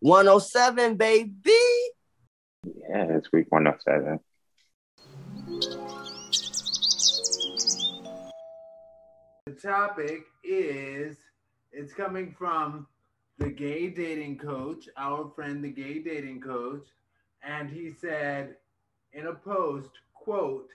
107, 0.00 0.96
baby. 0.96 1.32
Yeah, 2.64 3.06
it's 3.10 3.32
week 3.32 3.46
107. 3.50 4.20
The 9.46 9.52
topic 9.60 10.22
is 10.44 11.16
it's 11.72 11.92
coming 11.92 12.34
from 12.38 12.86
the 13.38 13.48
gay 13.48 13.88
dating 13.88 14.38
coach, 14.38 14.88
our 14.96 15.30
friend, 15.34 15.64
the 15.64 15.70
gay 15.70 15.98
dating 15.98 16.40
coach. 16.40 16.86
And 17.42 17.68
he 17.68 17.92
said 17.92 18.56
in 19.12 19.26
a 19.26 19.34
post, 19.34 19.90
quote, 20.14 20.70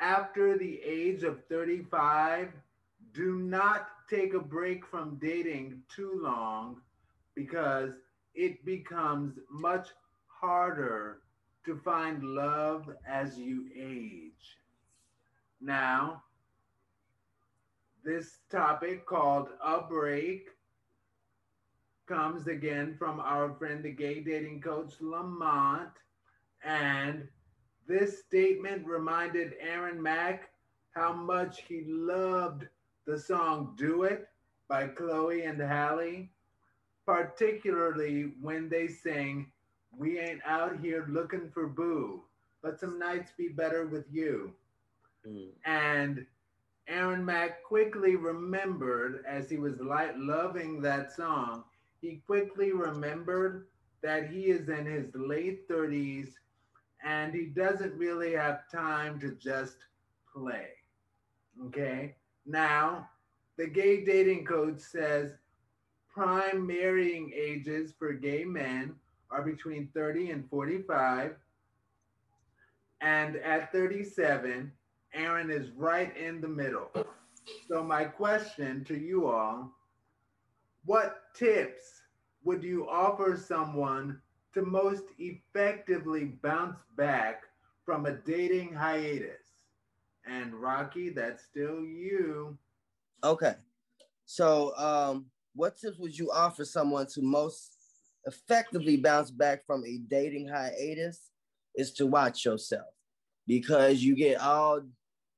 after 0.00 0.56
the 0.56 0.80
age 0.82 1.22
of 1.24 1.44
35, 1.46 2.48
do 3.12 3.38
not 3.38 3.88
take 4.08 4.34
a 4.34 4.40
break 4.40 4.86
from 4.86 5.18
dating 5.20 5.82
too 5.94 6.20
long 6.22 6.80
because 7.34 7.92
it 8.36 8.64
becomes 8.64 9.38
much 9.50 9.88
harder 10.26 11.22
to 11.64 11.76
find 11.76 12.22
love 12.22 12.88
as 13.08 13.38
you 13.38 13.66
age. 13.74 14.58
Now, 15.60 16.22
this 18.04 18.38
topic 18.50 19.04
called 19.06 19.48
a 19.64 19.80
break 19.80 20.50
comes 22.06 22.46
again 22.46 22.94
from 22.96 23.18
our 23.18 23.52
friend, 23.54 23.82
the 23.82 23.90
gay 23.90 24.20
dating 24.20 24.60
coach 24.60 24.92
Lamont. 25.00 25.90
And 26.64 27.26
this 27.88 28.20
statement 28.20 28.86
reminded 28.86 29.54
Aaron 29.60 30.00
Mack 30.00 30.50
how 30.92 31.12
much 31.12 31.62
he 31.62 31.84
loved 31.86 32.66
the 33.06 33.18
song 33.18 33.74
Do 33.76 34.04
It 34.04 34.28
by 34.68 34.88
Chloe 34.88 35.42
and 35.42 35.60
Halle, 35.60 36.28
particularly 37.06 38.32
when 38.40 38.68
they 38.68 38.88
sing, 38.88 39.52
We 39.96 40.18
ain't 40.18 40.42
out 40.44 40.78
here 40.80 41.06
looking 41.08 41.50
for 41.50 41.68
boo, 41.68 42.24
but 42.62 42.78
some 42.78 42.98
nights 42.98 43.32
be 43.38 43.48
better 43.48 43.86
with 43.86 44.04
you. 44.10 44.52
Mm. 45.26 45.50
And 45.64 46.26
Aaron 46.88 47.24
Mack 47.24 47.62
quickly 47.64 48.16
remembered, 48.16 49.24
as 49.26 49.48
he 49.48 49.56
was 49.56 49.80
light 49.80 50.18
loving 50.18 50.82
that 50.82 51.12
song, 51.12 51.64
he 52.00 52.22
quickly 52.26 52.72
remembered 52.72 53.66
that 54.02 54.30
he 54.30 54.46
is 54.46 54.68
in 54.68 54.86
his 54.86 55.14
late 55.14 55.68
30s 55.68 56.34
and 57.04 57.34
he 57.34 57.46
doesn't 57.46 57.94
really 57.94 58.32
have 58.34 58.70
time 58.70 59.18
to 59.20 59.32
just 59.32 59.76
play. 60.32 60.68
Okay. 61.66 62.16
Now, 62.44 63.08
the 63.56 63.66
gay 63.66 64.04
dating 64.04 64.44
code 64.44 64.80
says 64.80 65.32
prime 66.16 66.66
marrying 66.66 67.30
ages 67.36 67.92
for 67.98 68.14
gay 68.14 68.42
men 68.42 68.94
are 69.30 69.42
between 69.42 69.90
30 69.92 70.30
and 70.30 70.48
45. 70.48 71.36
And 73.02 73.36
at 73.36 73.70
37, 73.70 74.72
Aaron 75.12 75.50
is 75.50 75.70
right 75.72 76.16
in 76.16 76.40
the 76.40 76.48
middle. 76.48 76.90
So, 77.68 77.84
my 77.84 78.04
question 78.04 78.82
to 78.84 78.96
you 78.96 79.28
all 79.28 79.72
what 80.86 81.34
tips 81.34 82.02
would 82.44 82.62
you 82.62 82.88
offer 82.88 83.36
someone 83.36 84.20
to 84.54 84.62
most 84.62 85.04
effectively 85.18 86.26
bounce 86.42 86.78
back 86.96 87.42
from 87.84 88.06
a 88.06 88.12
dating 88.12 88.72
hiatus? 88.72 89.42
And 90.24 90.54
Rocky, 90.54 91.10
that's 91.10 91.44
still 91.44 91.84
you. 91.84 92.56
Okay. 93.22 93.54
So, 94.26 94.76
um, 94.76 95.26
what 95.56 95.78
tips 95.78 95.98
would 95.98 96.16
you 96.16 96.30
offer 96.30 96.64
someone 96.64 97.06
to 97.14 97.22
most 97.22 97.76
effectively 98.26 98.96
bounce 98.96 99.30
back 99.30 99.66
from 99.66 99.84
a 99.84 99.98
dating 100.08 100.48
hiatus? 100.48 101.30
Is 101.74 101.92
to 101.94 102.06
watch 102.06 102.44
yourself 102.46 102.86
because 103.46 104.02
you 104.02 104.16
get 104.16 104.40
all 104.40 104.80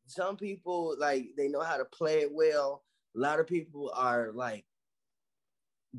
some 0.06 0.36
people 0.36 0.94
like 0.98 1.28
they 1.36 1.48
know 1.48 1.62
how 1.62 1.76
to 1.76 1.84
play 1.84 2.20
it 2.20 2.32
well. 2.32 2.84
A 3.16 3.18
lot 3.18 3.40
of 3.40 3.46
people 3.46 3.92
are 3.94 4.30
like 4.32 4.64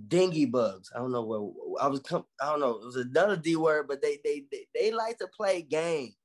dingy 0.08 0.46
bugs. 0.46 0.92
I 0.96 1.00
don't 1.00 1.12
know 1.12 1.24
where 1.24 1.40
I 1.82 1.88
was. 1.88 2.00
Com- 2.02 2.26
I 2.42 2.46
don't 2.46 2.60
know. 2.60 2.80
It 2.82 2.86
was 2.86 2.96
another 2.96 3.36
D 3.36 3.56
word, 3.56 3.88
but 3.88 4.02
they 4.02 4.20
they 4.24 4.46
they, 4.52 4.68
they 4.74 4.92
like 4.92 5.18
to 5.20 5.28
play 5.28 5.62
games. 5.62 6.16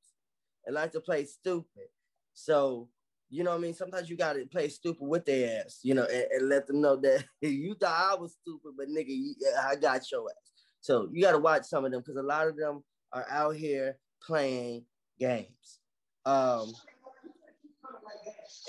They 0.65 0.73
like 0.73 0.93
to 0.93 1.01
play 1.01 1.25
stupid. 1.25 1.89
So 2.35 2.89
you 3.35 3.43
know 3.43 3.51
what 3.51 3.59
I 3.59 3.63
mean? 3.63 3.75
Sometimes 3.75 4.09
you 4.09 4.17
gotta 4.17 4.47
play 4.47 4.69
stupid 4.69 5.05
with 5.07 5.25
their 5.25 5.65
ass, 5.65 5.81
you 5.83 5.95
know, 5.95 6.05
and, 6.05 6.25
and 6.31 6.49
let 6.49 6.67
them 6.67 6.81
know 6.81 6.95
that 6.97 7.25
you 7.41 7.75
thought 7.75 8.13
I 8.13 8.15
was 8.15 8.37
stupid, 8.41 8.73
but 8.77 8.89
nigga, 8.89 9.09
you, 9.09 9.35
I 9.61 9.75
got 9.75 10.11
your 10.11 10.29
ass. 10.29 10.53
So 10.81 11.09
you 11.13 11.21
gotta 11.21 11.39
watch 11.39 11.65
some 11.65 11.85
of 11.85 11.91
them 11.91 12.01
because 12.01 12.17
a 12.17 12.23
lot 12.23 12.47
of 12.47 12.57
them 12.57 12.85
are 13.13 13.27
out 13.29 13.57
here 13.57 13.99
playing 14.23 14.85
games. 15.19 15.81
Um, 16.25 16.73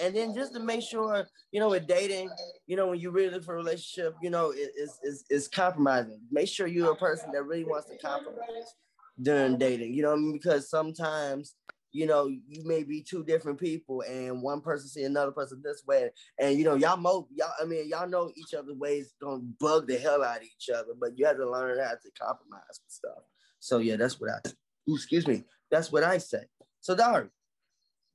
and 0.01 0.15
then 0.15 0.33
just 0.33 0.53
to 0.53 0.59
make 0.59 0.81
sure, 0.81 1.27
you 1.51 1.59
know, 1.59 1.69
with 1.69 1.87
dating, 1.87 2.31
you 2.65 2.75
know, 2.75 2.87
when 2.87 2.99
you 2.99 3.11
really 3.11 3.29
look 3.29 3.43
for 3.43 3.53
a 3.53 3.57
relationship, 3.57 4.15
you 4.21 4.29
know, 4.29 4.49
it, 4.49 4.71
it's, 4.75 4.99
it's, 5.03 5.23
it's 5.29 5.47
compromising. 5.47 6.19
Make 6.31 6.47
sure 6.47 6.67
you're 6.67 6.91
a 6.91 6.95
person 6.95 7.31
that 7.33 7.43
really 7.43 7.65
wants 7.65 7.87
to 7.89 7.97
compromise 7.97 8.73
during 9.21 9.57
dating, 9.57 9.93
you 9.93 10.03
know 10.03 10.13
I 10.13 10.15
mean? 10.15 10.33
Because 10.33 10.69
sometimes, 10.69 11.55
you 11.95 12.05
know, 12.05 12.27
you 12.27 12.65
may 12.65 12.83
be 12.83 13.01
two 13.01 13.23
different 13.23 13.57
people 13.57 14.01
and 14.01 14.41
one 14.41 14.59
person 14.59 14.89
see 14.89 15.03
another 15.03 15.31
person 15.31 15.61
this 15.63 15.83
way. 15.87 16.09
And, 16.37 16.57
you 16.57 16.65
know, 16.65 16.75
y'all, 16.75 16.97
mo- 16.97 17.29
y'all, 17.33 17.53
I 17.61 17.63
mean, 17.63 17.87
y'all 17.87 18.09
know 18.09 18.31
each 18.35 18.53
other's 18.53 18.75
ways 18.75 19.13
gonna 19.21 19.41
bug 19.59 19.87
the 19.87 19.97
hell 19.97 20.21
out 20.21 20.37
of 20.37 20.43
each 20.43 20.69
other, 20.69 20.93
but 20.99 21.17
you 21.17 21.25
have 21.25 21.37
to 21.37 21.49
learn 21.49 21.79
how 21.79 21.91
to 21.91 22.11
compromise 22.21 22.61
and 22.69 22.89
stuff. 22.89 23.23
So, 23.59 23.77
yeah, 23.77 23.95
that's 23.95 24.19
what 24.19 24.29
I, 24.29 24.49
ooh, 24.89 24.95
excuse 24.95 25.25
me, 25.25 25.45
that's 25.71 25.89
what 25.89 26.03
I 26.03 26.17
say. 26.17 26.43
So, 26.81 26.95
Dari, 26.95 27.29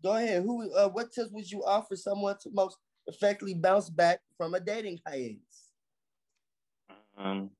Go 0.02 0.16
ahead. 0.16 0.42
Who? 0.42 0.72
Uh, 0.72 0.88
what 0.88 1.12
tips 1.12 1.30
would 1.30 1.50
you 1.50 1.64
offer 1.64 1.94
someone 1.94 2.36
to 2.42 2.50
most 2.52 2.78
effectively 3.06 3.54
bounce 3.54 3.90
back 3.90 4.20
from 4.36 4.54
a 4.54 4.60
dating 4.60 4.98
hiatus? 5.06 5.68
Um, 7.18 7.50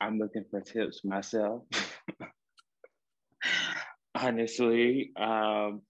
I'm 0.00 0.18
looking 0.18 0.44
for 0.50 0.60
tips 0.60 1.04
myself. 1.04 1.62
Honestly, 4.14 5.12
um, 5.16 5.82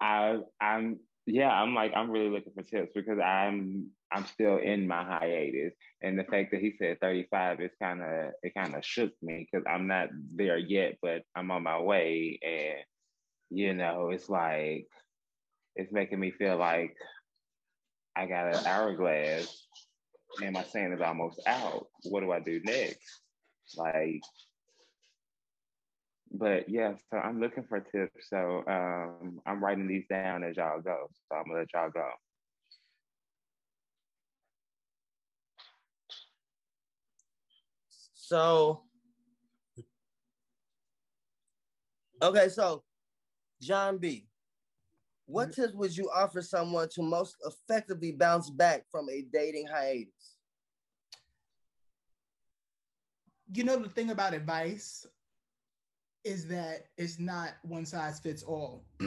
I 0.00 0.38
I'm 0.60 0.98
yeah, 1.26 1.50
I'm 1.50 1.74
like 1.74 1.92
I'm 1.96 2.10
really 2.10 2.28
looking 2.28 2.52
for 2.54 2.62
tips 2.62 2.92
because 2.94 3.18
I'm 3.18 3.90
I'm 4.12 4.26
still 4.26 4.58
in 4.58 4.86
my 4.86 5.02
hiatus, 5.02 5.74
and 6.02 6.18
the 6.18 6.24
fact 6.24 6.50
that 6.52 6.60
he 6.60 6.74
said 6.78 7.00
35 7.00 7.60
is 7.60 7.70
kind 7.82 8.02
of 8.02 8.32
it 8.42 8.52
kind 8.54 8.74
of 8.74 8.84
shook 8.84 9.12
me 9.22 9.48
because 9.50 9.66
I'm 9.68 9.86
not 9.86 10.08
there 10.34 10.58
yet, 10.58 10.98
but 11.02 11.22
I'm 11.34 11.50
on 11.50 11.62
my 11.62 11.80
way, 11.80 12.38
and 12.42 12.84
you 13.50 13.74
know, 13.74 14.10
it's 14.10 14.28
like 14.28 14.86
it's 15.76 15.92
making 15.92 16.20
me 16.20 16.30
feel 16.32 16.56
like 16.58 16.94
I 18.16 18.26
got 18.26 18.54
an 18.54 18.66
hourglass, 18.66 19.66
and 20.42 20.52
my 20.52 20.64
sand 20.64 20.92
is 20.94 21.00
almost 21.00 21.40
out. 21.46 21.86
What 22.04 22.20
do 22.20 22.30
I 22.30 22.40
do 22.40 22.60
next? 22.62 23.22
Like 23.76 24.20
but 26.34 26.68
yeah, 26.68 26.94
so 27.10 27.18
I'm 27.18 27.40
looking 27.40 27.64
for 27.64 27.80
tips. 27.80 28.28
So 28.28 28.64
um, 28.66 29.40
I'm 29.46 29.62
writing 29.62 29.86
these 29.86 30.04
down 30.10 30.42
as 30.42 30.56
y'all 30.56 30.80
go. 30.80 31.08
So 31.28 31.36
I'm 31.36 31.44
gonna 31.44 31.60
let 31.60 31.72
y'all 31.72 31.90
go. 31.90 32.10
So, 38.14 38.82
okay, 42.22 42.48
so 42.48 42.82
John 43.60 43.98
B, 43.98 44.26
what 45.26 45.50
mm-hmm. 45.50 45.62
tips 45.62 45.74
would 45.74 45.96
you 45.96 46.10
offer 46.12 46.42
someone 46.42 46.88
to 46.94 47.02
most 47.02 47.36
effectively 47.44 48.12
bounce 48.12 48.50
back 48.50 48.84
from 48.90 49.08
a 49.08 49.22
dating 49.32 49.66
hiatus? 49.66 50.36
You 53.52 53.62
know, 53.62 53.76
the 53.76 53.90
thing 53.90 54.10
about 54.10 54.34
advice, 54.34 55.06
is 56.24 56.46
that 56.48 56.86
it's 56.96 57.18
not 57.18 57.54
one 57.62 57.84
size 57.84 58.18
fits 58.18 58.42
all. 58.42 58.84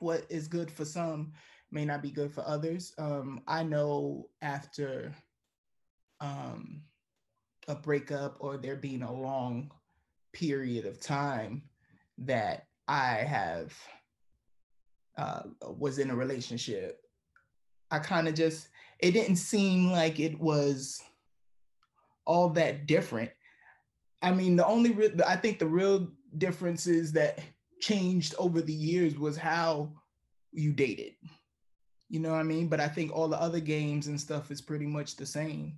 what 0.00 0.24
is 0.28 0.48
good 0.48 0.70
for 0.70 0.84
some 0.84 1.32
may 1.70 1.84
not 1.84 2.02
be 2.02 2.10
good 2.10 2.32
for 2.32 2.46
others. 2.46 2.92
Um, 2.98 3.40
I 3.46 3.62
know 3.62 4.28
after 4.42 5.14
um, 6.20 6.82
a 7.68 7.74
breakup 7.74 8.36
or 8.40 8.56
there 8.56 8.76
being 8.76 9.02
a 9.02 9.12
long 9.12 9.70
period 10.32 10.84
of 10.84 11.00
time 11.00 11.62
that 12.18 12.66
I 12.88 13.14
have 13.16 13.72
uh, 15.16 15.42
was 15.76 15.98
in 15.98 16.10
a 16.10 16.16
relationship, 16.16 17.00
I 17.90 18.00
kind 18.00 18.26
of 18.26 18.34
just 18.34 18.68
it 18.98 19.12
didn't 19.12 19.36
seem 19.36 19.90
like 19.90 20.18
it 20.18 20.38
was 20.38 21.02
all 22.26 22.50
that 22.50 22.86
different 22.86 23.30
I 24.22 24.32
mean, 24.32 24.56
the 24.56 24.66
only 24.66 25.12
I 25.26 25.36
think 25.36 25.58
the 25.58 25.66
real 25.66 26.08
differences 26.36 27.12
that 27.12 27.40
changed 27.80 28.34
over 28.38 28.60
the 28.60 28.72
years 28.72 29.18
was 29.18 29.36
how 29.36 29.92
you 30.52 30.72
dated. 30.72 31.14
You 32.08 32.20
know 32.20 32.30
what 32.30 32.40
I 32.40 32.44
mean? 32.44 32.68
But 32.68 32.80
I 32.80 32.88
think 32.88 33.12
all 33.12 33.28
the 33.28 33.40
other 33.40 33.60
games 33.60 34.08
and 34.08 34.20
stuff 34.20 34.50
is 34.50 34.60
pretty 34.60 34.86
much 34.86 35.16
the 35.16 35.26
same. 35.26 35.76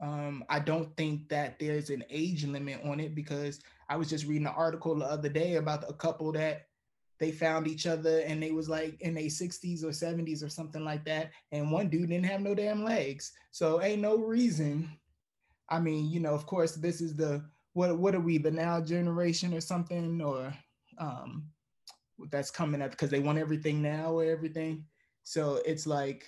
Um, 0.00 0.44
I 0.48 0.58
don't 0.58 0.94
think 0.96 1.28
that 1.28 1.58
there's 1.58 1.90
an 1.90 2.04
age 2.10 2.44
limit 2.44 2.80
on 2.84 3.00
it 3.00 3.14
because 3.14 3.60
I 3.88 3.96
was 3.96 4.08
just 4.08 4.26
reading 4.26 4.46
an 4.46 4.54
article 4.56 4.94
the 4.94 5.06
other 5.06 5.28
day 5.28 5.56
about 5.56 5.88
a 5.88 5.94
couple 5.94 6.32
that 6.32 6.66
they 7.18 7.32
found 7.32 7.66
each 7.66 7.86
other 7.86 8.20
and 8.20 8.42
they 8.42 8.50
was 8.52 8.68
like 8.68 9.00
in 9.00 9.14
their 9.14 9.24
60s 9.24 9.82
or 9.82 9.88
70s 9.88 10.44
or 10.44 10.50
something 10.50 10.84
like 10.84 11.04
that. 11.06 11.30
And 11.50 11.72
one 11.72 11.88
dude 11.88 12.10
didn't 12.10 12.26
have 12.26 12.42
no 12.42 12.54
damn 12.54 12.84
legs. 12.84 13.32
So 13.52 13.82
ain't 13.82 14.02
no 14.02 14.18
reason. 14.18 14.90
I 15.68 15.80
mean, 15.80 16.10
you 16.10 16.20
know, 16.20 16.34
of 16.34 16.46
course, 16.46 16.74
this 16.74 17.00
is 17.00 17.16
the 17.16 17.42
what 17.76 17.98
what 17.98 18.14
are 18.14 18.20
we, 18.20 18.38
the 18.38 18.50
now 18.50 18.80
generation 18.80 19.52
or 19.52 19.60
something, 19.60 20.22
or 20.22 20.52
um 20.96 21.44
that's 22.30 22.50
coming 22.50 22.80
up 22.80 22.90
because 22.90 23.10
they 23.10 23.20
want 23.20 23.38
everything 23.38 23.82
now 23.82 24.12
or 24.12 24.24
everything. 24.24 24.86
So 25.24 25.60
it's 25.66 25.86
like, 25.86 26.26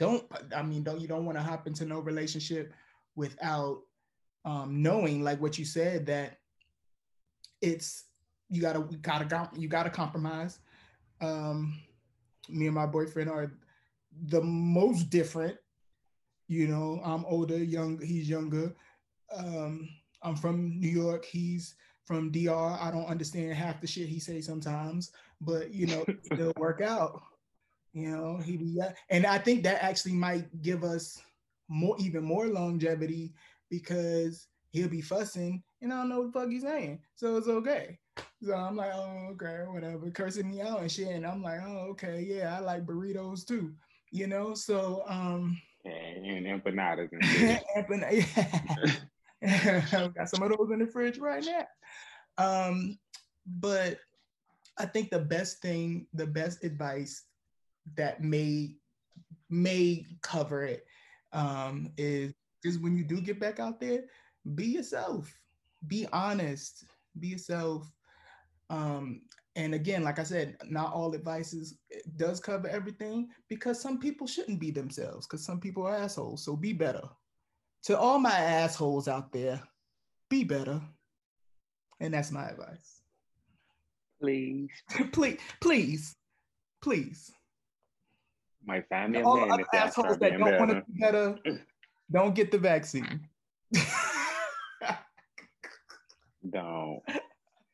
don't 0.00 0.24
I 0.54 0.62
mean, 0.62 0.82
don't 0.82 1.00
you 1.00 1.06
don't 1.06 1.24
want 1.24 1.38
to 1.38 1.44
hop 1.44 1.68
into 1.68 1.84
no 1.84 2.00
relationship 2.00 2.72
without 3.14 3.82
um 4.44 4.82
knowing, 4.82 5.22
like 5.22 5.40
what 5.40 5.58
you 5.58 5.64
said, 5.64 6.06
that 6.06 6.38
it's 7.62 8.06
you 8.50 8.60
gotta 8.60 8.80
we 8.80 8.96
gotta 8.96 9.48
you 9.56 9.68
gotta 9.68 9.90
compromise. 9.90 10.58
Um, 11.20 11.78
me 12.48 12.66
and 12.66 12.74
my 12.74 12.86
boyfriend 12.86 13.30
are 13.30 13.52
the 14.26 14.42
most 14.42 15.08
different. 15.08 15.56
You 16.48 16.66
know, 16.66 17.00
I'm 17.04 17.24
older, 17.26 17.58
young, 17.58 18.00
he's 18.00 18.28
younger. 18.28 18.74
Um, 19.36 19.88
I'm 20.22 20.36
from 20.36 20.78
New 20.80 20.88
York, 20.88 21.24
he's 21.24 21.74
from 22.04 22.30
DR. 22.30 22.78
I 22.80 22.90
don't 22.90 23.06
understand 23.06 23.52
half 23.54 23.80
the 23.80 23.86
shit 23.86 24.08
he 24.08 24.18
says 24.18 24.46
sometimes, 24.46 25.12
but 25.40 25.72
you 25.72 25.86
know, 25.86 26.04
it'll 26.30 26.52
work 26.58 26.80
out. 26.80 27.22
You 27.92 28.10
know, 28.10 28.36
he 28.38 28.56
be 28.56 28.80
and 29.10 29.26
I 29.26 29.38
think 29.38 29.62
that 29.64 29.82
actually 29.82 30.12
might 30.12 30.62
give 30.62 30.84
us 30.84 31.20
more 31.68 31.96
even 31.98 32.24
more 32.24 32.46
longevity 32.46 33.32
because 33.70 34.46
he'll 34.70 34.88
be 34.88 35.00
fussing 35.00 35.62
and 35.80 35.92
I 35.92 35.98
don't 35.98 36.08
know 36.08 36.20
what 36.20 36.32
the 36.32 36.40
fuck 36.40 36.50
he's 36.50 36.62
saying. 36.62 37.00
So 37.14 37.36
it's 37.36 37.48
okay. 37.48 37.98
So 38.42 38.54
I'm 38.54 38.76
like, 38.76 38.92
oh, 38.94 39.28
okay, 39.32 39.64
whatever, 39.66 40.10
cursing 40.10 40.48
me 40.48 40.60
out 40.60 40.80
and 40.80 40.90
shit. 40.90 41.08
And 41.08 41.26
I'm 41.26 41.42
like, 41.42 41.60
oh, 41.64 41.88
okay, 41.90 42.24
yeah, 42.28 42.56
I 42.56 42.60
like 42.60 42.86
burritos 42.86 43.46
too, 43.46 43.74
you 44.10 44.26
know? 44.26 44.54
So, 44.54 45.02
um, 45.06 45.60
and 45.84 46.46
empanadas 46.46 47.10
and 47.12 47.22
Empan- 47.76 48.26
yeah. 48.36 48.92
got 50.14 50.28
some 50.28 50.42
of 50.42 50.56
those 50.56 50.70
in 50.72 50.80
the 50.80 50.86
fridge 50.86 51.18
right 51.18 51.44
now. 51.44 51.66
Um, 52.38 52.98
but 53.46 53.98
I 54.78 54.86
think 54.86 55.10
the 55.10 55.18
best 55.18 55.60
thing, 55.60 56.06
the 56.14 56.26
best 56.26 56.64
advice 56.64 57.24
that 57.96 58.22
may 58.22 58.74
may 59.50 60.04
cover 60.22 60.62
it 60.62 60.84
um, 61.32 61.90
is 61.96 62.32
is 62.64 62.78
when 62.78 62.96
you 62.96 63.04
do 63.04 63.20
get 63.20 63.40
back 63.40 63.60
out 63.60 63.80
there, 63.80 64.04
be 64.54 64.66
yourself, 64.66 65.32
be 65.86 66.06
honest, 66.12 66.84
be 67.18 67.28
yourself. 67.28 67.90
Um, 68.70 69.22
and 69.56 69.74
again, 69.74 70.04
like 70.04 70.18
I 70.18 70.24
said, 70.24 70.56
not 70.68 70.92
all 70.92 71.14
advices 71.14 71.78
does 72.16 72.40
cover 72.40 72.68
everything 72.68 73.28
because 73.48 73.80
some 73.80 73.98
people 73.98 74.26
shouldn't 74.26 74.60
be 74.60 74.70
themselves 74.70 75.26
because 75.26 75.44
some 75.44 75.60
people 75.60 75.86
are 75.86 75.96
assholes. 75.96 76.44
So 76.44 76.56
be 76.56 76.72
better. 76.72 77.08
To 77.84 77.98
all 77.98 78.18
my 78.18 78.36
assholes 78.36 79.08
out 79.08 79.32
there, 79.32 79.62
be 80.28 80.44
better. 80.44 80.80
And 82.00 82.14
that's 82.14 82.30
my 82.30 82.48
advice. 82.48 83.02
Please. 84.20 84.70
please, 85.12 85.38
please, 85.60 86.16
please. 86.82 87.32
My 88.64 88.82
family 88.82 89.22
all 89.22 89.46
man, 89.46 89.58
the 89.58 89.66
assholes 89.76 90.18
that 90.18 90.38
don't 90.38 90.58
want 90.58 90.70
to 90.70 90.82
be 90.92 91.00
better, 91.00 91.38
don't 92.10 92.34
get 92.34 92.50
the 92.50 92.58
vaccine. 92.58 93.26
don't. 96.50 97.00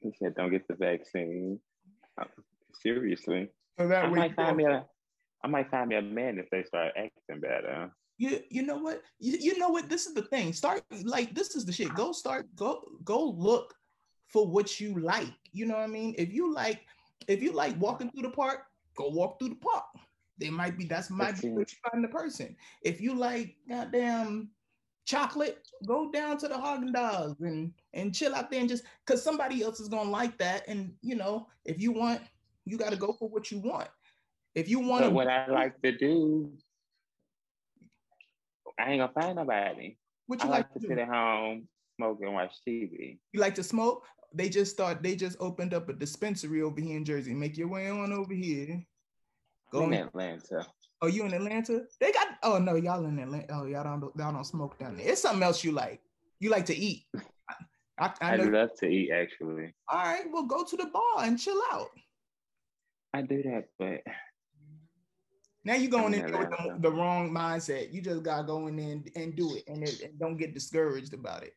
He 0.01 0.13
said, 0.19 0.35
"Don't 0.37 0.51
get 0.51 0.69
the 0.69 0.75
vaccine." 0.75 1.59
Uh, 2.21 2.27
seriously, 2.81 3.49
so 3.79 3.89
that 3.89 4.05
I 4.05 4.09
might 4.09 4.37
find 4.37 4.57
me 4.57 4.65
a, 4.65 4.85
I 5.43 5.49
might 5.49 5.71
find 5.71 5.89
me 5.89 5.97
a 5.97 6.03
man 6.03 6.39
if 6.39 6.49
they 6.51 6.63
start 6.63 6.93
acting 6.97 7.41
better. 7.41 7.91
You, 8.17 8.41
you 8.49 8.63
know 8.63 8.79
what? 8.79 9.03
You, 9.19 9.39
you 9.41 9.59
know 9.59 9.69
what? 9.69 9.89
This 9.89 10.07
is 10.07 10.15
the 10.15 10.23
thing. 10.23 10.53
Start 10.53 10.83
like 11.03 11.35
this 11.35 11.57
is 11.57 11.65
the 11.65 11.73
shit. 11.73 11.95
Go 11.95 12.13
start. 12.13 12.47
Go 12.55 12.83
go 13.05 13.31
look 13.31 13.75
for 14.29 14.47
what 14.47 14.81
you 14.81 15.01
like. 15.01 15.33
You 15.53 15.67
know 15.67 15.75
what 15.75 15.83
I 15.83 15.89
mean? 15.89 16.15
If 16.17 16.33
you 16.33 16.53
like, 16.53 16.81
if 17.29 17.43
you 17.43 17.53
like 17.53 17.81
walking 17.81 18.11
through 18.11 18.23
the 18.23 18.31
park, 18.31 18.61
go 18.97 19.09
walk 19.09 19.39
through 19.39 19.51
the 19.51 19.57
park. 19.57 19.85
They 20.39 20.51
might 20.51 20.77
be 20.77 20.85
that's 20.85 21.11
might 21.11 21.41
be 21.41 21.51
what 21.51 21.71
you 21.71 21.79
find 21.91 22.05
the 22.05 22.09
person. 22.09 22.57
If 22.83 23.01
you 23.01 23.15
like 23.15 23.57
goddamn 23.69 24.51
chocolate, 25.05 25.67
go 25.87 26.11
down 26.11 26.39
to 26.39 26.49
the 26.49 26.55
Haagen 26.55 26.93
Dazs 26.93 27.41
and 27.41 27.73
and 27.93 28.15
chill 28.15 28.35
out 28.35 28.51
there 28.51 28.61
and 28.61 28.69
just 28.69 28.85
because 29.05 29.23
somebody 29.23 29.63
else 29.63 29.81
is 29.81 29.89
gonna 29.89 30.11
like 30.11 30.39
that. 30.39 30.67
And 30.67 30.95
you 31.03 31.15
know, 31.15 31.49
if 31.65 31.81
you 31.81 31.93
want, 31.93 32.21
you 32.65 32.79
got 32.79 32.91
to 32.91 32.97
go 32.97 33.13
for 33.13 33.29
what 33.29 33.51
you 33.51 33.59
want. 33.59 33.89
If 34.55 34.69
you 34.69 34.81
want, 34.81 35.13
what 35.13 35.29
I 35.29 35.49
like 35.49 35.81
to 35.83 35.97
do, 35.97 36.53
I 38.79 38.91
ain't 38.91 39.01
gonna 39.01 39.13
find 39.13 39.37
nobody. 39.37 39.97
What 40.27 40.43
you 40.43 40.49
I 40.49 40.53
like, 40.53 40.65
like 40.65 40.73
to, 40.75 40.81
to 40.81 40.87
sit 40.87 40.99
at 40.99 41.09
home, 41.09 41.69
smoke 41.97 42.19
and 42.23 42.35
watch 42.35 42.55
TV. 42.67 43.19
You 43.33 43.41
like 43.41 43.55
to 43.57 43.63
smoke? 43.63 44.05
They 44.33 44.49
just 44.49 44.73
start. 44.73 45.03
They 45.03 45.15
just 45.15 45.37
opened 45.41 45.75
up 45.75 45.89
a 45.89 45.93
dispensary 45.93 46.63
over 46.63 46.81
here 46.81 46.97
in 46.97 47.05
Jersey. 47.05 47.35
Make 47.35 47.57
your 47.57 47.69
way 47.69 47.89
on 47.89 48.13
over 48.13 48.35
here. 48.35 48.83
Go 49.71 49.85
in 49.85 49.95
Atlanta. 49.95 50.67
Oh, 51.03 51.07
you 51.07 51.25
in 51.25 51.35
Atlanta? 51.35 51.83
They 52.01 52.13
got. 52.13 52.29
Oh 52.43 52.59
no, 52.59 52.75
y'all 52.75 53.05
in 53.05 53.19
Atlanta. 53.19 53.47
Oh, 53.51 53.67
y'all 53.67 53.85
don't. 53.85 54.01
Y'all 54.17 54.33
don't 54.33 54.45
smoke 54.45 54.79
down 54.79 54.97
there. 54.97 55.09
It's 55.09 55.23
something 55.23 55.43
else 55.43 55.63
you 55.63 55.73
like. 55.73 56.01
You 56.41 56.51
like 56.51 56.67
to 56.67 56.77
eat. 56.77 57.05
I, 57.99 58.13
I, 58.21 58.33
I 58.33 58.37
love 58.37 58.71
to 58.81 58.87
eat 58.87 59.11
actually. 59.13 59.73
All 59.89 60.03
right, 60.03 60.25
well, 60.33 60.47
go 60.47 60.65
to 60.65 60.77
the 60.77 60.87
bar 60.87 61.25
and 61.25 61.39
chill 61.39 61.61
out. 61.73 61.91
I 63.13 63.23
do 63.23 63.43
that, 63.45 63.67
but 63.79 64.03
now 65.65 65.75
you're 65.75 65.91
going 65.91 66.15
in 66.15 66.25
with 66.25 66.51
the, 66.51 66.77
the, 66.81 66.91
wrong 66.91 67.31
mindset. 67.31 67.93
You 67.93 68.03
just 68.03 68.23
gotta 68.23 68.45
go 68.45 68.67
in 68.67 68.77
there 68.77 68.91
and, 68.91 69.11
and 69.17 69.35
do 69.35 69.55
it, 69.55 69.65
and, 69.67 69.83
it, 69.83 70.03
and, 70.03 70.19
don't 70.19 70.37
get 70.37 70.53
discouraged 70.53 71.15
about 71.15 71.43
it, 71.43 71.55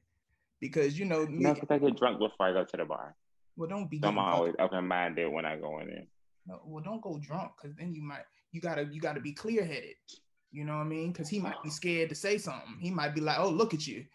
because 0.62 0.98
you 0.98 1.06
know. 1.06 1.26
Me, 1.26 1.44
no, 1.44 1.54
because 1.54 1.70
I 1.70 1.78
get 1.78 1.98
drunk 1.98 2.20
before 2.20 2.48
I 2.48 2.54
go 2.54 2.64
to 2.64 2.78
the 2.78 2.86
bar. 2.86 3.16
Well, 3.58 3.68
don't 3.68 3.90
be. 3.90 4.00
So 4.00 4.08
I'm 4.08 4.18
always 4.18 4.56
open 4.60 4.88
minded 4.88 5.32
when 5.32 5.46
I 5.46 5.58
go 5.58 5.80
in 5.80 5.88
there. 5.88 6.06
No, 6.48 6.62
well, 6.66 6.84
don't 6.84 7.02
go 7.02 7.20
drunk, 7.20 7.52
because 7.62 7.76
then 7.76 7.94
you 7.94 8.02
might 8.02 8.24
you 8.52 8.62
gotta 8.62 8.86
you 8.86 9.02
gotta 9.02 9.20
be 9.20 9.34
clear 9.34 9.66
headed. 9.66 9.96
You 10.52 10.64
know 10.64 10.78
what 10.78 10.86
I 10.86 10.86
mean? 10.86 11.12
Because 11.12 11.28
he 11.28 11.40
might 11.40 11.62
be 11.62 11.70
scared 11.70 12.10
to 12.10 12.16
say 12.16 12.38
something. 12.38 12.78
He 12.80 12.90
might 12.90 13.14
be 13.14 13.22
like, 13.22 13.38
"Oh, 13.40 13.50
look 13.50 13.74
at 13.74 13.86
you," 13.86 14.06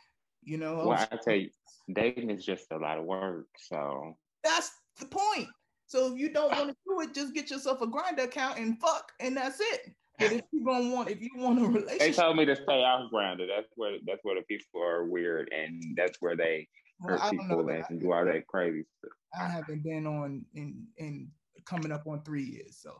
you 0.42 0.56
know. 0.56 0.86
Well, 0.86 0.98
oh, 0.98 1.06
I 1.12 1.18
tell 1.22 1.36
you, 1.36 1.50
dating 1.92 2.30
is 2.30 2.44
just 2.44 2.72
a 2.72 2.78
lot 2.78 2.98
of 2.98 3.04
work. 3.04 3.48
So 3.58 4.16
that's 4.42 4.70
the 4.98 5.06
point. 5.06 5.48
So 5.92 6.10
if 6.10 6.18
you 6.18 6.30
don't 6.30 6.50
want 6.50 6.70
to 6.70 6.76
do 6.86 7.00
it, 7.02 7.12
just 7.12 7.34
get 7.34 7.50
yourself 7.50 7.82
a 7.82 7.86
Grindr 7.86 8.24
account 8.24 8.58
and 8.58 8.80
fuck, 8.80 9.12
and 9.20 9.36
that's 9.36 9.60
it. 9.60 9.94
But 10.18 10.32
if 10.32 10.42
you 10.50 10.64
gonna 10.64 10.90
want, 10.90 11.10
if 11.10 11.20
you 11.20 11.28
want 11.36 11.60
a 11.60 11.66
relationship, 11.66 11.98
they 11.98 12.12
told 12.12 12.38
me 12.38 12.46
to 12.46 12.56
stay 12.56 12.82
off 12.82 13.10
Grindr. 13.12 13.46
That's 13.46 13.68
where 13.76 13.98
that's 14.06 14.20
where 14.22 14.36
the 14.36 14.42
people 14.42 14.82
are 14.82 15.04
weird, 15.04 15.52
and 15.52 15.94
that's 15.94 16.16
where 16.20 16.34
they 16.34 16.66
hurt 17.02 17.20
well, 17.20 17.30
people 17.30 17.68
and 17.68 18.00
do 18.00 18.10
all 18.10 18.24
that 18.24 18.46
crazy 18.46 18.86
stuff. 18.98 19.12
I 19.38 19.48
haven't 19.48 19.82
been 19.82 20.06
on 20.06 20.46
in 20.54 20.86
in 20.96 21.28
coming 21.66 21.92
up 21.92 22.06
on 22.06 22.22
three 22.22 22.44
years, 22.44 22.78
so 22.80 22.94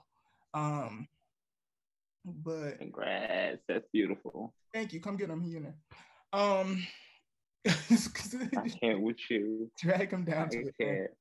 um, 0.52 1.08
but 2.26 2.78
congrats, 2.78 3.62
that's 3.68 3.86
beautiful. 3.90 4.52
Thank 4.74 4.92
you. 4.92 5.00
Come 5.00 5.16
get 5.16 5.30
him 5.30 5.40
here 5.40 5.60
now. 5.60 6.38
Um, 6.38 6.86
I 7.66 8.68
can't 8.82 9.00
with 9.00 9.16
you. 9.30 9.70
Drag 9.80 10.10
him 10.10 10.24
down 10.24 10.48
I 10.48 10.48
to 10.48 10.70
it. 10.78 11.16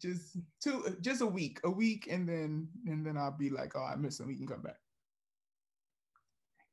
Just 0.00 0.36
two, 0.62 0.84
uh, 0.86 0.90
just 1.00 1.22
a 1.22 1.26
week, 1.26 1.60
a 1.64 1.70
week, 1.70 2.08
and 2.10 2.28
then 2.28 2.68
and 2.86 3.04
then 3.04 3.16
I'll 3.16 3.36
be 3.36 3.50
like, 3.50 3.72
oh, 3.76 3.84
I 3.84 3.96
miss 3.96 4.20
him. 4.20 4.28
He 4.28 4.36
can 4.36 4.46
come 4.46 4.62
back. 4.62 4.78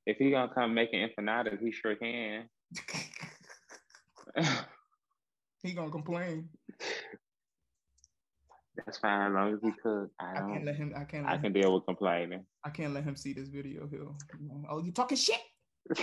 If 0.06 0.18
he 0.18 0.32
gonna 0.32 0.54
come 0.54 0.74
making 0.74 1.08
empanadas, 1.08 1.60
he 1.60 1.72
sure 1.72 1.96
can. 1.96 2.50
he 5.64 5.74
gonna 5.74 5.92
complain. 5.92 6.50
That's 8.86 8.98
fine 8.98 9.28
as 9.28 9.34
long 9.34 9.54
as 9.54 9.60
he 9.64 9.72
cook. 9.82 10.12
I, 10.20 10.34
I 10.34 10.42
can't 10.52 10.66
let 10.66 10.76
him. 10.76 10.94
I 10.96 11.06
can't. 11.06 11.26
I 11.26 11.38
can 11.38 11.46
him, 11.46 11.54
deal 11.54 11.74
with 11.74 11.86
complaining. 11.86 12.46
I 12.64 12.70
can't 12.70 12.94
let 12.94 13.04
him 13.04 13.16
see 13.16 13.34
this 13.34 13.48
video. 13.48 13.88
He'll. 13.88 14.16
Oh, 14.70 14.84
you 14.84 14.92
talking 14.92 15.18
shit? 15.18 15.40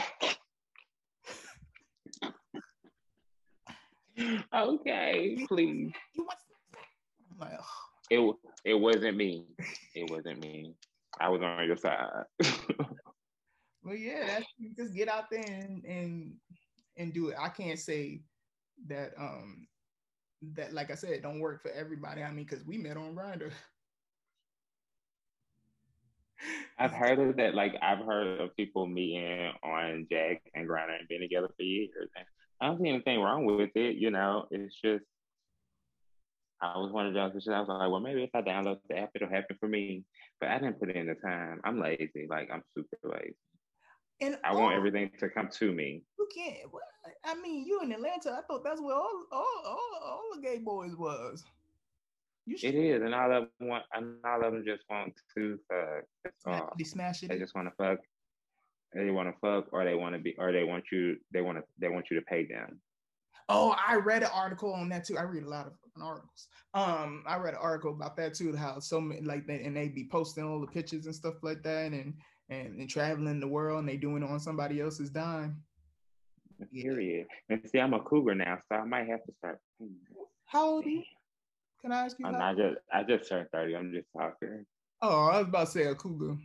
okay, 4.55 5.45
please. 5.49 5.93
Like. 7.43 7.59
It 8.11 8.35
it 8.65 8.75
wasn't 8.75 9.17
me. 9.17 9.47
It 9.95 10.11
wasn't 10.11 10.41
me. 10.41 10.75
I 11.21 11.29
was 11.29 11.43
on 11.43 11.67
your 11.67 11.77
side. 11.77 12.25
well, 13.83 13.95
yeah, 13.95 14.27
that's 14.27 14.47
just 14.77 14.95
get 14.95 15.09
out 15.09 15.31
there 15.31 15.45
and 15.45 15.85
and 15.85 16.35
and 16.97 17.13
do 17.13 17.29
it. 17.29 17.37
I 17.39 17.49
can't 17.49 17.79
say 17.79 18.21
that 18.89 19.13
um 19.19 19.67
that, 20.55 20.73
like 20.73 20.91
I 20.91 20.95
said, 20.95 21.23
don't 21.23 21.41
work 21.41 21.63
for 21.63 21.71
everybody. 21.71 22.23
I 22.23 22.33
mean, 22.33 22.45
because 22.45 22.65
we 22.67 22.77
met 22.79 22.97
on 22.97 23.15
Grindr. 23.15 23.53
I've 26.79 26.93
heard 26.93 27.19
of 27.19 27.37
that. 27.37 27.55
Like 27.55 27.75
I've 27.81 28.05
heard 28.05 28.41
of 28.41 28.57
people 28.57 28.87
meeting 28.87 29.53
on 29.63 30.07
Jack 30.11 30.43
and 30.55 30.69
Grindr 30.69 30.99
and 30.99 31.09
being 31.09 31.21
together 31.21 31.49
for 31.57 31.63
years. 31.63 32.09
I 32.61 32.67
don't 32.67 32.81
see 32.81 32.89
anything 32.89 33.21
wrong 33.21 33.45
with 33.45 33.71
it. 33.75 33.97
You 33.97 34.11
know, 34.11 34.47
it's 34.51 34.75
just 34.85 35.05
I 36.63 36.79
was 36.79 36.93
one 36.93 37.07
of 37.07 37.15
those. 37.15 37.49
I 37.49 37.59
was 37.59 37.69
like, 37.69 37.91
well, 37.91 37.99
maybe 37.99 38.23
if 38.23 38.31
I 38.35 38.41
download 38.41 38.79
the 38.89 38.99
app, 38.99 39.11
it'll 39.17 39.29
happen 39.29 39.57
for 39.59 39.69
me. 39.69 40.05
But 40.41 40.51
I 40.51 40.59
didn't 40.59 40.79
put 40.79 40.91
in 40.91 41.07
the 41.09 41.15
time. 41.15 41.61
I'm 41.65 41.81
lazy. 41.81 42.27
Like 42.31 42.51
I'm 42.53 42.63
super 42.77 42.97
lazy. 43.03 43.35
And 44.21 44.39
I 44.45 44.55
want 44.55 44.77
everything 44.77 45.11
to 45.19 45.29
come 45.29 45.49
to 45.55 45.73
me. 45.73 46.05
You 46.17 46.29
can't. 46.33 46.59
I 47.25 47.35
mean, 47.35 47.67
you 47.67 47.81
in 47.83 47.91
Atlanta. 47.91 48.39
I 48.39 48.43
thought 48.47 48.63
that's 48.63 48.81
where 48.81 48.95
all 48.95 49.25
all 49.33 49.63
all, 49.67 50.01
all 50.05 50.23
the 50.37 50.41
gay 50.41 50.59
boys 50.59 50.95
was. 50.97 51.45
you 52.47 52.57
It 52.63 52.77
is, 52.77 53.03
and 53.03 53.13
all 53.13 53.33
of 53.33 53.49
them 53.59 53.69
want, 53.69 53.85
and 53.93 54.15
all 54.25 54.45
of 54.45 54.53
them 54.53 54.65
just 54.65 54.85
want 54.89 55.13
to 55.37 55.59
fuck. 56.45 56.79
They 56.79 56.85
smash 56.85 57.25
it. 57.25 57.31
They 57.31 57.39
just 57.39 57.57
want 57.57 57.69
to 57.69 57.75
fuck. 57.77 57.99
They 58.95 59.11
want 59.11 59.29
to 59.29 59.35
fuck, 59.41 59.73
or 59.73 59.85
they 59.85 59.95
want 59.95 60.15
to 60.15 60.21
be, 60.21 60.37
or 60.39 60.53
they 60.53 60.63
want 60.63 60.85
you. 60.93 61.17
They 61.33 61.41
want 61.41 61.59
to. 61.59 61.65
They 61.79 61.89
want 61.89 62.07
you 62.09 62.21
to 62.21 62.25
pay 62.25 62.47
them. 62.47 62.81
Oh, 63.49 63.75
I 63.87 63.97
read 63.97 64.23
an 64.23 64.31
article 64.33 64.73
on 64.73 64.89
that 64.91 65.05
too. 65.05 65.19
I 65.19 65.23
read 65.23 65.43
a 65.43 65.49
lot 65.49 65.67
of 65.67 65.73
articles. 66.01 66.49
Um, 66.75 67.25
I 67.27 67.37
read 67.37 67.55
an 67.55 67.61
article 67.61 67.93
about 67.93 68.17
that 68.17 68.35
too. 68.35 68.57
How 68.57 68.79
so 68.79 69.01
many 69.01 69.21
like 69.21 69.47
that, 69.47 69.61
and 69.61 69.77
they 69.77 69.89
be 69.89 70.09
posting 70.11 70.45
all 70.45 70.61
the 70.61 70.67
pictures 70.67 71.07
and 71.07 71.15
stuff 71.15 71.35
like 71.43 71.63
that, 71.63 71.93
and 71.93 72.15
and, 72.49 72.81
and 72.81 72.89
traveling 72.89 73.41
the 73.41 73.49
world, 73.49 73.81
and 73.81 73.89
they 73.89 73.97
doing 73.97 74.23
it 74.23 74.31
on 74.31 74.41
somebody 74.41 74.81
else's 74.81 75.11
dime. 75.11 75.63
Period. 76.73 77.27
And 77.49 77.61
see, 77.69 77.81
I'm 77.81 77.95
a 77.95 78.01
cougar 78.01 78.35
now, 78.35 78.59
so 78.69 78.77
I 78.77 78.85
might 78.85 79.09
have 79.09 79.25
to 79.25 79.33
start. 79.39 79.59
How 80.47 80.69
old 80.69 80.87
are 80.87 80.91
you? 80.91 81.03
Can 81.81 81.93
I 81.93 82.05
ask 82.05 82.19
you? 82.19 82.27
I'm 82.27 82.33
not 82.33 82.57
just. 82.57 82.77
I 82.93 83.03
just 83.03 83.29
turned 83.29 83.49
thirty. 83.53 83.77
I'm 83.77 83.93
just 83.93 84.07
talking. 84.17 84.65
Oh, 85.01 85.27
I 85.27 85.39
was 85.39 85.49
about 85.49 85.67
to 85.67 85.73
say 85.73 85.85
a 85.85 85.95
cougar. 85.95 86.37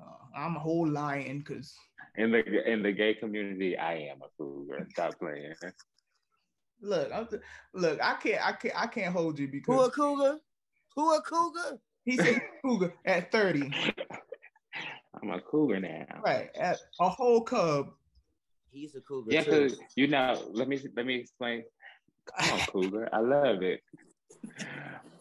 Uh, 0.00 0.38
I'm 0.38 0.56
a 0.56 0.60
whole 0.60 0.86
lion 0.86 1.38
because 1.38 1.74
in 2.16 2.30
the 2.30 2.70
in 2.70 2.82
the 2.82 2.92
gay 2.92 3.14
community, 3.14 3.76
I 3.76 3.94
am 3.94 4.18
a 4.22 4.28
cougar. 4.38 4.86
Stop 4.92 5.18
playing. 5.18 5.54
Look, 6.80 7.10
I'm 7.12 7.26
th- 7.26 7.42
look. 7.74 7.98
I 8.02 8.14
can't. 8.14 8.46
I 8.46 8.52
can't. 8.52 8.74
I 8.76 8.86
can't 8.86 9.12
hold 9.12 9.38
you 9.38 9.48
because 9.48 9.74
who 9.74 9.84
a 9.84 9.90
cougar? 9.90 10.38
Who 10.94 11.14
a 11.14 11.22
cougar? 11.22 11.78
He 12.04 12.16
said 12.16 12.40
cougar 12.62 12.94
at 13.04 13.32
thirty. 13.32 13.72
I'm 15.22 15.30
a 15.30 15.40
cougar 15.40 15.80
now. 15.80 16.20
Right, 16.22 16.50
at 16.54 16.78
a 17.00 17.08
whole 17.08 17.40
cub. 17.40 17.90
He's 18.70 18.94
a 18.94 19.00
cougar. 19.00 19.32
Yeah, 19.32 19.42
because 19.42 19.78
you 19.96 20.06
know. 20.08 20.42
Let 20.52 20.68
me 20.68 20.80
let 20.94 21.06
me 21.06 21.16
explain. 21.16 21.64
Come 22.38 22.60
on, 22.60 22.66
cougar. 22.66 23.08
I 23.12 23.20
love 23.20 23.62
it. 23.62 23.80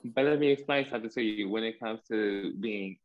But 0.03 0.25
let 0.25 0.39
me 0.39 0.51
explain 0.51 0.87
something 0.89 1.09
to 1.11 1.21
you. 1.21 1.49
When 1.49 1.63
it 1.63 1.79
comes 1.79 2.01
to 2.09 2.53
being 2.59 2.97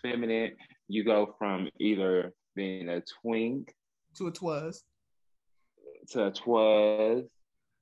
feminine, 0.00 0.52
you 0.88 1.04
go 1.04 1.34
from 1.38 1.68
either 1.78 2.32
being 2.54 2.88
a 2.88 3.02
twink 3.22 3.74
to 4.16 4.28
a 4.28 4.30
twas 4.30 4.84
to 6.10 6.26
a 6.26 6.30
twas. 6.30 7.24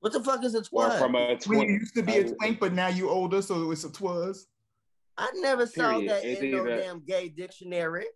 What 0.02 0.12
the 0.12 0.20
fuck 0.20 0.44
is 0.44 0.56
a 0.56 0.62
twas? 0.62 0.96
Or 0.96 0.98
from 0.98 1.14
a 1.14 1.38
twink. 1.38 1.68
You 1.68 1.74
used 1.76 1.94
to 1.94 2.02
be 2.02 2.16
a 2.16 2.34
twink, 2.34 2.58
but 2.58 2.72
now 2.72 2.88
you 2.88 3.08
older, 3.08 3.40
so 3.40 3.70
it's 3.70 3.84
a 3.84 3.92
twas. 3.92 4.48
I 5.16 5.30
never 5.36 5.64
saw 5.64 5.92
Period. 5.92 6.10
that 6.10 6.24
it's 6.24 6.40
in 6.40 6.46
either, 6.48 6.64
no 6.64 6.76
damn 6.76 7.04
gay 7.04 7.28
dictionary. 7.28 8.06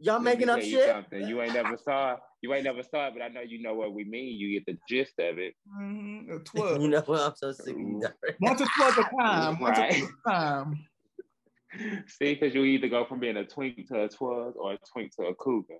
Y'all 0.00 0.18
making 0.18 0.48
up 0.48 0.60
shit? 0.60 0.88
Something. 0.88 1.28
You 1.28 1.40
ain't 1.40 1.54
never 1.54 1.76
saw. 1.76 2.16
You 2.42 2.52
ain't 2.52 2.64
never 2.64 2.82
saw 2.82 3.06
it, 3.06 3.14
but 3.14 3.22
I 3.22 3.28
know 3.28 3.42
you 3.42 3.62
know 3.62 3.74
what 3.74 3.94
we 3.94 4.02
mean. 4.02 4.40
You 4.40 4.58
get 4.58 4.66
the 4.66 4.76
gist 4.88 5.20
of 5.20 5.38
it. 5.38 5.54
Mm-hmm. 5.80 6.32
A 6.32 6.38
twelve. 6.44 6.82
you 6.82 6.88
know 6.88 7.02
what? 7.02 7.20
I'm 7.20 7.36
so 7.36 7.52
sick 7.52 7.76
of 7.76 7.80
you. 7.80 8.02
Once 8.40 8.60
a 8.60 8.66
twelve 8.76 8.98
a 8.98 9.22
time. 9.22 9.60
Once 9.60 9.78
right. 9.78 10.02
a 10.02 10.28
time. 10.28 10.84
See, 12.08 12.34
because 12.34 12.56
you 12.56 12.64
either 12.64 12.88
go 12.88 13.04
from 13.04 13.20
being 13.20 13.36
a 13.36 13.44
twink 13.44 13.86
to 13.86 14.02
a 14.02 14.08
twelve 14.08 14.54
or 14.56 14.72
a 14.72 14.78
twink 14.92 15.14
to 15.14 15.26
a 15.26 15.34
cougar. 15.36 15.78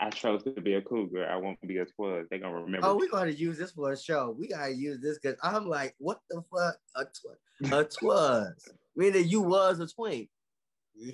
I 0.00 0.10
chose 0.10 0.42
to 0.44 0.50
be 0.50 0.74
a 0.74 0.82
cougar. 0.82 1.26
I 1.26 1.36
won't 1.36 1.60
be 1.66 1.78
a 1.78 1.86
twelve. 1.86 2.26
They 2.30 2.38
gonna 2.38 2.62
remember. 2.62 2.86
Oh, 2.86 2.96
we're 2.96 3.08
gonna 3.08 3.30
use 3.30 3.58
this 3.58 3.72
for 3.72 3.92
a 3.92 3.98
show. 3.98 4.34
We 4.38 4.48
gotta 4.48 4.74
use 4.74 5.00
this 5.00 5.18
because 5.18 5.38
I'm 5.42 5.66
like, 5.66 5.94
what 5.98 6.20
the 6.28 6.42
fuck? 6.52 6.76
A 6.96 7.06
twelve? 7.06 7.72
A 7.72 7.88
twelve? 8.00 8.46
Meaning 8.94 9.28
you 9.28 9.40
was 9.40 9.80
a 9.80 9.86
twink. 9.86 10.28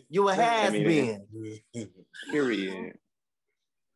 You 0.08 0.28
a 0.28 0.34
has 0.34 0.70
I 0.70 0.72
mean, 0.72 1.26
been. 1.74 1.90
Period. 2.30 2.94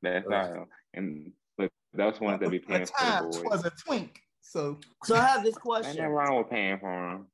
That's 0.02 0.26
all. 0.28 0.66
And 0.94 1.32
but 1.56 1.70
those 1.92 2.20
ones 2.20 2.40
that 2.40 2.50
be 2.50 2.58
paying 2.60 2.82
a 2.82 2.86
for 2.86 3.32
the 3.32 3.38
boys. 3.38 3.44
was 3.44 3.64
a 3.64 3.70
twink. 3.70 4.20
So 4.40 4.78
so 5.02 5.16
I 5.16 5.22
have 5.22 5.42
this 5.42 5.56
question. 5.56 5.90
Ain't 5.90 5.98
nothing 5.98 6.12
wrong 6.12 6.38
with 6.38 6.50
paying 6.50 6.78
for 6.78 6.90
them. 6.90 7.26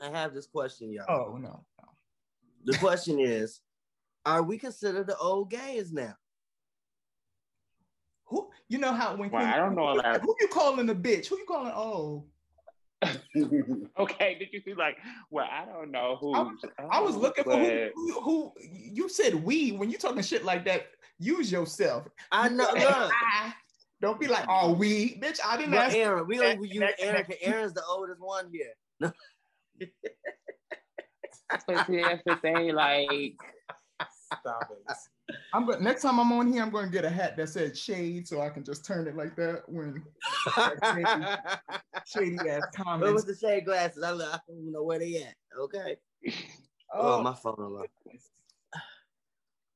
I 0.00 0.10
have 0.10 0.34
this 0.34 0.46
question, 0.46 0.92
y'all. 0.92 1.06
Oh 1.08 1.36
no. 1.38 1.64
The 2.64 2.76
question 2.78 3.18
is, 3.18 3.60
are 4.24 4.42
we 4.42 4.58
considered 4.58 5.06
the 5.06 5.16
old 5.16 5.50
gays 5.50 5.92
now? 5.92 6.14
Who 8.32 8.48
you 8.68 8.78
know 8.78 8.94
how 8.94 9.14
when 9.14 9.30
well, 9.30 9.44
I 9.44 9.58
don't 9.58 9.74
know 9.74 9.94
who, 9.94 10.18
who 10.20 10.36
you 10.40 10.48
calling 10.48 10.88
a 10.88 10.94
bitch? 10.94 11.26
Who 11.26 11.36
you 11.36 11.44
calling 11.46 11.72
old? 11.72 12.24
Oh. 13.04 13.16
okay, 13.98 14.36
did 14.38 14.48
you 14.52 14.62
see 14.64 14.74
like 14.74 14.96
well, 15.30 15.46
I 15.50 15.66
don't 15.66 15.90
know 15.90 16.16
who 16.18 16.34
I, 16.34 16.50
I 16.90 17.00
was 17.00 17.16
oh, 17.16 17.18
looking 17.18 17.44
but... 17.44 17.54
for 17.54 17.90
who, 17.94 18.12
who, 18.12 18.20
who, 18.22 18.52
you 18.58 19.08
said 19.10 19.34
we 19.34 19.72
when 19.72 19.90
you 19.90 19.98
talking 19.98 20.22
shit 20.22 20.46
like 20.46 20.64
that, 20.64 20.86
use 21.18 21.52
yourself. 21.52 22.08
I 22.30 22.48
know 22.48 22.70
look. 22.72 23.12
don't 24.00 24.18
be 24.18 24.28
like, 24.28 24.46
oh 24.48 24.72
we 24.72 25.18
bitch. 25.20 25.40
I 25.44 25.58
didn't 25.58 25.72
well, 25.72 25.82
ask 25.82 25.94
Aaron. 25.94 26.26
We 26.26 26.38
don't 26.38 26.64
use 26.64 26.90
Aaron 27.00 27.26
Aaron's 27.42 27.74
the 27.74 27.84
oldest 27.86 28.20
one 28.20 28.50
here. 28.50 28.72
but 31.66 31.86
see, 31.86 32.00
that's 32.00 32.22
the 32.24 32.36
thing. 32.36 32.74
Like, 32.74 33.36
stop 34.40 34.70
it. 34.70 35.36
I'm 35.54 35.66
going 35.66 35.82
next 35.82 36.02
time 36.02 36.18
I'm 36.18 36.32
on 36.32 36.52
here, 36.52 36.62
I'm 36.62 36.70
going 36.70 36.86
to 36.86 36.92
get 36.92 37.04
a 37.04 37.10
hat 37.10 37.36
that 37.36 37.48
says 37.48 37.78
shade, 37.78 38.26
so 38.26 38.40
I 38.40 38.48
can 38.48 38.64
just 38.64 38.84
turn 38.84 39.06
it 39.06 39.16
like 39.16 39.36
that 39.36 39.62
when 39.66 40.02
shady, 40.84 41.04
shady 42.36 42.48
ass 42.48 42.62
comments. 42.74 43.06
What 43.06 43.14
was 43.14 43.24
the 43.24 43.36
shade 43.36 43.64
glasses? 43.64 44.02
I, 44.02 44.12
I 44.12 44.38
don't 44.46 44.72
know 44.72 44.82
where 44.82 44.98
they 44.98 45.16
at. 45.22 45.34
Okay. 45.60 45.96
Oh, 46.94 47.18
oh 47.18 47.22
my 47.22 47.34
phone 47.34 47.54
alarm. 47.58 47.86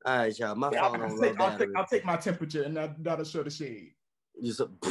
All 0.05 0.17
right, 0.17 0.37
y'all. 0.39 0.55
My 0.55 0.71
yeah, 0.71 0.89
phone 0.89 1.01
I'll, 1.01 1.17
take, 1.19 1.39
I'll, 1.39 1.57
take, 1.57 1.69
I'll 1.75 1.87
take 1.87 2.05
my 2.05 2.15
temperature 2.17 2.63
and 2.63 2.77
that, 2.77 3.03
that'll 3.03 3.25
show 3.25 3.43
the 3.43 3.49
shade. 3.49 3.93
You 4.39 4.53
so. 4.53 4.69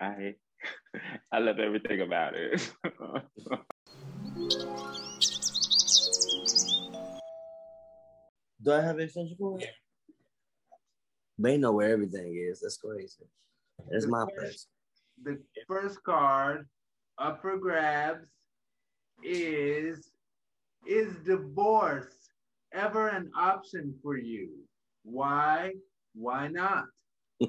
I 0.00 0.34
I 1.32 1.38
love 1.38 1.58
everything 1.58 2.00
about 2.00 2.34
it. 2.34 2.70
Do 8.62 8.72
I 8.72 8.80
have 8.80 8.98
extension 8.98 9.36
cord? 9.38 9.66
They 11.38 11.56
know 11.56 11.72
where 11.72 11.92
everything 11.92 12.36
is. 12.36 12.60
That's 12.60 12.76
crazy. 12.76 13.24
That's 13.90 14.06
my 14.06 14.26
place. 14.36 14.66
The 15.22 15.38
first 15.66 16.02
card 16.02 16.68
up 17.18 17.40
for 17.40 17.56
grabs 17.58 18.26
is 19.22 20.12
Is 20.86 21.14
divorce 21.24 22.30
ever 22.72 23.08
an 23.08 23.30
option 23.36 23.94
for 24.02 24.16
you? 24.16 24.50
Why? 25.02 25.72
Why 26.14 26.48
not? 26.48 26.84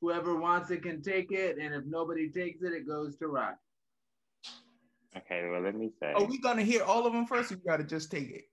Whoever 0.00 0.36
wants 0.36 0.70
it 0.70 0.82
can 0.82 1.02
take 1.02 1.30
it, 1.30 1.58
and 1.58 1.74
if 1.74 1.84
nobody 1.84 2.28
takes 2.30 2.62
it, 2.62 2.72
it 2.72 2.86
goes 2.86 3.16
to 3.18 3.28
Rock. 3.28 3.56
Okay, 5.16 5.48
well, 5.48 5.60
let 5.62 5.74
me 5.76 5.90
say. 6.00 6.12
Are 6.12 6.24
we 6.24 6.38
gonna 6.38 6.62
hear 6.62 6.82
all 6.82 7.06
of 7.06 7.12
them 7.12 7.26
first, 7.26 7.52
or 7.52 7.54
you 7.54 7.60
gotta 7.66 7.84
just 7.84 8.10
take 8.10 8.30
it? 8.30 8.44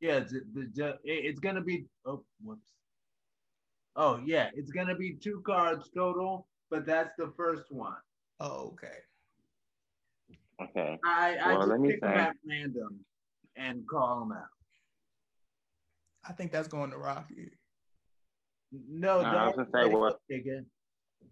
Yeah, 0.00 0.18
it's, 0.18 0.32
the, 0.32 0.98
it's 1.04 1.40
gonna 1.40 1.60
be. 1.60 1.86
Oh, 2.06 2.22
whoops. 2.42 2.70
Oh 3.96 4.20
yeah, 4.24 4.50
it's 4.54 4.70
gonna 4.70 4.94
be 4.94 5.14
two 5.14 5.42
cards 5.44 5.90
total, 5.94 6.46
but 6.70 6.86
that's 6.86 7.10
the 7.18 7.32
first 7.36 7.70
one. 7.70 7.96
Oh, 8.38 8.74
okay. 8.74 8.98
Okay. 10.62 10.98
I, 11.04 11.36
I 11.36 11.56
well, 11.56 11.68
just 11.68 11.82
pick 11.82 12.00
them 12.00 12.10
at 12.10 12.36
random 12.48 13.00
and 13.56 13.86
call 13.88 14.20
them 14.20 14.32
out. 14.32 14.48
I 16.28 16.32
think 16.32 16.52
that's 16.52 16.68
going 16.68 16.90
to 16.90 16.98
Rocky. 16.98 17.50
No, 18.72 19.20
I 19.20 19.46
was 19.46 19.56
gonna 19.56 19.68
say 19.72 19.92
what. 19.92 20.18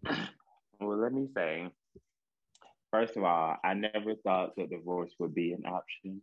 Well, 0.78 0.98
let 0.98 1.12
me 1.12 1.26
say. 1.34 1.68
First 2.92 3.16
of 3.16 3.24
all, 3.24 3.56
I 3.64 3.72
never 3.72 4.14
thought 4.22 4.56
that 4.56 4.68
divorce 4.68 5.10
would 5.18 5.34
be 5.34 5.52
an 5.52 5.64
option. 5.64 6.20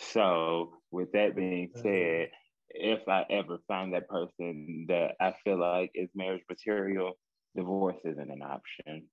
So, 0.00 0.72
with 0.90 1.12
that 1.12 1.36
being 1.36 1.70
said, 1.76 2.30
if 2.70 3.08
I 3.08 3.24
ever 3.30 3.58
find 3.68 3.92
that 3.94 4.08
person 4.08 4.86
that 4.88 5.14
I 5.20 5.34
feel 5.44 5.58
like 5.58 5.90
is 5.94 6.10
marriage 6.14 6.44
material, 6.48 7.18
divorce 7.56 7.96
isn't 8.04 8.30
an 8.30 8.42
option. 8.42 9.08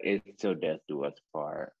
It's 0.00 0.24
till 0.40 0.54
death 0.54 0.80
do 0.88 1.04
us 1.04 1.14
part. 1.32 1.72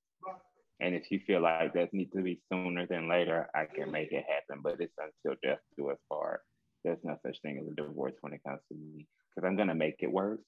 And 0.80 0.94
if 0.94 1.10
you 1.10 1.20
feel 1.20 1.42
like 1.42 1.74
that 1.74 1.92
needs 1.92 2.12
to 2.12 2.22
be 2.22 2.40
sooner 2.50 2.86
than 2.86 3.08
later, 3.08 3.48
I 3.54 3.66
can 3.66 3.90
make 3.90 4.12
it 4.12 4.24
happen. 4.28 4.62
But 4.62 4.80
it's 4.80 4.94
until 4.98 5.36
death 5.42 5.60
do 5.76 5.90
us 5.90 5.98
part. 6.10 6.40
There's 6.84 7.04
no 7.04 7.16
such 7.24 7.40
thing 7.42 7.58
as 7.58 7.68
a 7.70 7.74
divorce 7.74 8.14
when 8.20 8.32
it 8.34 8.42
comes 8.46 8.60
to 8.68 8.74
me 8.76 9.06
because 9.34 9.46
I'm 9.46 9.56
gonna 9.56 9.74
make 9.74 9.96
it 10.00 10.12
work. 10.12 10.40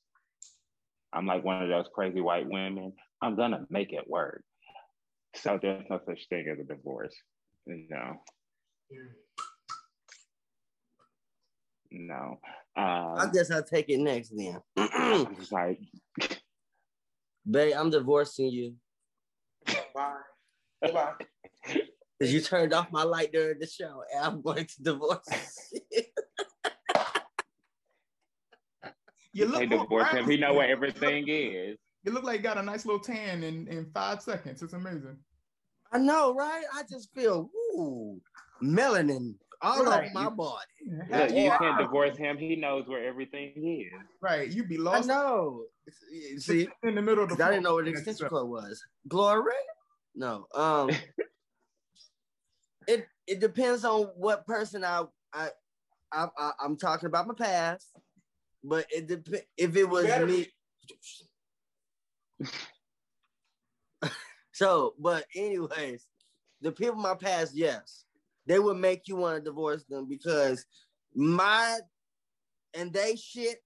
I'm 1.12 1.26
like 1.26 1.44
one 1.44 1.62
of 1.62 1.68
those 1.68 1.88
crazy 1.94 2.20
white 2.20 2.48
women. 2.48 2.94
I'm 3.22 3.36
gonna 3.36 3.66
make 3.70 3.92
it 3.92 4.08
work 4.08 4.42
So 5.34 5.58
there's 5.60 5.84
no 5.90 6.00
such 6.06 6.28
thing 6.28 6.48
as 6.48 6.58
a 6.58 6.64
divorce. 6.64 7.14
No. 7.66 8.20
No. 11.90 12.38
Um, 12.76 13.16
I 13.18 13.28
guess 13.32 13.50
I'll 13.50 13.62
take 13.62 13.88
it 13.88 13.98
next 13.98 14.32
then. 14.36 14.60
I'm 14.76 15.34
just 15.36 15.50
like, 15.50 15.80
Babe, 17.48 17.74
I'm 17.76 17.90
divorcing 17.90 18.50
you. 18.50 18.74
Bye. 19.94 20.16
Goodbye. 20.84 21.12
Because 22.18 22.32
you 22.32 22.40
turned 22.40 22.72
off 22.72 22.90
my 22.90 23.02
light 23.02 23.32
during 23.32 23.58
the 23.58 23.66
show, 23.66 24.02
and 24.14 24.24
I'm 24.24 24.42
going 24.42 24.66
to 24.66 24.82
divorce 24.82 25.20
you. 25.72 25.80
You 29.32 29.46
look 29.46 29.58
they 29.58 29.66
divorce 29.66 30.08
him. 30.08 30.24
brown. 30.24 30.30
He 30.30 30.38
know 30.38 30.54
where 30.54 30.68
everything 30.68 31.26
is. 31.28 31.76
You 32.04 32.12
look 32.12 32.24
like 32.24 32.38
you 32.38 32.42
got 32.42 32.56
a 32.56 32.62
nice 32.62 32.86
little 32.86 33.00
tan 33.00 33.42
in, 33.42 33.68
in 33.68 33.90
five 33.92 34.22
seconds. 34.22 34.62
It's 34.62 34.72
amazing. 34.72 35.18
I 35.92 35.98
know, 35.98 36.34
right? 36.34 36.64
I 36.74 36.82
just 36.90 37.12
feel 37.14 37.50
ooh, 37.74 38.20
melanin 38.62 39.34
all 39.62 39.84
Right. 39.84 40.10
over 40.10 40.24
my 40.24 40.28
body. 40.28 40.62
Look, 41.10 41.30
you 41.30 41.50
can't 41.58 41.78
divorce 41.78 42.16
him. 42.16 42.36
He 42.38 42.56
knows 42.56 42.86
where 42.88 43.04
everything 43.06 43.52
is. 43.56 43.92
Right. 44.20 44.50
You'd 44.50 44.68
be 44.68 44.76
lost. 44.78 45.08
I 45.08 45.14
lost 45.14 45.24
know. 45.24 45.64
See, 46.38 46.68
in 46.82 46.94
the 46.94 47.02
middle 47.02 47.24
of 47.24 47.36
the 47.36 47.44
I 47.44 47.50
didn't 47.50 47.62
know 47.62 47.74
what 47.74 47.84
the 47.84 47.90
extension 47.92 48.28
cord 48.28 48.48
was. 48.48 48.82
Glory? 49.08 49.52
No. 50.14 50.46
Um. 50.54 50.90
it 52.88 53.06
it 53.26 53.40
depends 53.40 53.84
on 53.84 54.02
what 54.16 54.46
person 54.46 54.84
I 54.84 55.04
I, 55.32 55.50
I, 56.12 56.28
I 56.38 56.52
I'm 56.60 56.76
talking 56.76 57.06
about 57.06 57.26
my 57.26 57.34
past, 57.34 57.88
but 58.64 58.86
it 58.90 59.06
depends 59.06 59.46
if 59.56 59.76
it 59.76 59.84
was 59.88 60.06
me. 60.26 60.48
so, 64.56 64.94
but 64.98 65.26
anyways, 65.34 66.06
the 66.62 66.72
people 66.72 66.94
in 66.94 67.02
my 67.02 67.14
past, 67.14 67.54
yes, 67.54 68.06
they 68.46 68.58
would 68.58 68.78
make 68.78 69.06
you 69.06 69.14
want 69.14 69.36
to 69.36 69.42
divorce 69.44 69.84
them 69.84 70.08
because 70.08 70.64
my 71.14 71.78
and 72.72 72.90
they 72.90 73.16
shit. 73.16 73.58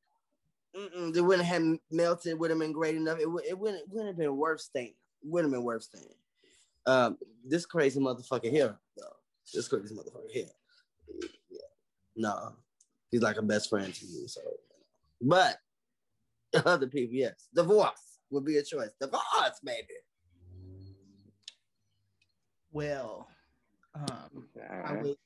They 0.74 1.20
wouldn't 1.20 1.46
have 1.46 1.78
melted. 1.92 2.36
Would 2.40 2.50
have 2.50 2.58
been 2.58 2.72
great 2.72 2.96
enough. 2.96 3.20
It, 3.20 3.28
it 3.48 3.56
wouldn't 3.56 3.88
wouldn't 3.88 4.08
have 4.08 4.16
been 4.16 4.36
worth 4.36 4.62
staying. 4.62 4.94
Wouldn't 5.22 5.52
have 5.52 5.60
been 5.60 5.64
worth 5.64 5.84
staying. 5.84 6.14
Um, 6.86 7.18
this 7.44 7.66
crazy 7.66 8.00
motherfucker 8.00 8.50
here, 8.50 8.76
though. 8.96 9.16
This 9.54 9.68
crazy 9.68 9.94
motherfucker 9.94 10.30
here. 10.32 10.50
Yeah. 11.48 11.58
No, 12.16 12.54
he's 13.12 13.22
like 13.22 13.36
a 13.36 13.42
best 13.42 13.70
friend 13.70 13.94
to 13.94 14.06
you. 14.06 14.26
So, 14.26 14.40
but 15.22 15.58
other 16.66 16.88
people, 16.88 17.14
yes, 17.14 17.46
divorce 17.54 18.18
would 18.30 18.44
be 18.44 18.56
a 18.56 18.62
choice. 18.64 18.90
Divorce, 19.00 19.60
baby. 19.62 19.86
Well, 22.72 23.28
um, 23.94 24.46
I 24.84 24.92
was 25.02 25.16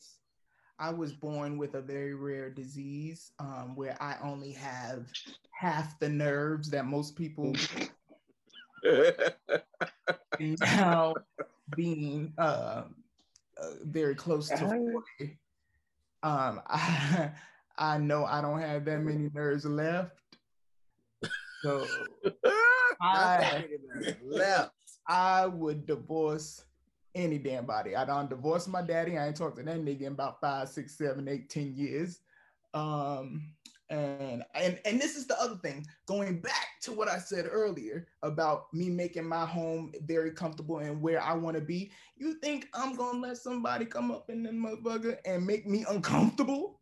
I 0.78 0.90
was 0.90 1.12
born 1.12 1.58
with 1.58 1.74
a 1.74 1.80
very 1.80 2.14
rare 2.14 2.50
disease 2.50 3.32
um, 3.38 3.76
where 3.76 3.96
I 4.02 4.16
only 4.22 4.52
have 4.52 5.06
half 5.50 5.98
the 6.00 6.08
nerves 6.08 6.70
that 6.70 6.84
most 6.86 7.16
people 7.16 7.52
now 10.60 11.14
being 11.76 12.32
uh, 12.38 12.84
uh, 13.56 13.70
very 13.84 14.14
close 14.14 14.48
to 14.48 14.56
40, 14.66 15.38
um, 16.22 16.60
I, 16.66 17.30
I 17.78 17.98
know 17.98 18.24
I 18.24 18.40
don't 18.40 18.60
have 18.60 18.84
that 18.86 19.00
many 19.00 19.30
nerves 19.32 19.64
left. 19.64 20.18
So 21.62 21.86
I- 23.00 23.62
left. 24.22 24.72
I 25.06 25.46
would 25.46 25.86
divorce 25.86 26.64
any 27.14 27.38
damn 27.38 27.66
body. 27.66 27.96
I 27.96 28.04
don't 28.04 28.30
divorce 28.30 28.66
my 28.66 28.82
daddy. 28.82 29.16
I 29.16 29.28
ain't 29.28 29.36
talked 29.36 29.56
to 29.58 29.62
that 29.62 29.80
nigga 29.80 30.02
in 30.02 30.12
about 30.12 30.40
five, 30.40 30.68
six, 30.68 30.96
seven, 30.96 31.28
eight, 31.28 31.48
ten 31.48 31.74
years. 31.74 32.20
Um, 32.72 33.52
and 33.90 34.42
and 34.54 34.80
and 34.84 35.00
this 35.00 35.16
is 35.16 35.26
the 35.26 35.40
other 35.40 35.56
thing. 35.56 35.86
Going 36.06 36.40
back 36.40 36.80
to 36.82 36.92
what 36.92 37.08
I 37.08 37.18
said 37.18 37.46
earlier 37.50 38.06
about 38.22 38.72
me 38.72 38.88
making 38.88 39.28
my 39.28 39.44
home 39.44 39.92
very 40.04 40.30
comfortable 40.30 40.78
and 40.78 41.00
where 41.00 41.22
I 41.22 41.34
want 41.34 41.56
to 41.56 41.62
be. 41.62 41.92
You 42.16 42.34
think 42.40 42.68
I'm 42.74 42.96
gonna 42.96 43.18
let 43.18 43.36
somebody 43.36 43.84
come 43.84 44.10
up 44.10 44.30
in 44.30 44.42
the 44.42 44.50
motherfucker 44.50 45.18
and 45.24 45.46
make 45.46 45.66
me 45.66 45.84
uncomfortable? 45.88 46.80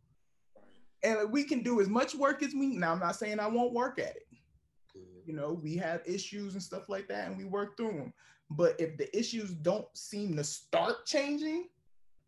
And 1.05 1.33
we 1.33 1.43
can 1.43 1.63
do 1.65 1.81
as 1.81 1.89
much 1.89 2.15
work 2.15 2.43
as 2.43 2.55
we. 2.55 2.77
Now 2.77 2.93
I'm 2.93 3.01
not 3.01 3.17
saying 3.17 3.41
I 3.41 3.49
won't 3.49 3.73
work 3.73 3.99
at 3.99 4.17
it 4.17 4.27
you 5.25 5.35
know 5.35 5.53
we 5.63 5.77
have 5.77 6.01
issues 6.07 6.55
and 6.55 6.63
stuff 6.63 6.89
like 6.89 7.09
that 7.09 7.29
and 7.29 7.37
we 7.37 7.45
work 7.45 7.77
through 7.77 7.93
them 7.93 8.13
but 8.57 8.79
if 8.79 8.97
the 8.97 9.17
issues 9.17 9.51
don't 9.51 9.87
seem 9.95 10.37
to 10.37 10.45
start 10.45 11.07
changing 11.07 11.69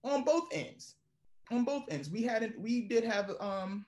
on 0.03 0.25
both 0.25 0.49
ends 0.53 0.97
on 1.51 1.65
both 1.65 1.85
ends 1.91 2.11
we 2.11 2.23
had 2.23 2.43
it 2.43 2.59
we 2.59 2.83
did 2.83 3.05
have 3.05 3.33
um 3.41 3.85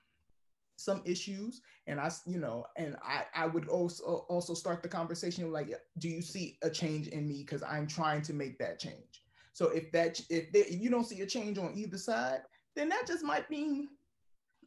some 0.77 1.01
issues 1.05 1.61
and 1.87 1.99
I, 1.99 2.11
you 2.25 2.39
know 2.39 2.65
and 2.75 2.95
i 3.03 3.23
i 3.35 3.47
would 3.47 3.67
also 3.67 4.25
also 4.29 4.53
start 4.53 4.83
the 4.83 4.89
conversation 4.89 5.51
like 5.51 5.73
do 5.97 6.07
you 6.07 6.21
see 6.21 6.57
a 6.61 6.69
change 6.69 7.07
in 7.07 7.27
me? 7.27 7.39
Because 7.39 7.63
i'm 7.63 7.87
trying 7.87 8.21
to 8.23 8.33
make 8.33 8.59
that 8.59 8.79
change. 8.79 9.23
So 9.53 9.69
if 9.69 9.91
that 9.91 10.21
if, 10.29 10.51
there, 10.51 10.65
if 10.67 10.79
you 10.79 10.91
don't 10.91 11.05
see 11.05 11.21
a 11.21 11.25
change 11.25 11.57
on 11.57 11.73
either 11.75 11.97
side 11.97 12.41
then 12.75 12.89
that 12.89 13.07
just 13.07 13.23
might 13.23 13.49
mean 13.49 13.89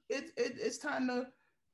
it, 0.08 0.32
it 0.36 0.54
it's 0.58 0.78
time 0.78 1.06
to 1.06 1.26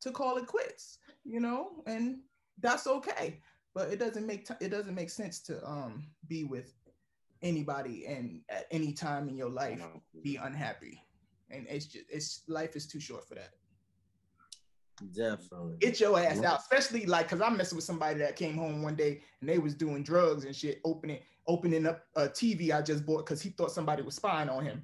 to 0.02 0.10
call 0.12 0.36
it 0.36 0.46
quits 0.46 0.98
you 1.24 1.40
know? 1.40 1.82
And 1.86 2.18
that's 2.60 2.86
okay 2.86 3.40
but 3.76 3.92
it 3.92 3.98
doesn't 3.98 4.26
make 4.26 4.46
t- 4.46 4.54
it 4.60 4.70
doesn't 4.70 4.94
make 4.94 5.10
sense 5.10 5.38
to 5.38 5.64
um 5.68 6.06
be 6.26 6.44
with 6.44 6.72
anybody 7.42 8.06
and 8.06 8.40
at 8.48 8.66
any 8.70 8.92
time 8.92 9.28
in 9.28 9.36
your 9.36 9.50
life 9.50 9.80
be 10.24 10.36
unhappy 10.36 11.00
and 11.50 11.66
it's 11.68 11.84
just 11.84 12.06
it's 12.08 12.42
life 12.48 12.74
is 12.74 12.86
too 12.88 12.98
short 12.98 13.28
for 13.28 13.34
that 13.34 13.50
Definitely. 15.14 15.76
get 15.78 16.00
your 16.00 16.18
ass 16.18 16.42
out 16.42 16.58
especially 16.58 17.04
like 17.04 17.28
because 17.28 17.42
i'm 17.42 17.58
messing 17.58 17.76
with 17.76 17.84
somebody 17.84 18.18
that 18.18 18.34
came 18.34 18.56
home 18.56 18.82
one 18.82 18.96
day 18.96 19.20
and 19.40 19.50
they 19.50 19.58
was 19.58 19.74
doing 19.74 20.02
drugs 20.02 20.46
and 20.46 20.56
shit 20.56 20.80
opening 20.86 21.18
opening 21.46 21.86
up 21.86 22.00
a 22.16 22.22
tv 22.28 22.72
i 22.72 22.80
just 22.80 23.04
bought 23.04 23.26
because 23.26 23.42
he 23.42 23.50
thought 23.50 23.70
somebody 23.70 24.02
was 24.02 24.14
spying 24.14 24.48
on 24.48 24.64
him 24.64 24.82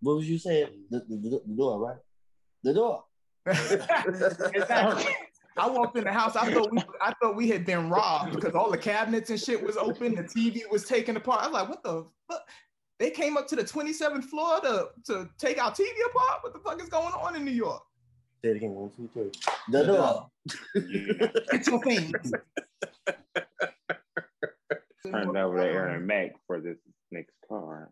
What 0.00 0.16
was 0.16 0.28
you 0.28 0.38
saying? 0.38 0.68
The, 0.90 0.98
the, 1.08 1.16
the, 1.16 1.30
the 1.46 1.54
door, 1.56 1.78
right? 1.80 2.00
The 2.64 2.74
door. 2.74 3.04
Exactly. 3.46 5.14
I 5.56 5.68
walked 5.68 5.96
in 5.96 6.04
the 6.04 6.12
house. 6.12 6.36
I 6.36 6.52
thought 6.52 6.72
we, 6.72 6.78
I 7.00 7.12
thought 7.20 7.36
we 7.36 7.48
had 7.48 7.64
been 7.64 7.88
robbed 7.88 8.34
because 8.34 8.54
all 8.54 8.70
the 8.70 8.78
cabinets 8.78 9.30
and 9.30 9.38
shit 9.40 9.62
was 9.62 9.76
open. 9.76 10.14
The 10.14 10.24
TV 10.24 10.62
was 10.70 10.84
taken 10.84 11.16
apart. 11.16 11.42
I 11.42 11.46
was 11.46 11.54
like, 11.54 11.68
"What 11.68 11.82
the 11.82 12.06
fuck?" 12.28 12.42
They 12.98 13.10
came 13.10 13.36
up 13.36 13.46
to 13.48 13.56
the 13.56 13.64
27th 13.64 14.24
floor 14.24 14.60
to 14.60 14.88
to 15.06 15.28
take 15.38 15.62
our 15.62 15.70
TV 15.70 15.88
apart. 16.06 16.42
What 16.42 16.52
the 16.54 16.60
fuck 16.60 16.82
is 16.82 16.88
going 16.88 17.14
on 17.14 17.36
in 17.36 17.44
New 17.44 17.52
York? 17.52 17.82
Say 18.42 18.50
it 18.50 18.56
again. 18.56 18.72
One, 18.72 18.90
two, 18.90 19.08
three. 19.12 19.30
The 19.70 19.84
door. 19.84 20.30
You 20.74 21.14
know, 21.18 21.28
Get 21.50 21.66
your 21.66 21.82
things. 21.82 22.12
turned 25.10 25.36
over 25.36 25.58
to 25.58 25.64
Aaron 25.64 26.06
Mack 26.06 26.32
for 26.46 26.60
this 26.60 26.78
next 27.10 27.34
card. 27.48 27.88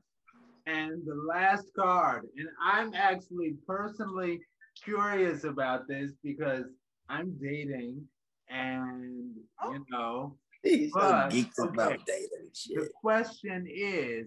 And 0.67 1.03
the 1.05 1.15
last 1.15 1.67
card, 1.77 2.29
and 2.37 2.49
I'm 2.63 2.95
actually 2.95 3.57
personally 3.67 4.41
curious 4.83 5.45
about 5.45 5.89
this 5.89 6.13
because 6.23 6.67
I'm 7.13 7.37
dating, 7.41 8.03
and 8.49 9.35
oh. 9.63 9.73
you 9.73 9.85
know, 9.91 10.37
He's 10.63 10.93
so 10.93 11.01
But, 11.01 11.31
geeked 11.31 11.59
okay. 11.59 11.69
about 11.69 12.07
dating 12.07 12.29
and 12.43 12.83
the 12.83 12.89
question 13.01 13.67
is, 13.69 14.27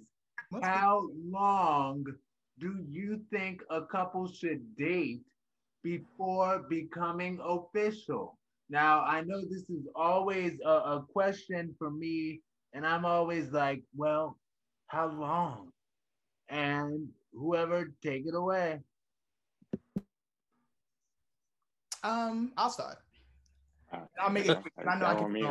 how 0.62 1.08
long 1.30 2.06
do 2.60 2.86
you 2.88 3.22
think 3.32 3.62
a 3.70 3.82
couple 3.82 4.28
should 4.32 4.76
date 4.76 5.22
before 5.84 6.66
becoming 6.70 7.40
official? 7.42 8.38
Now, 8.70 9.04
I 9.04 9.22
know 9.22 9.42
this 9.42 9.70
is 9.70 9.88
always 9.96 10.54
a, 10.66 10.70
a 10.70 11.06
question 11.14 11.74
for 11.78 11.90
me, 11.90 12.42
and 12.74 12.86
I'm 12.86 13.06
always 13.06 13.52
like, 13.52 13.84
well, 13.96 14.38
how 14.88 15.08
long? 15.08 15.70
And 16.50 17.08
whoever, 17.34 17.92
take 18.04 18.24
it 18.26 18.36
away. 18.36 18.80
Um, 22.06 22.52
I'll 22.56 22.70
start. 22.70 22.98
Uh, 23.92 24.02
I'll 24.20 24.30
make 24.30 24.46
it 24.46 24.58
I 24.88 24.96
know 25.00 25.06
I 25.08 25.16
can 25.16 25.34
keep 25.34 25.46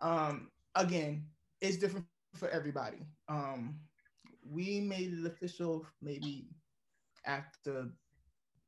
um 0.00 0.50
again 0.74 1.26
it's 1.60 1.76
different 1.76 2.06
for 2.34 2.48
everybody. 2.48 2.98
Um 3.28 3.80
we 4.42 4.80
made 4.80 5.12
it 5.12 5.26
official 5.26 5.86
maybe 6.00 6.48
after 7.26 7.90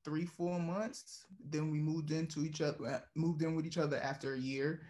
three 0.04 0.26
four 0.26 0.58
months. 0.58 1.24
Then 1.48 1.70
we 1.70 1.78
moved 1.78 2.10
into 2.10 2.44
each 2.44 2.60
other 2.60 3.02
moved 3.16 3.42
in 3.42 3.56
with 3.56 3.64
each 3.66 3.78
other 3.78 3.96
after 3.96 4.34
a 4.34 4.38
year. 4.38 4.82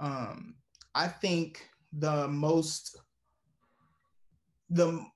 Um 0.00 0.56
i 0.96 1.06
think 1.06 1.68
the 1.92 2.26
most 2.28 2.96
the 4.70 5.06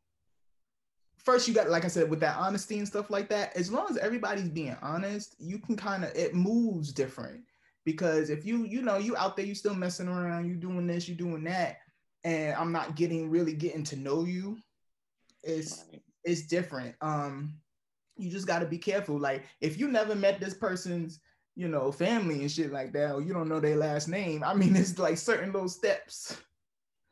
first 1.29 1.47
you 1.47 1.55
got 1.55 1.69
like 1.69 1.85
i 1.85 1.89
said 1.89 2.09
with 2.09 2.21
that 2.21 2.37
honesty 2.37 2.79
and 2.79 2.87
stuff 2.87 3.11
like 3.11 3.29
that 3.29 3.55
as 3.57 3.71
long 3.71 3.87
as 3.91 3.97
everybody's 3.99 4.49
being 4.49 4.77
honest 4.83 5.35
you 5.39 5.59
can 5.59 5.77
kind 5.77 6.05
of 6.05 6.11
it 6.15 6.35
moves 6.35 6.93
different 6.93 7.41
because 7.85 8.31
if 8.31 8.47
you 8.47 8.65
you 8.65 8.83
know 8.83 8.99
you 8.99 9.17
out 9.17 9.37
there 9.37 9.47
you 9.47 9.55
still 9.55 9.75
messing 9.75 10.09
around 10.09 10.47
you 10.47 10.55
doing 10.55 10.87
this 10.87 11.09
you 11.09 11.15
doing 11.15 11.45
that 11.45 11.79
and 12.25 12.55
I'm 12.55 12.73
not 12.73 12.97
getting 12.97 13.31
really 13.31 13.55
getting 13.55 13.85
to 13.85 13.97
know 13.97 14.25
you, 14.25 14.59
it's 15.43 15.85
Right. 15.91 16.03
it's 16.25 16.43
different. 16.43 16.95
Um, 17.01 17.55
you 18.17 18.31
just 18.31 18.47
got 18.47 18.59
to 18.61 18.67
be 18.67 18.79
careful. 18.79 19.19
Like 19.19 19.45
if 19.61 19.79
you 19.79 19.89
never 19.89 20.15
met 20.15 20.41
this 20.41 20.55
person's, 20.55 21.21
you 21.55 21.69
know, 21.69 21.93
family 21.93 22.41
and 22.41 22.51
shit 22.51 22.73
like 22.73 22.93
that, 22.93 23.15
or 23.15 23.23
you 23.23 23.33
don't 23.33 23.49
know 23.49 23.61
their 23.61 23.77
last 23.77 24.09
name. 24.09 24.43
I 24.45 24.55
mean, 24.55 24.77
it's 24.77 24.99
like 24.99 25.19
certain 25.19 25.53
little 25.53 25.69
steps. 25.69 26.37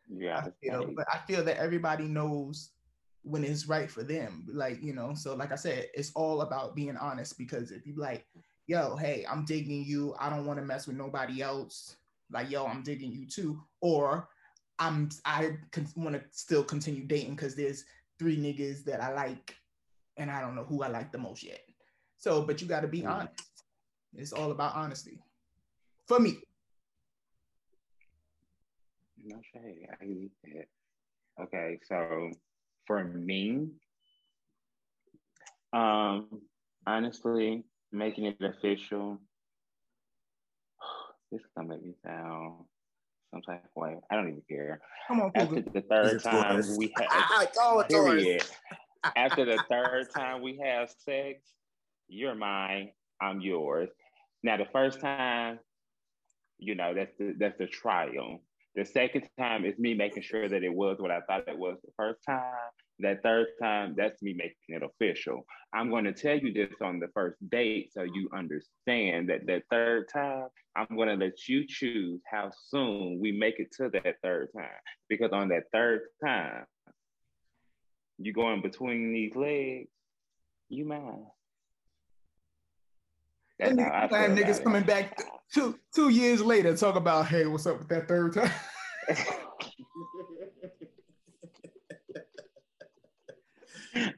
Yeah. 0.09 0.39
I 0.39 0.51
feel, 0.61 0.93
but 0.95 1.07
I 1.13 1.19
feel 1.27 1.45
that 1.45 1.59
everybody 1.59 2.05
knows 2.05 2.71
when 3.27 3.45
it's 3.45 3.67
right 3.67 3.91
for 3.91 4.05
them. 4.05 4.47
Like, 4.53 4.81
you 4.83 4.95
know, 4.95 5.13
so 5.15 5.35
like 5.35 5.51
I 5.51 5.57
said, 5.57 5.89
it's 5.95 6.13
all 6.15 6.43
about 6.43 6.77
being 6.77 6.97
honest 6.97 7.37
because 7.37 7.73
if 7.73 7.85
you 7.85 7.97
like, 7.97 8.25
yo, 8.69 8.95
hey, 8.97 9.27
I'm 9.29 9.45
digging 9.45 9.85
you, 9.85 10.15
I 10.21 10.31
don't 10.31 10.47
want 10.47 10.61
to 10.61 10.65
mess 10.65 10.87
with 10.87 10.97
nobody 10.97 11.43
else. 11.43 11.97
Like, 12.31 12.51
yo, 12.51 12.67
I'm 12.67 12.83
digging 12.85 13.13
you 13.13 13.27
too. 13.27 13.61
Or 13.81 14.29
I'm 14.79 15.09
I 15.25 15.57
con- 15.73 15.89
want 15.97 16.15
to 16.15 16.23
still 16.31 16.63
continue 16.63 17.05
dating 17.05 17.35
because 17.35 17.57
there's 17.57 17.85
three 18.19 18.37
niggas 18.37 18.85
that 18.85 19.03
I 19.03 19.13
like 19.13 19.57
and 20.17 20.31
I 20.31 20.41
don't 20.41 20.55
know 20.55 20.65
who 20.65 20.83
I 20.83 20.89
like 20.89 21.11
the 21.11 21.19
most 21.19 21.43
yet. 21.43 21.61
So, 22.19 22.43
but 22.43 22.63
you 22.63 22.69
got 22.69 22.81
to 22.81 22.89
be 22.89 23.03
Mhm. 23.03 23.11
honest. 23.11 23.65
It's 24.15 24.33
all 24.33 24.53
about 24.53 24.77
honesty. 24.77 25.21
For 26.07 26.21
me. 26.21 26.39
No 29.25 29.41
shade. 29.53 29.89
I 30.01 30.05
get 30.05 30.31
that. 30.45 30.69
Okay, 31.43 31.79
so 31.89 32.31
for 32.87 33.03
me, 33.05 33.69
um, 35.73 36.27
honestly, 36.87 37.65
making 37.93 38.27
it 38.27 38.37
official, 38.41 39.19
this 41.33 41.41
is 41.41 41.47
gonna 41.57 41.69
make 41.69 41.85
me 41.85 41.95
sound 42.05 42.65
some 43.33 43.43
type 43.43 43.65
of 43.65 43.83
way. 43.83 43.97
I 44.11 44.15
don't 44.15 44.29
even 44.29 44.43
care. 44.49 44.81
Come 45.09 45.21
on, 45.21 45.33
After 45.35 45.57
Cougar. 45.57 45.71
the 45.73 45.81
third 45.83 46.23
time 46.23 46.63
Taurus. 46.63 46.77
we 46.79 46.93
had 46.97 47.49
go 47.55 47.85
period. 47.89 48.45
After 49.17 49.45
the 49.45 49.63
third 49.71 50.11
time 50.11 50.43
we 50.43 50.59
have 50.65 50.91
sex, 51.05 51.41
you're 52.09 52.35
mine, 52.35 52.91
I'm 53.21 53.41
yours. 53.41 53.89
Now 54.43 54.57
the 54.57 54.67
first 54.73 55.01
time, 55.01 55.59
you 56.59 56.75
know, 56.75 56.95
that's 56.95 57.13
the 57.19 57.35
that's 57.39 57.59
the 57.59 57.67
trial. 57.67 58.41
The 58.77 58.85
second 58.85 59.27
time 59.39 59.65
is 59.65 59.79
me 59.79 59.95
making 59.95 60.23
sure 60.23 60.51
that 60.51 60.63
it 60.63 60.73
was 60.73 60.99
what 60.99 61.11
I 61.11 61.21
thought 61.23 61.49
it 61.49 61.57
was 61.57 61.79
the 61.83 61.91
first 61.97 62.21
time. 62.27 62.53
That 62.99 63.23
third 63.23 63.47
time, 63.61 63.95
that's 63.97 64.21
me 64.21 64.35
making 64.35 64.55
it 64.69 64.83
official. 64.83 65.47
I'm 65.75 65.89
going 65.89 66.05
to 66.05 66.13
tell 66.13 66.39
you 66.39 66.53
this 66.53 66.75
on 66.83 67.01
the 67.01 67.09
first 67.15 67.37
date 67.51 67.91
so 67.95 68.03
you 68.03 68.29
understand 68.35 69.31
that 69.31 69.47
that 69.47 69.63
third 69.71 70.09
time, 70.13 70.49
I'm 70.77 70.95
going 70.95 71.09
to 71.09 71.15
let 71.15 71.49
you 71.49 71.67
choose 71.67 72.21
how 72.31 72.51
soon 72.69 73.19
we 73.19 73.33
make 73.33 73.59
it 73.61 73.73
to 73.79 73.89
that 73.89 74.17
third 74.23 74.49
time. 74.55 74.69
Because 75.09 75.33
on 75.33 75.49
that 75.49 75.65
third 75.73 76.03
time, 76.23 76.67
you 78.19 78.35
going 78.35 78.61
between 78.61 79.13
these 79.13 79.35
legs, 79.35 79.89
you 80.69 80.85
mine. 80.85 81.27
And 83.61 83.81
how 83.81 83.91
I 83.91 84.07
niggas, 84.09 84.27
feel 84.27 84.37
niggas 84.37 84.61
about 84.61 84.61
it. 84.61 84.65
coming 84.65 84.83
back 84.85 85.19
two 85.53 85.79
two 85.95 86.09
years 86.11 86.43
later 86.43 86.77
talk 86.77 86.97
about 86.97 87.27
hey 87.27 87.47
what's 87.47 87.67
up 87.67 87.79
with 87.79 87.89
that 87.89 88.09
third 88.09 88.35
time 88.35 88.51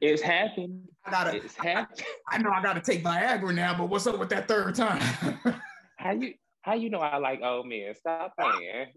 it's 0.01 0.22
happened. 0.22 0.88
i 1.05 1.11
gotta 1.11 1.37
It's 1.37 1.57
happened. 1.57 2.03
i 2.29 2.38
know 2.38 2.51
i 2.51 2.62
gotta 2.62 2.81
take 2.81 3.05
viagra 3.05 3.55
now 3.55 3.77
but 3.77 3.88
what's 3.88 4.07
up 4.07 4.18
with 4.18 4.29
that 4.31 4.48
third 4.48 4.74
time 4.74 5.01
How 5.98 6.12
you 6.12 6.35
how 6.62 6.74
you 6.74 6.90
know 6.90 6.98
I 7.01 7.16
like 7.18 7.40
old 7.42 7.66
men? 7.66 7.92
Stop 7.96 8.35
playing. 8.38 8.92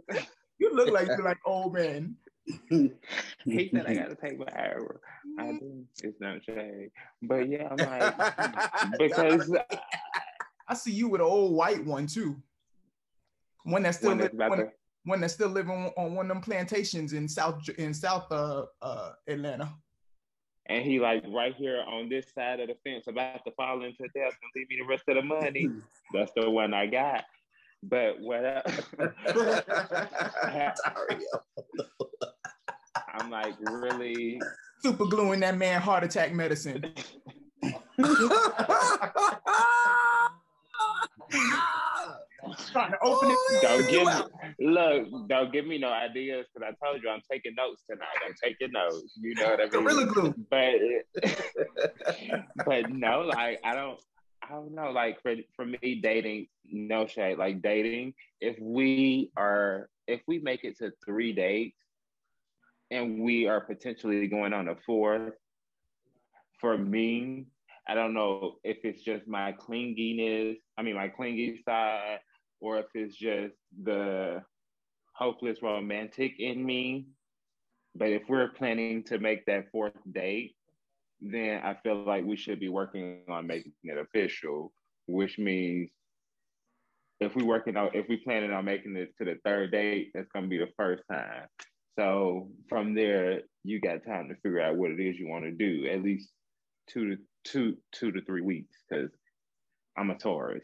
you 0.60 0.72
look 0.72 0.92
like 0.92 1.08
you're 1.08 1.24
like 1.24 1.40
old 1.46 1.74
man 1.74 2.16
he 2.66 3.70
said 3.74 3.86
I 3.88 3.94
gotta 3.96 4.16
take 4.16 4.40
hour. 4.56 5.00
I 5.40 5.46
do. 5.54 5.84
It's 6.04 6.20
not 6.20 6.44
shade. 6.44 6.90
But 7.24 7.48
yeah, 7.50 7.70
I'm 7.72 7.78
like 7.78 8.98
because 9.00 9.52
uh, 9.54 9.64
i 10.72 10.74
see 10.74 10.92
you 10.92 11.10
with 11.10 11.20
an 11.20 11.28
old 11.28 11.54
white 11.54 11.86
one 11.86 12.08
too. 12.08 12.36
One 13.64 13.84
that's 13.84 13.98
still 13.98 14.12
when 14.12 14.20
li- 14.20 14.26
it's 14.26 14.34
one, 14.34 14.72
one 15.04 15.22
that's 15.22 15.34
still 15.34 15.50
living 15.50 15.72
on, 15.72 15.92
on 15.98 16.16
one 16.16 16.26
of 16.28 16.30
them 16.30 16.42
plantations 16.42 17.12
in 17.14 17.28
south 17.28 17.68
in 17.78 17.94
south 17.94 18.32
uh, 18.32 18.66
uh 18.82 19.12
atlanta. 19.28 19.70
And 20.68 20.86
he 20.86 21.00
like 21.00 21.26
right 21.28 21.54
here 21.54 21.84
on 21.86 22.08
this 22.08 22.34
side 22.34 22.62
of 22.62 22.70
the 22.70 22.76
fence 22.86 23.08
about 23.08 23.44
to 23.46 23.52
fall 23.52 23.84
into 23.84 24.08
death 24.16 24.34
and 24.42 24.52
leave 24.56 24.70
me 24.70 24.78
the 24.80 24.88
rest 24.88 25.04
of 25.10 25.16
the 25.16 25.22
money. 25.22 25.70
That's 26.14 26.32
the 26.36 26.50
one 26.50 26.74
I 26.74 26.88
got. 26.88 27.26
But 27.84 28.22
what 28.22 28.46
I, 28.46 28.62
I'm 33.14 33.30
like 33.30 33.56
really 33.60 34.40
super 34.82 35.06
gluing 35.06 35.42
that 35.42 35.58
man 35.58 35.82
heart 35.82 36.04
attack 36.04 36.32
medicine 36.34 36.94
trying 42.72 42.92
to 42.92 42.98
open 43.04 43.32
it 43.32 43.38
oh, 43.40 43.60
don't 43.62 43.90
give 43.90 44.06
me 44.06 44.68
look, 44.68 45.28
don't 45.28 45.52
give 45.52 45.68
me 45.68 45.78
no 45.78 45.90
ideas 45.90 46.46
because 46.54 46.74
I 46.74 46.86
told 46.86 47.04
you 47.04 47.10
I'm 47.10 47.22
taking 47.30 47.56
notes 47.56 47.84
tonight. 47.90 48.08
I'm 48.26 48.34
taking 48.42 48.72
notes. 48.72 49.14
You 49.16 49.36
know 49.36 49.50
what 49.50 49.60
I 49.60 49.64
mean? 49.64 49.70
gorilla 49.70 50.06
glue 50.08 50.36
But 50.50 50.76
but 52.66 52.90
no, 52.90 53.22
like 53.22 53.60
I 53.64 53.74
don't 53.74 54.00
I 54.44 54.54
don't 54.54 54.74
know. 54.74 54.92
Like 54.92 55.22
for 55.22 55.36
for 55.56 55.66
me, 55.66 56.00
dating, 56.02 56.48
no 56.66 57.08
shade. 57.08 57.38
Like 57.38 57.62
dating, 57.62 58.14
if 58.40 58.58
we 58.60 59.32
are 59.38 59.90
if 60.08 60.22
we 60.28 60.40
make 60.40 60.64
it 60.64 60.78
to 60.80 60.92
three 61.06 61.34
dates 61.34 61.78
and 62.90 63.22
we 63.22 63.48
are 63.48 63.62
potentially 63.62 64.28
going 64.28 64.54
on 64.54 64.68
a 64.68 64.76
fourth, 64.86 65.34
for 66.60 66.78
me, 66.78 67.46
I 67.88 67.96
don't 67.96 68.14
know 68.14 68.56
if 68.64 68.78
it's 68.84 69.02
just 69.02 69.28
my 69.28 69.54
clinginess, 69.54 70.58
I 70.78 70.82
mean 70.82 70.96
my 70.96 71.10
clingy 71.10 71.62
side, 71.66 72.20
or 72.60 72.80
if 72.80 72.86
it's 72.94 73.16
just 73.16 73.56
the 73.84 74.44
hopeless 75.14 75.62
romantic 75.62 76.34
in 76.40 76.64
me. 76.66 77.08
But 77.96 78.10
if 78.10 78.24
we're 78.30 78.50
planning 78.50 79.04
to 79.06 79.20
make 79.20 79.46
that 79.46 79.72
fourth 79.72 79.94
date, 80.12 80.56
then 81.20 81.62
I 81.64 81.76
feel 81.84 82.04
like 82.04 82.24
we 82.24 82.38
should 82.38 82.60
be 82.60 82.70
working 82.70 83.22
on 83.30 83.48
making 83.48 83.74
it 83.84 83.98
official, 83.98 84.72
which 85.08 85.38
means 85.38 85.92
if 87.20 87.36
we 87.36 87.44
working 87.44 87.78
on 87.78 87.90
if 87.94 88.08
we 88.10 88.18
planning 88.18 88.52
on 88.52 88.66
making 88.66 88.96
it 88.96 89.16
to 89.18 89.26
the 89.26 89.36
third 89.46 89.72
date, 89.72 90.12
that's 90.14 90.32
gonna 90.34 90.48
be 90.48 90.58
the 90.58 90.72
first 90.78 91.04
time. 91.12 91.48
So 92.00 92.50
from 92.70 92.96
there, 92.96 93.42
you 93.64 93.80
got 93.80 94.06
time 94.06 94.30
to 94.30 94.36
figure 94.36 94.62
out 94.62 94.78
what 94.78 94.92
it 94.92 95.00
is 95.00 95.20
you 95.20 95.28
want 95.28 95.44
to 95.44 95.52
do. 95.52 95.88
At 95.88 96.02
least 96.02 96.30
two 96.88 97.10
to 97.10 97.22
two 97.44 97.78
two 97.92 98.12
to 98.12 98.22
three 98.22 98.42
weeks, 98.42 98.78
because 98.90 99.12
I'm 99.98 100.10
a 100.10 100.18
Taurus. 100.18 100.64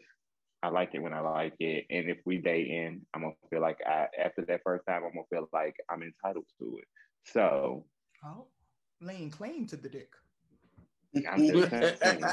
I 0.62 0.68
like 0.68 0.90
it 0.94 1.02
when 1.02 1.14
I 1.14 1.20
like 1.20 1.54
it, 1.60 1.86
and 1.90 2.10
if 2.10 2.18
we 2.24 2.38
date 2.38 2.68
in, 2.68 3.02
I'm 3.14 3.22
gonna 3.22 3.34
feel 3.50 3.60
like 3.60 3.78
I 3.86 4.06
after 4.22 4.44
that 4.46 4.62
first 4.64 4.84
time, 4.86 5.02
I'm 5.04 5.12
gonna 5.12 5.26
feel 5.30 5.48
like 5.52 5.76
I'm 5.90 6.02
entitled 6.02 6.46
to 6.60 6.78
it. 6.78 6.88
So 7.24 7.84
oh 8.24 8.46
laying 9.00 9.30
claim 9.30 9.66
to 9.66 9.76
the 9.76 9.88
dick 9.88 10.10
I'm 11.30 11.46
just 11.46 11.70
saying, 12.00 12.24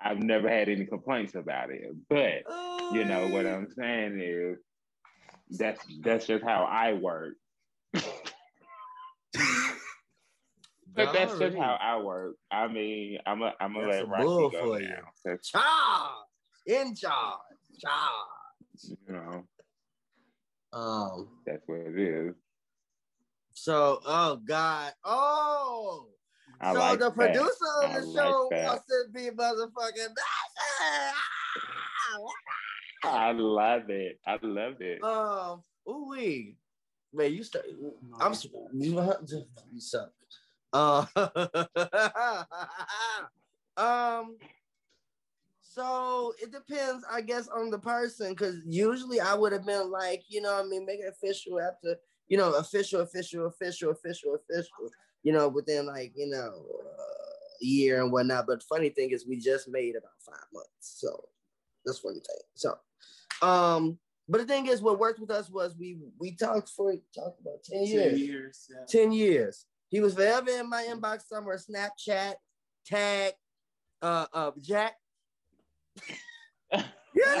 I've 0.00 0.18
never 0.18 0.48
had 0.48 0.68
any 0.68 0.86
complaints 0.86 1.34
about 1.34 1.70
it, 1.70 1.82
but 2.08 2.42
you 2.92 3.04
know 3.04 3.28
what 3.28 3.46
I'm 3.46 3.68
saying 3.76 4.20
is 4.20 4.58
that's 5.50 5.84
that's 6.00 6.26
just 6.26 6.44
how 6.44 6.64
I 6.64 6.92
work. 6.94 7.34
But 10.94 11.12
that's 11.12 11.36
just 11.38 11.56
how 11.56 11.76
I 11.80 12.00
work. 12.00 12.36
I 12.50 12.68
mean, 12.68 13.18
I'm 13.26 13.42
a, 13.42 13.52
I'm 13.60 13.74
gonna 13.74 13.88
let 13.88 14.02
a 14.02 14.06
bull 14.06 14.42
Rocky 14.50 14.56
go 14.56 14.62
for 14.74 14.80
you. 14.80 14.88
now. 14.88 15.08
'cause, 15.26 15.46
Charge 15.48 16.26
in 16.66 16.94
charge. 16.94 17.38
Charge. 17.80 18.98
You 19.06 19.14
know, 19.14 19.44
Um. 20.72 21.28
that's 21.46 21.62
what 21.66 21.80
it 21.80 21.98
is. 21.98 22.34
So, 23.54 24.00
oh 24.04 24.36
God, 24.36 24.92
oh. 25.04 26.08
I 26.60 26.72
so 26.72 26.78
like 26.78 26.98
the 27.00 27.04
that. 27.06 27.14
producer 27.14 27.50
of 27.82 27.92
the 27.94 28.00
like 28.00 28.16
show 28.24 28.48
that. 28.50 28.64
wants 28.64 28.84
to 28.86 29.04
be 29.12 29.30
motherfucking. 29.30 30.14
I 33.04 33.32
love 33.32 33.90
it. 33.90 34.18
I 34.26 34.38
love 34.42 34.80
it. 34.80 35.02
Um. 35.02 35.62
Ooh 35.88 36.08
wee. 36.10 36.56
Man, 37.12 37.32
you 37.32 37.44
start. 37.44 37.66
I'm. 38.20 38.32
s- 38.32 38.46
You 38.72 39.00
suck. 39.78 40.10
Uh. 40.74 41.06
um. 43.76 44.36
So 45.62 46.34
it 46.40 46.52
depends, 46.52 47.04
I 47.10 47.20
guess, 47.20 47.48
on 47.48 47.70
the 47.70 47.78
person. 47.78 48.30
Because 48.30 48.56
usually 48.66 49.20
I 49.20 49.34
would 49.34 49.52
have 49.52 49.66
been 49.66 49.90
like, 49.90 50.24
you 50.28 50.40
know, 50.40 50.52
what 50.52 50.66
I 50.66 50.68
mean, 50.68 50.84
make 50.84 51.00
it 51.00 51.12
official 51.12 51.60
after, 51.60 51.96
you 52.28 52.36
know, 52.36 52.54
official, 52.54 53.00
official, 53.00 53.46
official, 53.46 53.90
official, 53.90 54.34
official. 54.36 54.90
You 55.22 55.32
know, 55.32 55.48
within 55.48 55.86
like, 55.86 56.12
you 56.14 56.28
know, 56.28 56.66
uh, 56.84 57.24
a 57.62 57.64
year 57.64 58.02
and 58.02 58.12
whatnot. 58.12 58.46
But 58.46 58.62
funny 58.62 58.90
thing 58.90 59.10
is, 59.10 59.26
we 59.26 59.38
just 59.38 59.68
made 59.68 59.96
about 59.96 60.12
five 60.20 60.46
months. 60.52 60.68
So 61.00 61.28
that's 61.84 61.98
funny 62.00 62.20
thing. 62.20 62.42
So, 62.54 62.76
um, 63.42 63.98
but 64.28 64.38
the 64.38 64.46
thing 64.46 64.66
is, 64.66 64.80
what 64.82 64.98
worked 64.98 65.20
with 65.20 65.30
us 65.30 65.50
was 65.50 65.76
we 65.76 65.98
we 66.18 66.32
talked 66.32 66.70
for 66.70 66.94
talked 67.14 67.40
about 67.40 67.62
ten 67.64 67.84
years. 67.84 68.10
Ten 68.10 68.18
years. 68.18 68.70
Yeah. 68.70 68.84
Ten 68.86 69.12
years. 69.12 69.66
He 69.94 70.00
was 70.00 70.14
forever 70.14 70.50
in 70.50 70.68
my 70.68 70.82
inbox 70.90 71.28
somewhere. 71.28 71.56
Snapchat, 71.56 72.34
tag, 72.84 73.32
uh, 74.02 74.26
uh, 74.32 74.50
Jack. 74.60 74.94
you 76.72 76.80
name 77.14 77.38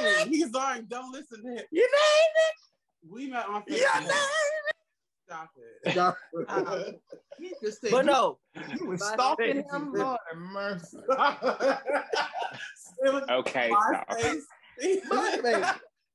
it. 0.00 0.28
He's 0.28 0.54
alright. 0.54 0.88
Don't 0.88 1.12
listen 1.12 1.42
to 1.42 1.50
him. 1.50 1.64
You 1.70 1.82
name 1.82 2.32
it? 2.48 3.10
We 3.12 3.26
met 3.30 3.46
on 3.46 3.62
it. 3.66 3.76
You 3.78 3.86
Facebook. 3.86 4.08
name 4.08 4.14
Stop 5.28 6.16
it. 6.24 6.38
it. 6.88 7.02
He 7.38 7.52
just 7.62 7.82
said 7.82 7.90
but 7.90 8.06
no, 8.06 8.38
You 8.80 8.86
was 8.86 9.00
My 9.10 9.12
stalking 9.12 9.56
him, 9.56 9.92
Lord 9.92 10.18
mercy. 10.34 10.96
It 13.04 13.12
was 13.12 13.22
Okay, 13.30 13.68
stop. 13.68 14.08
MySpace. 14.80 15.74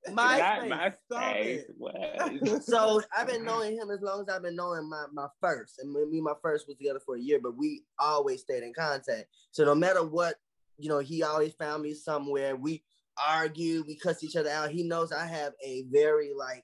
MySpace. 0.09 0.15
Not 0.15 0.59
MySpace. 0.59 0.69
my 0.69 0.93
Stop 1.11 1.33
face. 1.33 1.61
it. 1.61 1.75
What? 1.77 2.61
So 2.63 3.01
I've 3.15 3.27
been 3.27 3.43
knowing 3.43 3.73
him 3.77 3.89
as 3.91 4.01
long 4.01 4.21
as 4.21 4.29
I've 4.29 4.41
been 4.43 4.55
knowing 4.55 4.89
my, 4.89 5.05
my 5.13 5.27
first. 5.41 5.79
And 5.79 5.91
me 5.91 6.01
and 6.17 6.23
my 6.23 6.33
first 6.41 6.67
was 6.67 6.77
together 6.77 6.99
for 7.05 7.15
a 7.15 7.19
year, 7.19 7.39
but 7.41 7.57
we 7.57 7.83
always 7.99 8.41
stayed 8.41 8.63
in 8.63 8.73
contact. 8.73 9.25
So 9.51 9.65
no 9.65 9.75
matter 9.75 10.03
what, 10.05 10.35
you 10.77 10.89
know, 10.89 10.99
he 10.99 11.23
always 11.23 11.53
found 11.53 11.83
me 11.83 11.93
somewhere. 11.93 12.55
We 12.55 12.83
argue, 13.27 13.83
we 13.87 13.95
cuss 13.97 14.23
each 14.23 14.35
other 14.35 14.49
out. 14.49 14.69
He 14.71 14.83
knows 14.83 15.11
I 15.11 15.25
have 15.25 15.53
a 15.63 15.83
very 15.91 16.31
like 16.37 16.63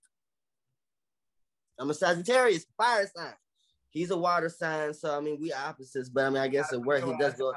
I'm 1.80 1.89
a 1.89 1.93
Sagittarius, 1.93 2.65
fire 2.78 3.10
sign. 3.15 3.34
He's 3.89 4.12
a 4.12 4.17
water 4.17 4.50
sign, 4.50 4.93
so 4.93 5.15
I 5.15 5.19
mean 5.19 5.38
we 5.41 5.52
opposites, 5.52 6.10
but 6.10 6.26
I 6.26 6.30
mean 6.30 6.41
I 6.41 6.48
guess 6.48 6.72
it 6.72 6.82
works. 6.82 7.06
he 7.06 7.17
does 7.17 7.34
go. 7.34 7.54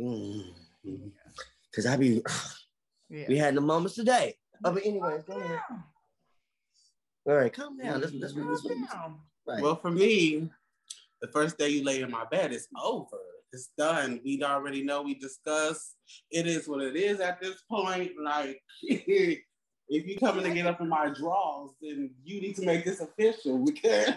Mm. 0.00 0.52
Cause 1.74 1.86
I 1.86 1.96
be 1.96 2.22
Yeah. 3.08 3.26
we 3.28 3.36
had 3.38 3.54
the 3.54 3.60
moments 3.60 3.94
today. 3.94 4.36
Oh, 4.64 4.72
but 4.72 4.84
anyways, 4.84 5.24
go 5.24 5.38
ahead. 5.38 5.60
All 7.26 7.34
right, 7.34 7.52
calm 7.52 7.76
down. 7.76 8.00
Let's 8.00 8.12
let's 8.14 8.34
read 8.34 8.48
this 8.48 8.64
one. 8.64 9.16
Right. 9.46 9.62
Well, 9.62 9.76
for 9.76 9.90
me, 9.90 10.48
the 11.20 11.28
first 11.28 11.58
day 11.58 11.68
you 11.68 11.84
lay 11.84 12.00
in 12.00 12.10
my 12.10 12.24
bed, 12.30 12.52
it's 12.52 12.68
over. 12.80 13.18
It's 13.52 13.70
done. 13.78 14.20
We 14.24 14.42
already 14.42 14.82
know. 14.82 15.02
We 15.02 15.14
discussed. 15.14 15.96
It 16.30 16.46
is 16.46 16.68
what 16.68 16.82
it 16.82 16.96
is 16.96 17.20
at 17.20 17.40
this 17.40 17.62
point. 17.70 18.12
Like, 18.22 18.60
if 18.82 19.42
you 19.88 20.18
coming 20.18 20.44
to 20.44 20.50
get 20.50 20.66
up 20.66 20.80
in 20.80 20.88
my 20.88 21.08
drawers, 21.10 21.70
then 21.80 22.10
you 22.24 22.40
need 22.40 22.56
to 22.56 22.66
make 22.66 22.84
this 22.84 23.00
official 23.00 23.64
because 23.64 24.12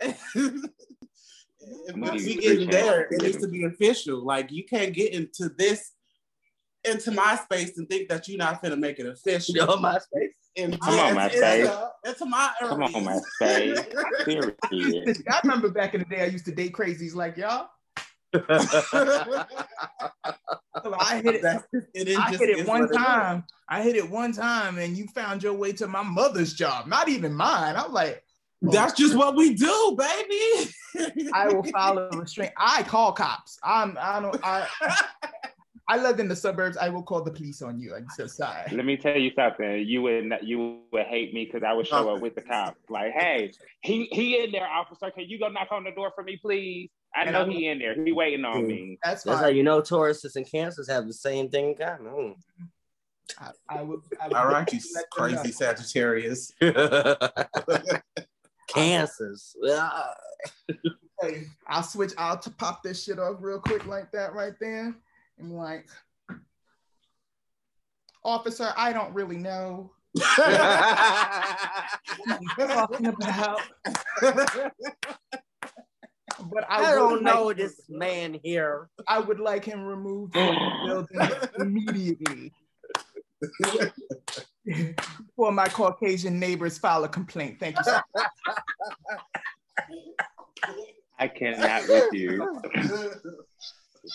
if 0.00 1.96
once 1.96 2.24
we 2.24 2.36
get 2.36 2.70
there, 2.70 3.02
it 3.10 3.22
needs 3.22 3.38
to 3.38 3.48
be 3.48 3.64
official. 3.64 4.24
Like, 4.24 4.50
you 4.50 4.64
can't 4.64 4.92
get 4.92 5.12
into 5.12 5.48
this 5.56 5.92
into 6.84 7.10
my 7.10 7.36
space 7.36 7.76
and 7.78 7.88
think 7.88 8.08
that 8.08 8.26
you're 8.28 8.38
not 8.38 8.62
gonna 8.62 8.76
make 8.76 8.98
it 8.98 9.06
official. 9.06 9.54
Yo, 9.54 9.76
my 9.76 9.98
space. 9.98 10.32
And 10.56 10.80
Come 10.80 10.98
on, 10.98 11.14
my 11.14 11.26
it's, 11.26 11.36
space. 11.36 11.68
Uh, 11.68 11.88
it's, 12.04 12.20
it's 12.20 12.30
my 12.30 12.50
Come 12.60 12.82
on, 12.82 13.04
my 13.04 13.18
space. 13.36 13.78
Period. 14.24 14.56
I 15.30 15.40
remember 15.44 15.70
back 15.70 15.94
in 15.94 16.00
the 16.00 16.06
day, 16.06 16.22
I 16.22 16.26
used 16.26 16.44
to 16.46 16.52
date 16.52 16.72
crazies 16.72 17.14
like 17.14 17.36
y'all. 17.36 17.68
So 20.82 20.94
I 20.98 21.16
hit 21.22 21.34
it. 21.34 21.42
That's- 21.42 21.64
it 21.94 22.08
is 22.08 22.16
I 22.16 22.30
just- 22.30 22.40
hit 22.42 22.50
it 22.58 22.66
one 22.66 22.82
what 22.82 22.90
it 22.90 22.92
is. 22.92 22.96
time. 22.96 23.44
I 23.68 23.82
hit 23.82 23.96
it 23.96 24.08
one 24.08 24.32
time, 24.32 24.78
and 24.78 24.96
you 24.96 25.06
found 25.08 25.42
your 25.42 25.52
way 25.52 25.72
to 25.72 25.86
my 25.86 26.02
mother's 26.02 26.54
job, 26.54 26.86
not 26.86 27.08
even 27.08 27.34
mine. 27.34 27.76
I'm 27.76 27.92
like, 27.92 28.24
That's 28.62 28.94
just 28.94 29.14
what 29.16 29.36
we 29.36 29.54
do, 29.54 29.96
baby. 29.98 30.70
I 31.34 31.48
will 31.48 31.64
follow 31.64 32.08
a 32.12 32.16
restraint. 32.18 32.52
I 32.56 32.82
call 32.82 33.12
cops. 33.12 33.58
I'm. 33.62 33.96
I 34.00 34.20
don't. 34.20 34.40
I. 34.42 34.66
I 35.90 35.96
live 35.96 36.20
in 36.20 36.28
the 36.28 36.36
suburbs. 36.36 36.76
I 36.76 36.88
will 36.88 37.02
call 37.02 37.20
the 37.24 37.32
police 37.32 37.62
on 37.62 37.80
you. 37.80 37.96
I'm 37.96 38.06
so 38.16 38.28
sorry. 38.28 38.62
Let 38.70 38.84
me 38.86 38.96
tell 38.96 39.16
you 39.16 39.32
something. 39.34 39.84
You 39.88 40.02
would 40.02 40.24
not, 40.24 40.44
you 40.44 40.82
would 40.92 41.06
hate 41.06 41.34
me 41.34 41.46
because 41.46 41.66
I 41.66 41.72
would 41.72 41.88
show 41.88 42.14
up 42.14 42.20
with 42.22 42.36
the 42.36 42.42
cops. 42.42 42.78
Like, 42.88 43.10
hey, 43.12 43.50
he 43.82 44.08
he 44.12 44.40
in 44.44 44.52
there, 44.52 44.68
officer. 44.68 45.10
Can 45.10 45.28
you 45.28 45.40
go 45.40 45.48
knock 45.48 45.72
on 45.72 45.82
the 45.82 45.90
door 45.90 46.12
for 46.14 46.22
me, 46.22 46.38
please? 46.40 46.90
I 47.12 47.22
And 47.22 47.32
know 47.32 47.40
I'm- 47.40 47.50
he 47.50 47.66
in 47.66 47.80
there. 47.80 47.96
He 48.04 48.12
waiting 48.12 48.44
on 48.44 48.68
me. 48.68 49.00
That's 49.02 49.24
That's 49.24 49.40
how 49.40 49.48
you 49.48 49.64
know 49.64 49.82
Tauruses 49.82 50.36
and 50.36 50.48
Cancers 50.48 50.88
have 50.88 51.08
the 51.08 51.12
same 51.12 51.48
thing 51.50 51.70
in 51.70 51.74
common. 51.74 52.36
I, 53.40 53.50
I 53.68 53.82
would. 53.82 53.98
I 54.20 54.28
would 54.28 54.36
All 54.36 54.46
right, 54.46 54.72
you 54.72 54.78
let 54.94 55.06
them 55.16 55.42
crazy 55.42 55.50
Sagittarius. 55.50 56.52
Mm. 56.62 58.02
Cancers. 58.68 59.56
Hey, 61.20 61.46
I'll 61.66 61.82
switch. 61.82 62.12
I'll 62.16 62.38
to 62.38 62.50
pop 62.50 62.84
this 62.84 63.02
shit 63.02 63.18
off 63.18 63.38
real 63.40 63.58
quick 63.58 63.86
like 63.86 64.12
that 64.12 64.34
right 64.34 64.54
there. 64.60 64.94
And 65.40 65.56
like, 65.56 65.88
officer, 68.24 68.72
I 68.76 68.92
don't 68.92 69.14
really 69.14 69.38
know 69.38 69.92
what 70.12 70.48
you're 72.58 72.68
talking 72.68 73.06
about. 73.06 73.60
But 76.52 76.64
I, 76.70 76.92
I 76.92 76.94
don't 76.94 77.22
know 77.22 77.46
like- 77.46 77.56
this 77.58 77.82
man 77.88 78.38
here. 78.42 78.88
I 79.06 79.18
would 79.18 79.40
like 79.40 79.64
him 79.64 79.82
removed 79.82 80.32
from 80.34 80.54
the 80.54 80.70
building 80.86 81.30
immediately. 81.58 82.52
Before 84.64 85.52
my 85.52 85.68
Caucasian 85.68 86.38
neighbors 86.38 86.78
file 86.78 87.04
a 87.04 87.08
complaint. 87.08 87.58
Thank 87.60 87.76
you. 87.78 87.84
Sir. 87.84 88.02
I 91.18 91.28
cannot 91.28 91.88
with 91.88 92.12
you. 92.12 92.60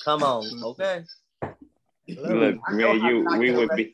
Come 0.03 0.23
on, 0.23 0.43
okay. 0.63 1.03
Look, 2.07 2.57
I 2.67 2.71
me 2.73 2.77
know 2.83 2.91
and 2.91 3.01
how 3.01 3.09
you, 3.09 3.25
we 3.39 3.51
would 3.51 3.69
be, 3.75 3.93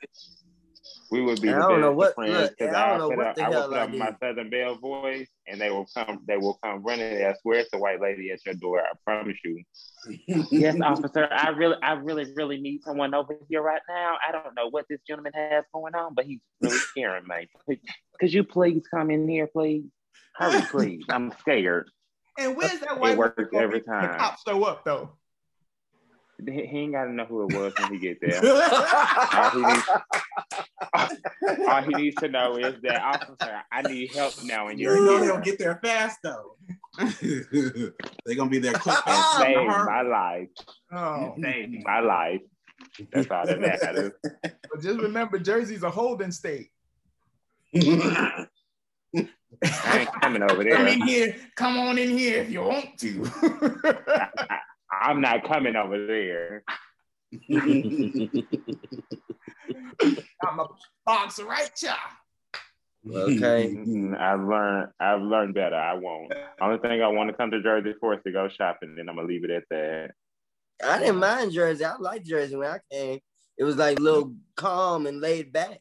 we 1.11 1.21
would 1.21 1.41
be 1.41 1.49
I 1.49 1.59
don't 1.59 1.81
know 1.81 1.91
what- 1.91 2.15
friends 2.15 2.31
look, 2.33 2.51
because 2.57 2.73
I 2.75 2.83
I, 2.85 2.89
don't 2.89 2.99
know 2.99 3.09
put 3.09 3.17
what 3.17 3.27
up, 3.27 3.35
the 3.35 3.41
I 3.43 3.49
will 3.49 3.53
hell 3.55 3.67
put 3.69 3.77
I 3.77 3.81
up 3.83 3.89
my. 3.91 4.15
Southern 4.21 4.49
Belle 4.49 4.75
voice, 4.75 5.29
and 5.47 5.59
they 5.61 5.69
will 5.69 5.87
come, 5.95 6.19
they 6.27 6.37
will 6.37 6.57
come 6.63 6.83
running. 6.83 7.23
I 7.25 7.33
swear 7.41 7.59
it's 7.59 7.69
a 7.73 7.77
white 7.77 8.01
lady 8.01 8.31
at 8.31 8.45
your 8.45 8.55
door. 8.55 8.79
I 8.81 8.91
promise 9.05 9.37
you. 9.45 9.63
yes, 10.51 10.77
officer. 10.81 11.27
I 11.31 11.49
really, 11.49 11.75
I 11.81 11.93
really, 11.93 12.31
really 12.35 12.59
need 12.59 12.83
someone 12.83 13.13
over 13.13 13.37
here 13.49 13.61
right 13.61 13.81
now. 13.87 14.15
I 14.27 14.31
don't 14.31 14.55
know 14.55 14.69
what 14.69 14.85
this 14.89 14.99
gentleman 15.07 15.33
has 15.35 15.63
going 15.73 15.95
on, 15.95 16.13
but 16.15 16.25
he's 16.25 16.39
really 16.61 16.77
scaring 16.77 17.25
me. 17.27 17.77
Could 18.19 18.33
you 18.33 18.43
please 18.43 18.83
come 18.93 19.09
in 19.11 19.27
here, 19.27 19.47
please? 19.47 19.85
Hurry, 20.35 20.61
please. 20.69 21.03
I'm 21.09 21.31
scared. 21.39 21.89
And 22.37 22.55
where's 22.55 22.79
that 22.79 22.99
white 22.99 23.13
It 23.13 23.17
works 23.17 23.43
every 23.53 23.79
be 23.81 23.85
when 23.85 24.01
The 24.01 24.07
time. 24.07 24.19
cops 24.19 24.41
show 24.47 24.63
up 24.63 24.85
though. 24.85 25.11
He 26.45 26.65
he 26.65 26.77
ain't 26.79 26.93
got 26.93 27.05
to 27.05 27.11
know 27.13 27.25
who 27.25 27.43
it 27.43 27.55
was 27.57 27.73
when 27.77 27.91
he 27.93 27.99
get 27.99 28.19
there. 28.21 28.39
All 29.33 29.49
he 29.51 29.63
needs, 29.63 29.85
all 31.69 31.81
he 31.83 31.93
needs 31.95 32.15
to 32.17 32.27
know 32.29 32.57
is 32.57 32.75
that 32.81 33.01
officer, 33.01 33.61
I 33.71 33.81
need 33.83 34.11
help 34.11 34.33
now, 34.43 34.67
and 34.67 34.79
You 34.79 34.87
you're 34.87 35.01
know 35.05 35.17
here. 35.17 35.25
they'll 35.33 35.41
get 35.41 35.59
there 35.59 35.79
fast 35.83 36.19
though. 36.23 36.55
They're 37.21 38.35
gonna 38.35 38.49
be 38.49 38.59
there 38.59 38.73
quick. 38.73 38.95
You 39.07 39.13
as 39.13 39.25
saved 39.37 39.71
a 39.71 39.83
my 39.85 40.01
life. 40.01 40.47
Oh, 40.91 41.33
You 41.37 41.43
saved 41.43 41.83
my 41.85 41.99
life. 41.99 42.41
That's 43.11 43.29
all 43.31 43.45
that 43.45 43.59
matters. 43.59 44.11
but 44.43 44.81
just 44.81 44.99
remember, 44.99 45.39
Jersey's 45.39 45.83
a 45.83 45.89
holding 45.89 46.31
state. 46.31 46.69
I 47.75 48.47
ain't 49.99 50.21
coming 50.21 50.41
over 50.43 50.63
there. 50.63 50.75
Come 50.75 50.85
there. 50.85 50.93
in 50.93 51.01
here. 51.01 51.35
Come 51.55 51.77
on 51.77 51.97
in 51.97 52.09
here 52.17 52.41
if 52.41 52.49
you 52.49 52.61
want 52.61 52.97
to. 52.99 53.23
I, 54.07 54.59
I'm 54.91 55.21
not 55.21 55.47
coming 55.47 55.75
over 55.75 56.05
there. 56.05 56.63
I'm 60.43 60.59
a 60.59 60.67
boxer, 61.05 61.45
right, 61.45 61.71
y'all? 61.81 61.95
Okay. 63.09 63.67
I've 64.19 64.41
learned. 64.41 64.89
I've 64.99 65.21
learned 65.21 65.53
better. 65.55 65.75
I 65.75 65.93
won't. 65.93 66.33
Only 66.61 66.77
thing 66.79 67.01
I 67.01 67.07
want 67.07 67.29
to 67.29 67.35
come 67.35 67.51
to 67.51 67.61
Jersey 67.61 67.93
for 67.99 68.13
is 68.13 68.19
to 68.25 68.31
go 68.31 68.49
shopping, 68.49 68.95
and 68.99 69.09
I'm 69.09 69.15
gonna 69.15 69.27
leave 69.27 69.43
it 69.43 69.51
at 69.51 69.63
that. 69.69 70.11
I 70.83 70.99
didn't 70.99 71.17
mind 71.17 71.51
Jersey. 71.51 71.85
I 71.85 71.95
liked 71.97 72.25
Jersey 72.25 72.55
when 72.55 72.69
I 72.69 72.79
came. 72.91 73.19
It 73.57 73.63
was 73.63 73.77
like 73.77 73.99
a 73.99 74.01
little 74.01 74.33
calm 74.55 75.05
and 75.07 75.21
laid 75.21 75.53
back. 75.53 75.79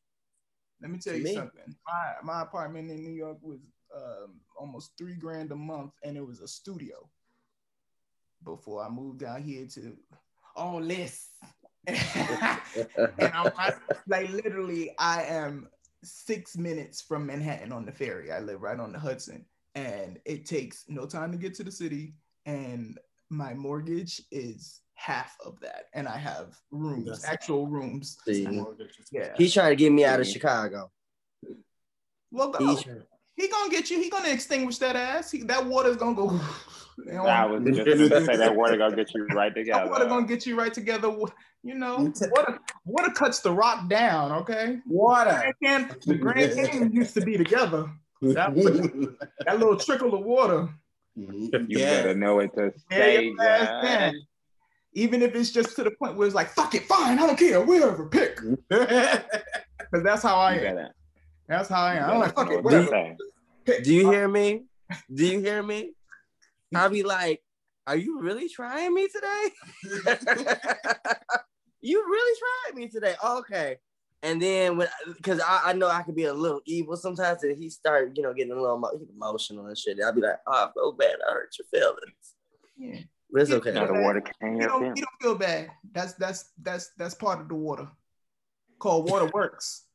Let 0.81 0.91
me 0.91 0.99
tell 0.99 1.15
you 1.15 1.25
Me. 1.25 1.35
something. 1.35 1.75
My 1.87 2.13
my 2.23 2.43
apartment 2.43 2.91
in 2.91 3.03
New 3.03 3.13
York 3.13 3.39
was 3.43 3.61
um, 3.95 4.41
almost 4.59 4.93
three 4.97 5.15
grand 5.15 5.53
a 5.53 5.57
month, 5.57 5.93
and 6.03 6.17
it 6.17 6.27
was 6.27 6.41
a 6.41 6.49
studio. 6.49 7.09
Before 8.45 8.83
I 8.85 8.89
moved 8.89 9.23
out 9.23 9.41
here 9.41 9.67
to 9.75 9.97
all 10.57 10.81
this, 10.81 11.29
and 11.87 11.99
I'm 13.19 13.53
like, 13.57 13.77
like 14.07 14.31
literally, 14.31 14.95
I 14.99 15.23
am 15.25 15.69
six 16.03 16.57
minutes 16.57 17.03
from 17.03 17.27
Manhattan 17.27 17.73
on 17.73 17.85
the 17.85 17.93
ferry. 17.93 18.33
I 18.33 18.41
live 18.41 18.63
right 18.63 18.81
on 18.81 18.93
the 18.93 18.99
Hudson, 18.99 19.45
and 19.75 20.19
it 20.25 20.47
takes 20.47 20.85
no 20.89 21.07
time 21.07 21.33
to 21.33 21.39
get 21.39 21.55
to 21.55 21.65
the 21.65 21.73
city. 21.73 22.15
And 22.47 22.99
my 23.29 23.55
mortgage 23.55 24.23
is 24.31 24.81
half 24.95 25.37
of 25.45 25.61
that, 25.61 25.87
and 25.95 26.09
I 26.09 26.17
have 26.17 26.57
rooms, 26.71 27.07
That's- 27.07 27.25
actual 27.25 27.67
rooms. 27.67 28.19
See, 28.25 28.47
Yeah. 29.11 29.35
he's 29.37 29.53
trying 29.55 29.71
to 29.71 29.77
get 29.77 29.93
me 29.93 30.05
out 30.05 30.21
of 30.21 30.27
Chicago. 30.27 30.91
Well, 32.31 32.51
go. 32.51 32.77
He's 33.37 33.47
He 33.47 33.53
gonna 33.53 33.71
get 33.71 33.91
you. 33.91 34.01
He 34.03 34.11
gonna 34.11 34.29
extinguish 34.29 34.79
that 34.79 34.97
ass. 34.97 35.31
He, 35.31 35.43
that 35.45 35.65
water's 35.67 35.97
gonna 35.97 36.15
go. 36.15 36.29
I 37.27 37.47
was 37.47 37.65
just 37.77 37.87
gonna 38.11 38.25
say 38.27 38.37
that 38.37 38.55
water 38.55 38.77
gonna 38.77 38.95
get 38.97 39.15
you 39.15 39.27
right 39.29 39.55
That 39.55 39.61
together. 39.61 39.91
water 39.91 40.05
gonna 40.07 40.27
get 40.27 40.45
you 40.47 40.57
right 40.59 40.73
together. 40.73 41.09
You 41.63 41.75
know, 41.75 42.13
water, 42.21 42.59
water 42.85 43.11
cuts 43.11 43.41
the 43.41 43.53
rock 43.53 43.89
down. 43.89 44.33
Okay. 44.33 44.79
Water. 44.87 45.55
Grand 45.63 45.89
Can- 45.89 45.97
the 46.07 46.15
Grand 46.15 46.55
Canyon 46.55 46.93
used 46.93 47.15
to 47.15 47.21
be 47.23 47.37
together. 47.39 47.91
That, 48.23 48.55
that 49.47 49.59
little 49.59 49.77
trickle 49.77 50.15
of 50.15 50.25
water. 50.25 50.69
You 51.17 51.51
yeah. 51.69 52.03
better 52.03 52.15
know 52.15 52.39
it 52.41 52.51
to 52.57 52.73
stay. 52.87 53.25
your 53.27 53.43
ass 53.43 53.67
guys. 53.69 53.83
can. 54.13 54.15
Even 54.93 55.23
if 55.23 55.35
it's 55.35 55.51
just 55.51 55.77
to 55.77 55.85
the 55.85 55.91
point 55.93 56.17
where 56.17 56.27
it's 56.27 56.35
like, 56.35 56.49
fuck 56.49 56.75
it, 56.75 56.85
fine, 56.85 57.19
I 57.19 57.27
don't 57.27 57.39
care, 57.39 57.61
whatever, 57.63 58.07
pick. 58.09 58.39
Because 58.71 60.05
that's 60.05 60.23
how 60.23 60.37
I 60.37 60.55
You 60.55 60.61
am. 60.67 60.77
better- 60.77 60.95
That's 61.51 61.69
how 61.69 61.83
I 61.83 61.95
am. 61.97 62.11
I'm 62.11 62.21
like, 62.21 62.37
better 62.37 62.47
fuck 62.47 62.53
it, 62.53 62.55
what 62.63 62.65
whatever. 62.65 62.89
say. 62.89 63.17
Pick. 63.65 63.83
Do 63.83 63.93
you 63.93 64.09
hear 64.09 64.29
me? 64.29 64.67
Do 65.13 65.27
you 65.27 65.41
hear 65.41 65.61
me? 65.65 65.95
I'll 66.73 66.89
be 66.89 67.03
like, 67.03 67.43
are 67.89 67.97
you 67.97 68.21
really 68.21 68.49
trying 68.49 68.95
me 68.95 69.09
today? 69.09 69.49
you 71.81 72.05
really 72.09 72.39
tried 72.39 72.77
me 72.77 72.87
today? 72.87 73.17
Okay. 73.25 73.79
And 74.23 74.41
then 74.41 74.77
when, 74.77 74.87
because 75.09 75.41
I, 75.41 75.63
I 75.65 75.73
know 75.73 75.89
I 75.89 76.03
could 76.03 76.15
be 76.15 76.27
a 76.27 76.33
little 76.33 76.61
evil 76.67 76.97
sometimes, 76.97 77.43
and 77.43 77.61
he 77.61 77.69
start, 77.69 78.13
you 78.15 78.23
know, 78.23 78.33
getting 78.33 78.53
a 78.53 78.55
little 78.61 79.01
emotional 79.13 79.67
and 79.67 79.77
shit. 79.77 79.99
I'll 80.05 80.13
be 80.13 80.21
like, 80.21 80.37
oh, 80.47 80.53
I 80.53 80.73
feel 80.73 80.93
bad. 80.93 81.17
I 81.29 81.33
hurt 81.33 81.57
your 81.59 81.67
feelings. 81.67 82.35
Yeah. 82.79 83.01
But 83.33 83.43
it's 83.43 83.51
okay. 83.51 83.73
Now 83.73 83.87
the 83.87 83.95
water 83.95 84.21
can 84.21 84.57
You 84.57 84.69
don't, 84.69 84.97
you 84.97 85.03
don't 85.03 85.21
feel 85.21 85.35
bad. 85.35 85.71
That's 85.91 86.13
that's 86.13 86.51
that's 86.63 86.91
that's 86.97 87.15
part 87.15 87.41
of 87.41 87.49
the 87.49 87.57
water. 87.57 87.89
Called 88.79 89.11
water 89.11 89.29
works. 89.35 89.87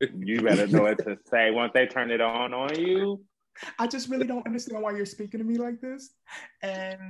You 0.00 0.42
better 0.42 0.66
know 0.66 0.82
what 0.82 0.98
to 0.98 1.18
say 1.30 1.50
once 1.50 1.72
they 1.74 1.86
turn 1.86 2.10
it 2.10 2.20
on 2.20 2.52
on 2.52 2.78
you. 2.78 3.24
I 3.78 3.86
just 3.86 4.08
really 4.08 4.26
don't 4.26 4.46
understand 4.46 4.82
why 4.82 4.92
you're 4.92 5.06
speaking 5.06 5.38
to 5.38 5.44
me 5.44 5.56
like 5.56 5.80
this. 5.80 6.10
And 6.62 7.00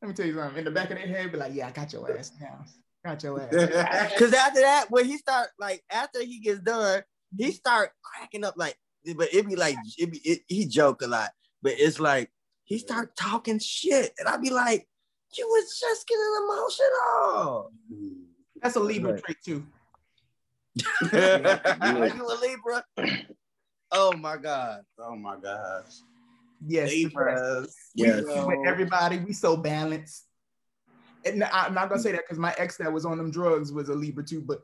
let 0.00 0.08
me 0.08 0.14
tell 0.14 0.26
you 0.26 0.34
something. 0.34 0.58
In 0.58 0.64
the 0.64 0.70
back 0.70 0.90
of 0.90 0.96
their 0.96 1.06
head, 1.06 1.32
be 1.32 1.38
like, 1.38 1.54
yeah, 1.54 1.68
I 1.68 1.70
got 1.72 1.92
your 1.92 2.16
ass 2.16 2.32
now. 2.40 2.64
Got 3.04 3.22
your 3.22 3.40
ass. 3.40 4.10
Because 4.12 4.32
after 4.32 4.60
that, 4.60 4.86
when 4.90 5.06
he 5.06 5.16
start, 5.16 5.48
like, 5.58 5.82
after 5.90 6.22
he 6.22 6.38
gets 6.40 6.60
done, 6.60 7.02
he 7.36 7.50
start 7.52 7.90
cracking 8.02 8.44
up, 8.44 8.54
like, 8.56 8.76
but 9.16 9.32
it 9.32 9.48
be 9.48 9.56
like, 9.56 9.76
it 9.98 10.12
be, 10.12 10.18
it, 10.18 10.40
he 10.46 10.66
joke 10.66 11.02
a 11.02 11.06
lot, 11.06 11.30
but 11.62 11.72
it's 11.76 11.98
like, 11.98 12.30
he 12.64 12.78
start 12.78 13.16
talking 13.16 13.58
shit. 13.58 14.12
And 14.18 14.28
I 14.28 14.36
be 14.36 14.50
like, 14.50 14.86
you 15.36 15.46
was 15.46 15.78
just 15.78 16.06
getting 16.06 16.34
emotional. 16.44 17.72
That's 18.62 18.76
a 18.76 18.80
Libra 18.80 19.20
trait 19.20 19.38
too. 19.44 19.66
Are 21.12 22.06
you 22.08 22.26
a 22.26 22.36
Libra? 22.40 22.84
Oh 23.92 24.12
my 24.16 24.36
God. 24.36 24.82
oh 25.00 25.16
my 25.16 25.34
gosh. 25.42 25.86
Yes. 26.64 26.90
Libras. 26.92 27.74
We- 27.98 28.04
Yes. 28.06 28.22
with 28.24 28.64
everybody, 28.64 29.18
we 29.18 29.32
so 29.32 29.56
balanced. 29.56 30.26
And 31.24 31.42
I'm 31.42 31.74
not 31.74 31.88
gonna 31.88 32.00
say 32.00 32.12
that 32.12 32.20
because 32.24 32.38
my 32.38 32.54
ex 32.56 32.76
that 32.76 32.92
was 32.92 33.04
on 33.04 33.18
them 33.18 33.32
drugs 33.32 33.72
was 33.72 33.88
a 33.88 33.94
Libra 33.94 34.24
too, 34.24 34.42
but 34.42 34.60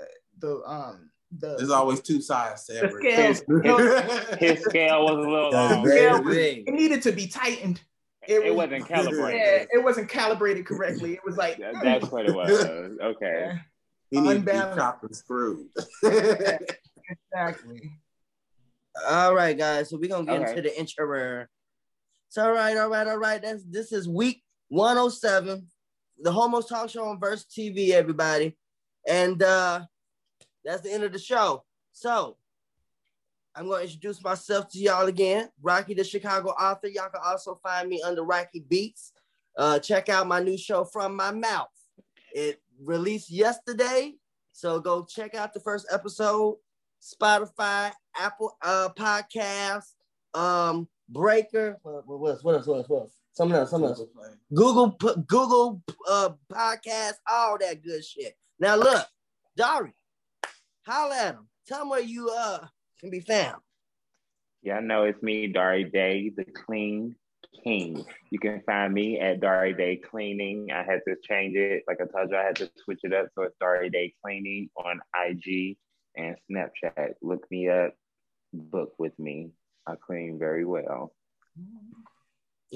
uh, 0.00 0.04
the 0.38 0.62
um 0.66 1.10
the 1.38 1.56
There's 1.58 1.68
always 1.70 2.00
two 2.00 2.22
sides 2.22 2.64
to 2.66 2.72
the 2.72 2.84
every. 2.84 3.12
scales 3.12 4.38
His 4.40 4.62
scale 4.64 5.04
was 5.04 5.16
a 5.26 5.28
little 5.28 5.50
That's 5.50 5.74
off. 5.74 5.84
very 5.84 6.00
Yeah, 6.04 6.16
it 6.16 6.24
was- 6.24 6.36
it 6.36 6.72
needed 6.72 7.02
to 7.02 7.12
be 7.12 7.26
tightened. 7.26 7.82
It, 8.26 8.42
was- 8.42 8.54
wasn't 8.70 8.88
calibrated. 8.88 9.40
Yeah, 9.40 9.64
it 9.70 9.84
wasn't 9.84 10.08
calibrated 10.08 10.64
correctly. 10.64 11.12
It 11.12 11.20
was 11.26 11.36
like 11.36 11.58
That- 11.58 11.74
That's 11.82 12.10
what 12.10 12.24
it 12.24 12.34
was. 12.34 12.50
Okay. 13.02 13.60
He 14.12 14.20
needs 14.20 14.34
to 14.34 14.40
be 14.44 14.50
Unbalanced. 14.50 14.78
chopped 14.78 15.14
screwed. 15.16 15.66
exactly. 16.04 17.90
All 19.08 19.34
right, 19.34 19.56
guys. 19.56 19.88
So 19.90 19.96
we're 19.98 20.10
gonna 20.10 20.26
get 20.26 20.40
Okay. 20.42 20.50
into 20.50 20.62
the 20.62 20.78
intro. 20.78 21.46
So 22.28 22.44
all 22.44 22.52
right, 22.52 22.76
all 22.76 22.90
right, 22.90 23.06
all 23.06 23.16
right. 23.18 23.40
That's 23.42 23.64
this 23.64 23.90
is 23.90 24.06
week 24.08 24.42
107, 24.68 25.66
the 26.20 26.30
Homos 26.32 26.66
Talk 26.66 26.90
Show 26.90 27.04
on 27.06 27.18
Verse 27.18 27.44
TV, 27.46 27.90
everybody. 27.90 28.56
And 29.08 29.42
uh 29.42 29.86
that's 30.64 30.82
the 30.82 30.92
end 30.92 31.04
of 31.04 31.12
the 31.12 31.18
show. 31.18 31.64
So 31.92 32.36
I'm 33.54 33.68
gonna 33.68 33.84
introduce 33.84 34.22
myself 34.22 34.68
to 34.72 34.78
y'all 34.78 35.06
again. 35.06 35.48
Rocky 35.62 35.94
the 35.94 36.04
Chicago 36.04 36.50
author. 36.50 36.88
Y'all 36.88 37.08
can 37.10 37.22
also 37.24 37.58
find 37.62 37.88
me 37.88 38.02
under 38.02 38.22
Rocky 38.24 38.60
Beats. 38.60 39.12
Uh 39.56 39.78
check 39.78 40.10
out 40.10 40.26
my 40.28 40.40
new 40.40 40.58
show 40.58 40.84
from 40.84 41.16
my 41.16 41.30
mouth. 41.30 41.68
It 42.34 42.62
released 42.82 43.30
yesterday. 43.30 44.14
So 44.52 44.80
go 44.80 45.04
check 45.04 45.34
out 45.34 45.54
the 45.54 45.60
first 45.60 45.86
episode. 45.90 46.56
Spotify, 47.02 47.90
Apple 48.16 48.56
uh 48.62 48.88
Podcasts, 48.96 49.94
um, 50.34 50.88
Breaker, 51.08 51.78
what, 51.82 52.06
what 52.06 52.30
else? 52.30 52.44
What 52.44 52.54
else? 52.54 52.66
What 52.66 52.76
else? 52.76 52.88
What 52.88 53.00
else? 53.00 53.16
Something 53.32 53.56
else, 53.56 53.70
something 53.70 53.88
else. 53.88 54.02
Google, 54.54 54.90
Google 55.26 55.82
uh 56.08 56.30
Podcasts, 56.50 57.18
all 57.28 57.58
that 57.58 57.82
good 57.82 58.04
shit. 58.04 58.34
Now 58.60 58.76
look, 58.76 59.04
Dari, 59.56 59.92
holla 60.86 61.16
at 61.16 61.34
him. 61.34 61.48
Tell 61.66 61.82
him 61.82 61.88
where 61.88 62.00
you 62.00 62.30
uh 62.30 62.66
can 63.00 63.10
be 63.10 63.20
found. 63.20 63.60
Yeah, 64.62 64.76
I 64.76 64.80
know 64.80 65.02
it's 65.02 65.22
me, 65.22 65.48
Dari 65.48 65.84
Day, 65.84 66.30
the 66.36 66.44
Clean 66.44 67.16
King. 67.64 68.04
You 68.30 68.38
can 68.38 68.62
find 68.66 68.92
me 68.92 69.20
at 69.20 69.40
Dari 69.40 69.72
Day 69.74 69.96
Cleaning. 69.96 70.70
I 70.72 70.82
had 70.82 71.00
to 71.06 71.16
change 71.22 71.56
it. 71.56 71.84
Like 71.86 71.98
I 72.00 72.06
told 72.06 72.30
you, 72.30 72.36
I 72.36 72.42
had 72.44 72.56
to 72.56 72.70
switch 72.84 73.00
it 73.02 73.12
up. 73.12 73.26
So 73.34 73.42
it's 73.42 73.56
Dari 73.60 73.90
Day 73.90 74.14
Cleaning 74.24 74.70
on 74.76 75.00
IG 75.14 75.76
and 76.16 76.36
Snapchat. 76.50 77.14
Look 77.22 77.50
me 77.50 77.68
up, 77.68 77.94
book 78.52 78.94
with 78.98 79.18
me. 79.18 79.50
I 79.86 79.94
clean 79.96 80.38
very 80.38 80.64
well. 80.64 81.12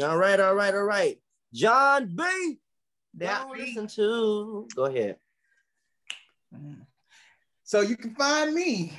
All 0.03 0.19
right, 0.19 0.39
all 0.39 0.55
right, 0.55 0.75
all 0.75 0.85
right. 0.85 1.19
John 1.53 2.15
B. 2.15 2.59
That 3.15 3.47
Don't 3.49 3.59
listen 3.59 3.87
to. 3.89 4.69
Go 4.75 4.85
ahead. 4.85 5.17
So 7.65 7.81
you 7.81 7.97
can 7.97 8.15
find 8.15 8.55
me 8.55 8.93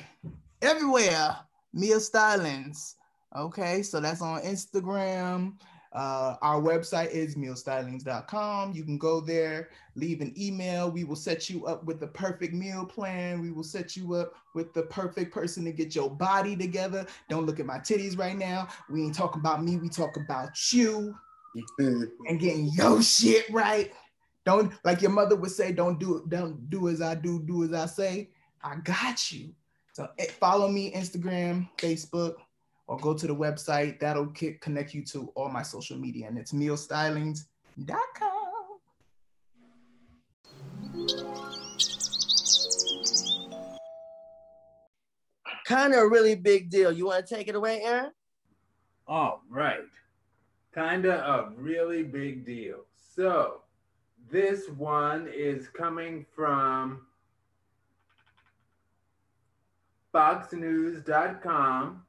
everywhere, 0.60 1.36
Meal 1.72 1.98
Stylings. 1.98 2.94
Okay, 3.36 3.82
so 3.82 4.00
that's 4.00 4.22
on 4.22 4.40
Instagram. 4.42 5.54
Uh, 5.92 6.36
our 6.42 6.60
website 6.60 7.10
is 7.10 7.34
mealstylings.com. 7.34 8.72
You 8.72 8.84
can 8.84 8.98
go 8.98 9.20
there, 9.20 9.70
leave 9.94 10.20
an 10.20 10.34
email. 10.38 10.90
We 10.90 11.04
will 11.04 11.16
set 11.16 11.48
you 11.48 11.66
up 11.66 11.84
with 11.84 11.98
the 11.98 12.06
perfect 12.06 12.52
meal 12.52 12.84
plan. 12.84 13.40
We 13.40 13.50
will 13.50 13.64
set 13.64 13.96
you 13.96 14.14
up 14.14 14.34
with 14.54 14.74
the 14.74 14.82
perfect 14.82 15.32
person 15.32 15.64
to 15.64 15.72
get 15.72 15.94
your 15.94 16.10
body 16.10 16.56
together. 16.56 17.06
Don't 17.28 17.46
look 17.46 17.58
at 17.58 17.66
my 17.66 17.78
titties 17.78 18.18
right 18.18 18.36
now. 18.36 18.68
We 18.90 19.02
ain't 19.02 19.14
talking 19.14 19.40
about 19.40 19.62
me, 19.64 19.76
we 19.76 19.88
talk 19.88 20.16
about 20.16 20.72
you 20.72 21.14
and 22.26 22.38
getting 22.38 22.70
your 22.74 23.02
shit 23.02 23.48
right. 23.50 23.92
Don't 24.44 24.72
like 24.84 25.02
your 25.02 25.10
mother 25.10 25.36
would 25.36 25.50
say, 25.50 25.72
don't 25.72 25.98
do 25.98 26.18
it, 26.18 26.28
don't 26.28 26.68
do 26.70 26.88
as 26.88 27.02
I 27.02 27.14
do, 27.14 27.40
do 27.40 27.64
as 27.64 27.72
I 27.72 27.86
say. 27.86 28.30
I 28.62 28.76
got 28.76 29.32
you. 29.32 29.54
So 29.92 30.08
eh, 30.18 30.26
follow 30.38 30.68
me 30.68 30.92
Instagram, 30.92 31.68
Facebook, 31.76 32.36
or 32.88 32.98
go 32.98 33.14
to 33.14 33.26
the 33.26 33.34
website. 33.34 34.00
That'll 34.00 34.28
ki- 34.28 34.58
connect 34.60 34.94
you 34.94 35.04
to 35.06 35.30
all 35.36 35.50
my 35.50 35.62
social 35.62 35.96
media, 35.96 36.26
and 36.26 36.36
it's 36.38 36.52
mealstylings.com. 36.52 37.46
Kind 45.66 45.92
of 45.92 46.00
a 46.00 46.08
really 46.08 46.34
big 46.34 46.70
deal. 46.70 46.90
You 46.90 47.06
want 47.06 47.26
to 47.26 47.34
take 47.34 47.46
it 47.46 47.54
away, 47.54 47.82
Aaron? 47.82 48.10
All 49.06 49.42
right. 49.50 49.84
Kinda 50.74 51.26
a 51.26 51.50
really 51.56 52.02
big 52.02 52.44
deal. 52.44 52.84
So, 52.96 53.62
this 54.30 54.68
one 54.70 55.28
is 55.28 55.68
coming 55.68 56.24
from 56.34 57.06
foxnews.com 60.14 62.02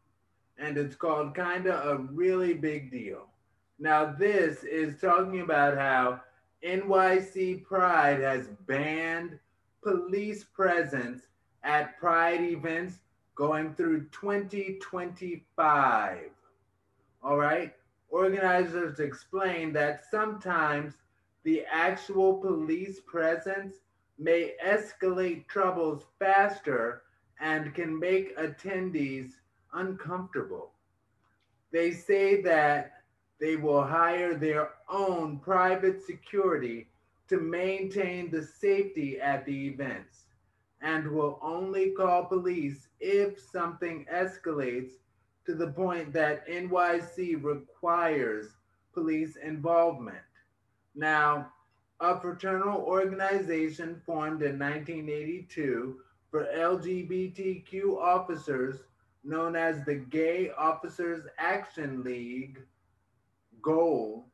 and 0.60 0.78
it's 0.78 0.96
called 0.96 1.36
Kinda 1.36 1.90
a 1.90 1.98
Really 1.98 2.54
Big 2.54 2.92
Deal. 2.92 3.28
Now, 3.80 4.12
this 4.12 4.64
is 4.64 5.00
talking 5.00 5.42
about 5.42 5.78
how 5.78 6.22
NYC 6.64 7.64
Pride 7.64 8.20
has 8.20 8.50
banned 8.68 9.40
police 9.82 10.44
presence 10.44 11.22
at 11.64 11.98
Pride 11.98 12.42
events 12.42 13.00
going 13.36 13.74
through 13.76 14.10
2025. 14.12 16.32
All 17.24 17.38
right. 17.38 17.74
Organizers 18.10 19.00
explain 19.00 19.72
that 19.74 20.04
sometimes 20.12 20.96
the 21.44 21.64
actual 21.72 22.38
police 22.38 23.00
presence 23.00 23.78
may 24.18 24.56
escalate 24.66 25.48
troubles 25.48 26.06
faster 26.18 27.04
and 27.40 27.74
can 27.74 27.98
make 27.98 28.38
attendees 28.38 29.36
uncomfortable. 29.74 30.72
They 31.72 31.92
say 31.92 32.42
that 32.42 33.04
they 33.40 33.56
will 33.56 33.84
hire 33.84 34.36
their 34.36 34.72
own 34.90 35.40
private 35.40 36.04
security 36.04 36.88
to 37.30 37.38
maintain 37.38 38.32
the 38.32 38.44
safety 38.44 39.20
at 39.22 39.46
the 39.46 39.68
events 39.68 40.26
and 40.82 41.12
will 41.12 41.40
only 41.42 41.92
call 41.92 42.26
police 42.26 42.88
if 43.00 43.40
something 43.40 44.06
escalates 44.14 44.94
to 45.46 45.54
the 45.56 45.68
point 45.68 46.14
that 46.14 46.48
NYC 46.48 47.44
requires 47.44 48.48
police 48.94 49.36
involvement. 49.36 50.18
Now, 50.96 51.52
a 52.00 52.20
fraternal 52.20 52.82
organization 52.82 54.02
formed 54.06 54.42
in 54.42 54.58
1982 54.58 55.98
for 56.32 56.46
LGBTQ 56.46 57.98
officers, 57.98 58.84
known 59.24 59.56
as 59.56 59.84
the 59.86 59.96
Gay 59.96 60.52
Officers 60.58 61.26
Action 61.38 62.04
League, 62.04 62.60
GOAL, 63.62 64.26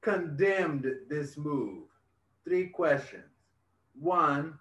condemned 0.00 0.90
this 1.08 1.36
move. 1.36 1.84
Three 2.44 2.68
questions. 2.68 3.24
One, 3.98 4.58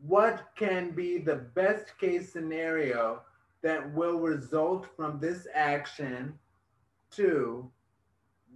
what 0.00 0.48
can 0.56 0.90
be 0.90 1.18
the 1.18 1.36
best 1.36 1.96
case 1.98 2.32
scenario 2.32 3.22
that 3.62 3.92
will 3.94 4.18
result 4.18 4.86
from 4.96 5.18
this 5.18 5.46
action? 5.54 6.38
Two, 7.10 7.70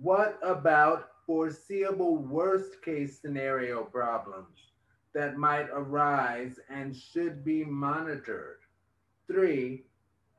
what 0.00 0.38
about 0.42 1.08
foreseeable 1.26 2.16
worst 2.16 2.82
case 2.82 3.20
scenario 3.20 3.84
problems 3.84 4.72
that 5.14 5.36
might 5.36 5.68
arise 5.72 6.58
and 6.68 6.94
should 6.94 7.44
be 7.44 7.64
monitored? 7.64 8.58
Three, 9.26 9.84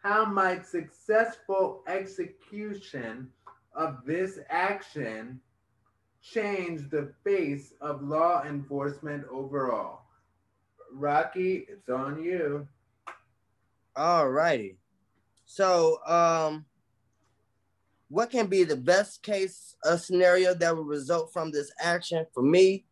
how 0.01 0.25
might 0.25 0.65
successful 0.65 1.83
execution 1.87 3.29
of 3.75 3.99
this 4.05 4.39
action 4.49 5.39
change 6.21 6.89
the 6.89 7.13
face 7.23 7.73
of 7.81 8.01
law 8.01 8.43
enforcement 8.43 9.25
overall? 9.31 10.01
Rocky, 10.91 11.65
it's 11.69 11.89
on 11.89 12.21
you. 12.21 12.67
All 13.95 14.29
righty. 14.29 14.77
So, 15.45 15.99
um, 16.05 16.65
what 18.09 18.29
can 18.29 18.47
be 18.47 18.63
the 18.63 18.75
best 18.75 19.21
case 19.21 19.75
uh, 19.85 19.97
scenario 19.97 20.53
that 20.55 20.75
will 20.75 20.83
result 20.83 21.31
from 21.31 21.51
this 21.51 21.71
action 21.79 22.25
for 22.33 22.43
me? 22.43 22.85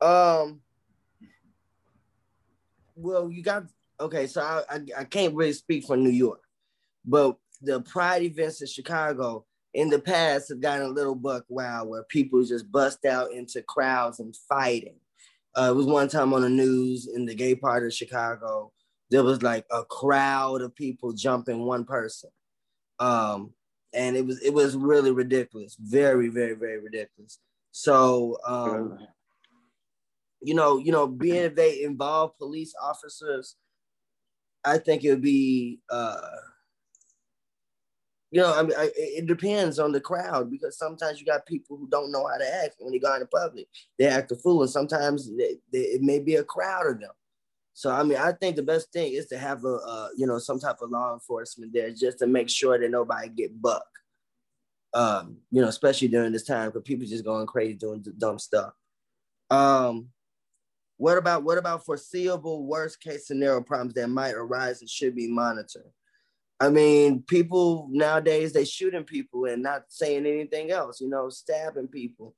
Um, 0.00 0.60
well, 2.96 3.30
you 3.30 3.42
got 3.42 3.64
okay. 4.00 4.26
So 4.26 4.42
I, 4.42 4.62
I, 4.68 4.80
I 4.98 5.04
can't 5.04 5.34
really 5.34 5.52
speak 5.52 5.84
for 5.84 5.96
New 5.96 6.10
York, 6.10 6.40
but 7.04 7.36
the 7.62 7.80
Pride 7.80 8.22
events 8.22 8.60
in 8.60 8.66
Chicago 8.66 9.44
in 9.74 9.90
the 9.90 9.98
past 9.98 10.48
have 10.48 10.60
gotten 10.60 10.86
a 10.86 10.90
little 10.90 11.14
buck 11.14 11.44
wild 11.48 11.88
where 11.88 12.04
people 12.04 12.42
just 12.44 12.70
bust 12.70 13.04
out 13.04 13.32
into 13.32 13.62
crowds 13.62 14.20
and 14.20 14.34
fighting. 14.48 14.96
Uh, 15.56 15.70
it 15.70 15.74
was 15.76 15.86
one 15.86 16.08
time 16.08 16.32
on 16.32 16.42
the 16.42 16.48
news 16.48 17.08
in 17.12 17.26
the 17.26 17.34
gay 17.34 17.54
part 17.54 17.84
of 17.84 17.92
Chicago. 17.92 18.72
There 19.10 19.24
was 19.24 19.42
like 19.42 19.66
a 19.70 19.84
crowd 19.84 20.62
of 20.62 20.74
people 20.74 21.12
jumping 21.12 21.60
one 21.60 21.84
person. 21.84 22.30
Um, 22.98 23.52
and 23.94 24.16
it 24.16 24.26
was 24.26 24.40
it 24.42 24.52
was 24.52 24.76
really 24.76 25.10
ridiculous, 25.10 25.76
very, 25.80 26.28
very, 26.28 26.54
very 26.54 26.78
ridiculous. 26.78 27.38
So 27.72 28.38
um, 28.46 28.98
you 30.40 30.54
know, 30.54 30.78
you 30.78 30.92
know, 30.92 31.06
being 31.06 31.54
they 31.54 31.82
involve 31.82 32.36
police 32.38 32.74
officers, 32.80 33.56
I 34.64 34.78
think 34.78 35.04
it 35.04 35.10
would 35.10 35.22
be 35.22 35.80
uh 35.90 36.20
you 38.30 38.42
know, 38.42 38.54
I 38.54 38.62
mean, 38.62 38.72
I, 38.76 38.90
it 38.94 39.26
depends 39.26 39.78
on 39.78 39.92
the 39.92 40.00
crowd 40.00 40.50
because 40.50 40.76
sometimes 40.76 41.18
you 41.18 41.24
got 41.24 41.46
people 41.46 41.78
who 41.78 41.88
don't 41.88 42.12
know 42.12 42.26
how 42.26 42.36
to 42.36 42.54
act 42.62 42.76
when 42.78 42.92
they 42.92 42.98
go 42.98 43.14
into 43.14 43.26
public. 43.26 43.68
They 43.98 44.06
act 44.06 44.32
a 44.32 44.36
fool, 44.36 44.62
and 44.62 44.70
sometimes 44.70 45.34
they, 45.34 45.56
they, 45.72 45.78
it 45.78 46.02
may 46.02 46.18
be 46.18 46.34
a 46.34 46.44
crowd 46.44 46.88
of 46.88 47.00
them. 47.00 47.10
So, 47.72 47.90
I 47.90 48.02
mean, 48.02 48.18
I 48.18 48.32
think 48.32 48.56
the 48.56 48.62
best 48.62 48.92
thing 48.92 49.12
is 49.12 49.26
to 49.26 49.38
have 49.38 49.64
a, 49.64 49.76
uh, 49.76 50.08
you 50.16 50.26
know, 50.26 50.38
some 50.38 50.58
type 50.58 50.78
of 50.82 50.90
law 50.90 51.14
enforcement 51.14 51.72
there 51.72 51.90
just 51.90 52.18
to 52.18 52.26
make 52.26 52.50
sure 52.50 52.78
that 52.78 52.90
nobody 52.90 53.28
get 53.28 53.62
buck. 53.62 53.86
Um, 54.92 55.38
you 55.50 55.62
know, 55.62 55.68
especially 55.68 56.08
during 56.08 56.32
this 56.32 56.44
time 56.44 56.68
because 56.68 56.82
people 56.82 57.06
just 57.06 57.24
going 57.24 57.46
crazy 57.46 57.74
doing 57.74 58.04
dumb 58.18 58.38
stuff. 58.38 58.72
Um, 59.48 60.08
what 60.98 61.16
about 61.16 61.44
what 61.44 61.58
about 61.58 61.86
foreseeable 61.86 62.66
worst 62.66 63.00
case 63.00 63.26
scenario 63.26 63.62
problems 63.62 63.94
that 63.94 64.08
might 64.08 64.34
arise 64.34 64.80
and 64.80 64.90
should 64.90 65.14
be 65.14 65.28
monitored? 65.28 65.90
I 66.60 66.70
mean, 66.70 67.22
people 67.22 67.88
nowadays 67.90 68.52
they 68.52 68.64
shooting 68.64 69.04
people 69.04 69.44
and 69.44 69.62
not 69.62 69.84
saying 69.88 70.26
anything 70.26 70.72
else, 70.72 71.00
you 71.00 71.08
know, 71.08 71.28
stabbing 71.28 71.86
people 71.86 72.34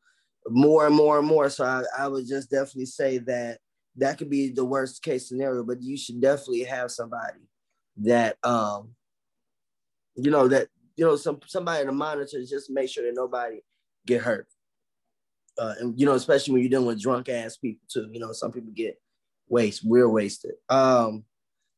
more 0.48 0.86
and 0.86 0.94
more 0.94 1.18
and 1.18 1.26
more. 1.26 1.48
So 1.48 1.64
I, 1.64 1.84
I 1.98 2.06
would 2.06 2.28
just 2.28 2.50
definitely 2.50 2.86
say 2.86 3.18
that 3.18 3.58
that 3.96 4.18
could 4.18 4.30
be 4.30 4.50
the 4.50 4.64
worst 4.64 5.02
case 5.02 5.26
scenario, 5.26 5.64
but 5.64 5.82
you 5.82 5.96
should 5.96 6.20
definitely 6.20 6.64
have 6.64 6.90
somebody 6.90 7.40
that 8.02 8.36
um 8.44 8.90
you 10.16 10.30
know 10.30 10.48
that 10.48 10.68
you 10.96 11.04
know 11.04 11.16
some 11.16 11.40
somebody 11.46 11.84
to 11.84 11.92
monitor 11.92 12.44
just 12.44 12.70
make 12.70 12.90
sure 12.90 13.04
that 13.04 13.14
nobody 13.14 13.60
get 14.06 14.20
hurt. 14.20 14.48
Uh, 15.60 15.74
and 15.78 16.00
you 16.00 16.06
know, 16.06 16.14
especially 16.14 16.54
when 16.54 16.62
you're 16.62 16.70
dealing 16.70 16.86
with 16.86 17.00
drunk 17.00 17.28
ass 17.28 17.58
people 17.58 17.86
too. 17.86 18.08
You 18.10 18.18
know, 18.18 18.32
some 18.32 18.50
people 18.50 18.72
get 18.74 18.98
waste, 19.46 19.82
real 19.86 20.08
wasted. 20.08 20.52
Um, 20.70 21.24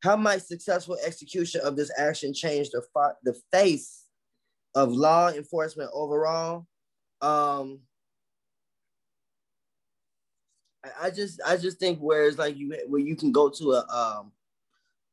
how 0.01 0.15
might 0.15 0.41
successful 0.41 0.97
execution 1.05 1.59
of 1.65 1.75
this 1.75 1.91
action 1.97 2.33
change 2.33 2.69
the, 2.69 2.81
fa- 2.93 3.17
the 3.23 3.37
face 3.51 4.05
of 4.73 4.93
law 4.93 5.31
enforcement 5.31 5.89
overall? 5.93 6.65
Um, 7.21 7.81
I, 10.85 11.07
I 11.07 11.09
just 11.09 11.41
I 11.45 11.57
just 11.57 11.77
think 11.77 11.99
where 11.99 12.25
it's 12.25 12.37
like 12.37 12.55
you 12.55 12.73
where 12.87 13.01
you 13.01 13.17
can 13.17 13.33
go 13.33 13.49
to 13.49 13.71
a 13.73 13.87
um 13.89 14.31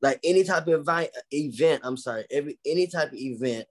like 0.01 0.21
any 0.23 0.45
type 0.45 0.69
of 0.69 0.81
event 0.81 1.11
event 1.33 1.81
I'm 1.83 1.97
sorry 1.97 2.25
every 2.31 2.57
any 2.65 2.87
type 2.87 3.09
of 3.09 3.19
event 3.19 3.67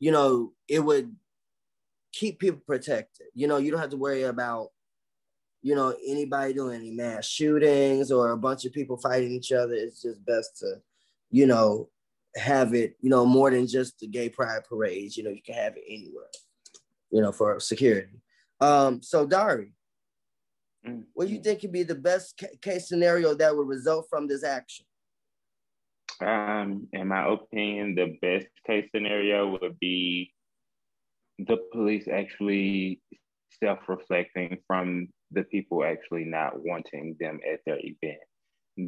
you 0.00 0.10
know 0.10 0.52
it 0.66 0.80
would 0.80 1.14
keep 2.12 2.38
people 2.38 2.60
protected 2.66 3.26
you 3.34 3.46
know 3.46 3.56
you 3.56 3.70
don't 3.70 3.80
have 3.80 3.90
to 3.90 3.96
worry 3.96 4.24
about 4.24 4.70
you 5.62 5.74
know, 5.74 5.94
anybody 6.06 6.54
doing 6.54 6.76
any 6.76 6.90
mass 6.90 7.26
shootings 7.26 8.10
or 8.10 8.30
a 8.30 8.36
bunch 8.36 8.64
of 8.64 8.72
people 8.72 8.96
fighting 8.96 9.30
each 9.30 9.52
other, 9.52 9.74
it's 9.74 10.02
just 10.02 10.24
best 10.24 10.58
to, 10.58 10.76
you 11.30 11.46
know, 11.46 11.88
have 12.36 12.74
it, 12.74 12.96
you 13.00 13.10
know, 13.10 13.26
more 13.26 13.50
than 13.50 13.66
just 13.66 13.98
the 13.98 14.06
gay 14.06 14.28
pride 14.28 14.64
parades. 14.64 15.16
You 15.16 15.24
know, 15.24 15.30
you 15.30 15.42
can 15.42 15.54
have 15.54 15.76
it 15.76 15.84
anywhere, 15.86 16.30
you 17.10 17.20
know, 17.20 17.32
for 17.32 17.60
security. 17.60 18.22
Um, 18.60 19.02
so 19.02 19.26
Dari, 19.26 19.72
mm-hmm. 20.86 21.00
what 21.12 21.28
do 21.28 21.34
you 21.34 21.42
think 21.42 21.60
could 21.60 21.72
be 21.72 21.82
the 21.82 21.94
best 21.94 22.38
ca- 22.38 22.56
case 22.60 22.88
scenario 22.88 23.34
that 23.34 23.54
would 23.54 23.68
result 23.68 24.06
from 24.08 24.28
this 24.28 24.44
action? 24.44 24.86
Um, 26.22 26.88
in 26.92 27.08
my 27.08 27.26
opinion, 27.26 27.94
the 27.94 28.16
best 28.20 28.48
case 28.66 28.88
scenario 28.94 29.58
would 29.58 29.78
be 29.78 30.32
the 31.46 31.58
police 31.72 32.08
actually 32.08 33.00
self-reflecting 33.62 34.58
from 34.66 35.08
the 35.30 35.42
people 35.44 35.84
actually 35.84 36.24
not 36.24 36.54
wanting 36.56 37.16
them 37.20 37.40
at 37.50 37.60
their 37.66 37.78
event. 37.78 38.20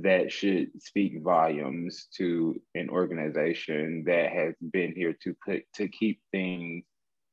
That 0.02 0.32
should 0.32 0.70
speak 0.82 1.22
volumes 1.22 2.06
to 2.16 2.60
an 2.74 2.88
organization 2.88 4.04
that 4.06 4.32
has 4.32 4.54
been 4.72 4.92
here 4.94 5.16
to 5.22 5.34
put 5.44 5.64
to 5.74 5.88
keep 5.88 6.20
things 6.30 6.84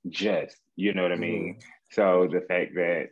just. 0.10 0.58
You 0.76 0.94
know 0.94 1.04
what 1.04 1.12
I 1.12 1.18
mean? 1.18 1.56
Mm-hmm. 1.56 1.60
So 1.92 2.28
the 2.32 2.42
fact 2.42 2.76
that 2.76 3.10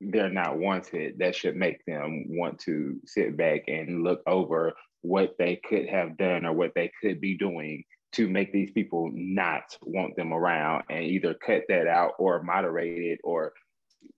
they're 0.00 0.30
not 0.30 0.58
wanted, 0.58 1.18
that 1.18 1.34
should 1.34 1.56
make 1.56 1.84
them 1.86 2.24
want 2.28 2.58
to 2.60 2.98
sit 3.04 3.36
back 3.36 3.62
and 3.68 4.02
look 4.02 4.22
over 4.26 4.72
what 5.02 5.34
they 5.38 5.56
could 5.56 5.88
have 5.88 6.16
done 6.16 6.44
or 6.44 6.52
what 6.52 6.72
they 6.74 6.90
could 7.00 7.20
be 7.20 7.36
doing 7.36 7.84
to 8.12 8.28
make 8.28 8.52
these 8.52 8.70
people 8.72 9.10
not 9.14 9.76
want 9.82 10.16
them 10.16 10.32
around 10.32 10.84
and 10.90 11.04
either 11.04 11.34
cut 11.34 11.62
that 11.68 11.86
out 11.86 12.12
or 12.18 12.42
moderate 12.42 12.98
it 12.98 13.20
or 13.22 13.52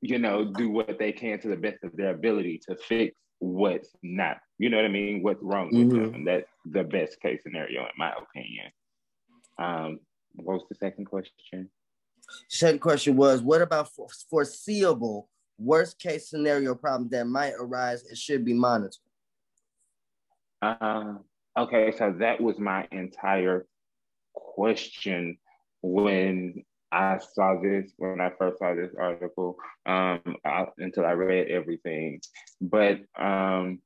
you 0.01 0.19
know, 0.19 0.45
do 0.45 0.69
what 0.71 0.99
they 0.99 1.13
can 1.13 1.39
to 1.41 1.49
the 1.49 1.57
best 1.57 1.83
of 1.85 1.97
their 1.97 2.11
ability 2.11 2.61
to 2.69 2.77
fix 2.77 3.17
what's 3.39 3.91
not, 4.03 4.39
you 4.59 4.71
know 4.71 4.77
what 4.77 4.87
I 4.87 4.89
mean, 4.89 5.23
what's 5.23 5.43
wrong 5.43 5.71
with 5.73 5.91
mm-hmm. 5.91 6.13
them. 6.13 6.25
That's 6.25 6.49
the 6.65 6.85
best 6.85 7.21
case 7.21 7.41
scenario, 7.43 7.81
in 7.83 7.89
my 7.97 8.13
opinion. 8.13 8.67
Um, 9.59 10.01
what 10.35 10.55
was 10.55 10.65
the 10.69 10.77
second 10.77 11.07
question? 11.07 11.71
Second 12.49 12.81
question 12.81 13.17
was, 13.17 13.43
what 13.43 13.63
about 13.63 13.91
foreseeable 14.31 15.29
worst 15.59 15.99
case 15.99 16.29
scenario 16.29 16.75
problems 16.75 17.11
that 17.11 17.27
might 17.27 17.55
arise 17.59 18.05
and 18.05 18.17
should 18.17 18.45
be 18.45 18.55
monitored? 18.55 18.97
Uh, 20.63 21.15
okay, 21.59 21.93
so 21.97 22.15
that 22.19 22.41
was 22.41 22.59
my 22.59 22.87
entire 22.93 23.67
question 24.55 25.39
when 25.83 26.65
I 26.93 27.19
saw 27.19 27.59
this 27.61 27.91
when 27.97 28.21
I 28.21 28.31
first 28.39 28.59
saw 28.59 28.75
this 28.75 28.93
article 28.99 29.57
um, 29.87 30.37
I, 30.45 30.67
until 30.79 31.07
I 31.07 31.13
read 31.13 31.49
everything. 31.49 32.21
But 32.61 33.01
um, 33.19 33.81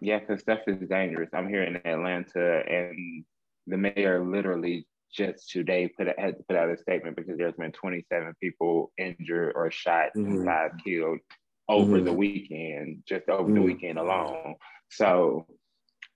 yeah, 0.00 0.18
because 0.18 0.40
stuff 0.40 0.60
is 0.66 0.88
dangerous. 0.88 1.30
I'm 1.34 1.48
here 1.48 1.62
in 1.62 1.76
Atlanta, 1.86 2.62
and 2.66 3.24
the 3.66 3.76
mayor 3.76 4.24
literally 4.24 4.86
just 5.12 5.50
today 5.50 5.88
put 5.88 6.08
a, 6.08 6.14
had 6.18 6.38
to 6.38 6.44
put 6.44 6.56
out 6.56 6.70
a 6.70 6.76
statement 6.76 7.16
because 7.16 7.38
there's 7.38 7.54
been 7.54 7.72
27 7.72 8.34
people 8.40 8.90
injured 8.98 9.52
or 9.54 9.70
shot 9.70 10.08
mm-hmm. 10.16 10.32
and 10.32 10.46
five 10.46 10.72
killed 10.82 11.20
over 11.68 11.96
mm-hmm. 11.96 12.06
the 12.06 12.12
weekend, 12.12 13.02
just 13.06 13.28
over 13.28 13.44
mm-hmm. 13.44 13.54
the 13.54 13.60
weekend 13.60 13.98
alone. 13.98 14.54
So 14.90 15.46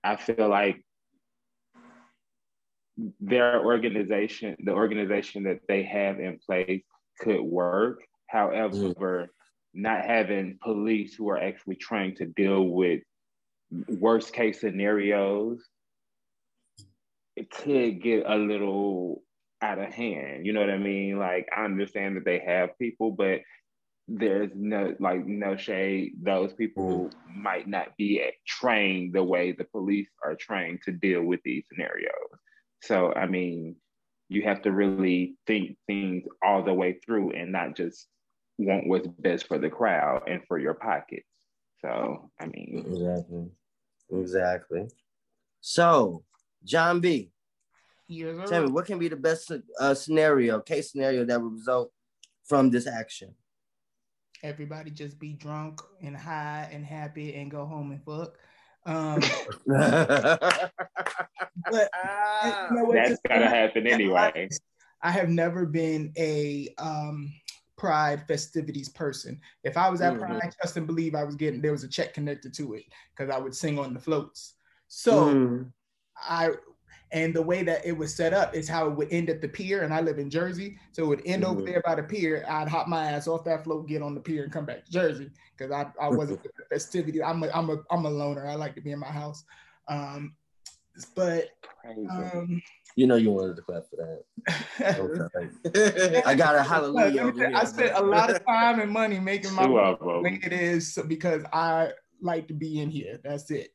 I 0.03 0.15
feel 0.15 0.49
like 0.49 0.83
their 3.19 3.63
organization, 3.63 4.55
the 4.63 4.73
organization 4.73 5.43
that 5.43 5.61
they 5.67 5.83
have 5.83 6.19
in 6.19 6.39
place 6.45 6.83
could 7.19 7.41
work. 7.41 8.01
However, 8.27 8.77
mm. 8.77 9.27
not 9.73 10.05
having 10.05 10.59
police 10.61 11.15
who 11.15 11.29
are 11.29 11.41
actually 11.41 11.75
trying 11.75 12.15
to 12.15 12.25
deal 12.25 12.63
with 12.63 13.01
worst 13.87 14.33
case 14.33 14.61
scenarios, 14.61 15.61
it 17.35 17.49
could 17.49 18.01
get 18.01 18.23
a 18.27 18.35
little 18.35 19.23
out 19.61 19.79
of 19.79 19.93
hand. 19.93 20.45
You 20.45 20.53
know 20.53 20.61
what 20.61 20.69
I 20.69 20.77
mean? 20.77 21.17
Like 21.17 21.47
I 21.55 21.65
understand 21.65 22.17
that 22.17 22.25
they 22.25 22.39
have 22.39 22.77
people, 22.77 23.11
but 23.11 23.41
there's 24.07 24.51
no 24.55 24.95
like 24.99 25.25
no 25.25 25.55
shade. 25.55 26.13
Those 26.21 26.53
people 26.53 27.09
mm. 27.09 27.35
might 27.35 27.67
not 27.67 27.95
be 27.97 28.23
trained 28.45 29.13
the 29.13 29.23
way 29.23 29.51
the 29.51 29.65
police 29.65 30.09
are 30.23 30.35
trained 30.35 30.79
to 30.85 30.91
deal 30.91 31.23
with 31.23 31.41
these 31.43 31.63
scenarios. 31.69 32.09
So 32.81 33.13
I 33.13 33.27
mean, 33.27 33.75
you 34.29 34.43
have 34.43 34.61
to 34.63 34.71
really 34.71 35.35
think 35.47 35.77
things 35.87 36.23
all 36.43 36.63
the 36.63 36.73
way 36.73 36.99
through 37.05 37.31
and 37.31 37.51
not 37.51 37.75
just 37.75 38.07
want 38.57 38.87
what's 38.87 39.07
best 39.07 39.47
for 39.47 39.57
the 39.57 39.69
crowd 39.69 40.23
and 40.27 40.41
for 40.47 40.59
your 40.59 40.73
pockets. 40.73 41.25
So 41.81 42.29
I 42.39 42.45
mean, 42.45 42.85
exactly, 42.87 43.49
exactly. 44.11 44.87
So, 45.61 46.23
John 46.63 46.99
B. 46.99 47.31
Yes, 48.07 48.49
Tell 48.49 48.63
me, 48.63 48.71
what 48.71 48.85
can 48.85 48.97
be 48.97 49.07
the 49.07 49.15
best 49.15 49.51
uh, 49.79 49.93
scenario, 49.93 50.59
case 50.61 50.91
scenario 50.91 51.25
that 51.25 51.39
would 51.39 51.53
result 51.53 51.91
from 52.45 52.71
this 52.71 52.87
action? 52.87 53.35
Everybody 54.41 54.89
just 54.89 55.19
be 55.19 55.33
drunk 55.33 55.81
and 56.01 56.17
high 56.17 56.69
and 56.71 56.83
happy 56.83 57.35
and 57.35 57.51
go 57.51 57.65
home 57.65 57.91
and 57.91 58.03
fuck. 58.03 58.37
Um, 58.89 59.19
but 59.67 60.71
you 61.71 62.75
know 62.75 62.91
that's 62.91 63.19
gotta 63.27 63.47
happen 63.47 63.85
anyway. 63.85 64.49
I 65.01 65.11
have 65.11 65.29
never 65.29 65.67
been 65.67 66.11
a 66.17 66.69
um, 66.79 67.31
Pride 67.77 68.25
festivities 68.27 68.89
person. 68.89 69.39
If 69.63 69.77
I 69.77 69.89
was 69.89 70.01
at 70.01 70.13
mm-hmm. 70.13 70.25
Pride, 70.25 70.55
trust 70.59 70.75
and 70.77 70.87
believe 70.87 71.13
I 71.13 71.23
was 71.23 71.35
getting 71.35 71.61
there 71.61 71.71
was 71.71 71.83
a 71.83 71.87
check 71.87 72.15
connected 72.15 72.51
to 72.55 72.73
it 72.73 72.85
because 73.15 73.33
I 73.33 73.37
would 73.37 73.55
sing 73.55 73.77
on 73.77 73.93
the 73.93 73.99
floats. 73.99 74.55
So 74.87 75.25
mm. 75.25 75.71
I 76.17 76.49
and 77.11 77.33
the 77.33 77.41
way 77.41 77.63
that 77.63 77.85
it 77.85 77.91
was 77.91 78.15
set 78.15 78.33
up 78.33 78.55
is 78.55 78.69
how 78.69 78.87
it 78.87 78.95
would 78.95 79.11
end 79.11 79.29
at 79.29 79.41
the 79.41 79.47
pier. 79.47 79.81
And 79.81 79.93
I 79.93 80.01
live 80.01 80.19
in 80.19 80.29
Jersey. 80.29 80.77
So 80.91 81.03
it 81.03 81.07
would 81.07 81.21
end 81.25 81.43
mm-hmm. 81.43 81.51
over 81.51 81.61
there 81.63 81.81
by 81.83 81.95
the 81.95 82.03
pier. 82.03 82.45
I'd 82.47 82.67
hop 82.67 82.87
my 82.87 83.11
ass 83.11 83.27
off 83.27 83.43
that 83.45 83.63
float, 83.63 83.87
get 83.87 84.01
on 84.01 84.13
the 84.13 84.21
pier, 84.21 84.43
and 84.43 84.51
come 84.51 84.65
back 84.65 84.85
to 84.85 84.91
Jersey. 84.91 85.31
Because 85.57 85.71
I, 85.71 85.87
I 85.99 86.09
wasn't 86.09 86.41
a 86.61 86.69
festivity. 86.69 87.23
I'm 87.23 87.43
a, 87.43 87.49
I'm 87.49 87.69
a 87.69 87.77
I'm 87.89 88.05
a 88.05 88.09
loner. 88.09 88.47
I 88.47 88.55
like 88.55 88.75
to 88.75 88.81
be 88.81 88.91
in 88.91 88.99
my 88.99 89.11
house. 89.11 89.43
Um, 89.87 90.35
but 91.15 91.49
um, 92.11 92.61
you 92.95 93.07
know 93.07 93.15
you 93.15 93.31
wanted 93.31 93.55
to 93.55 93.61
clap 93.61 93.83
for 93.89 93.95
that. 93.95 96.23
I 96.25 96.35
got 96.35 96.55
a 96.55 96.63
hallelujah. 96.63 97.51
I 97.55 97.65
spent 97.65 97.95
a 97.95 98.01
lot 98.01 98.29
of 98.29 98.45
time 98.45 98.79
and 98.79 98.91
money 98.91 99.19
making 99.19 99.53
my 99.55 99.67
way 99.67 100.39
it 100.43 100.53
is 100.53 100.97
because 101.07 101.43
I 101.53 101.91
like 102.21 102.47
to 102.49 102.53
be 102.53 102.81
in 102.81 102.89
here. 102.89 103.19
That's 103.23 103.49
it. 103.51 103.73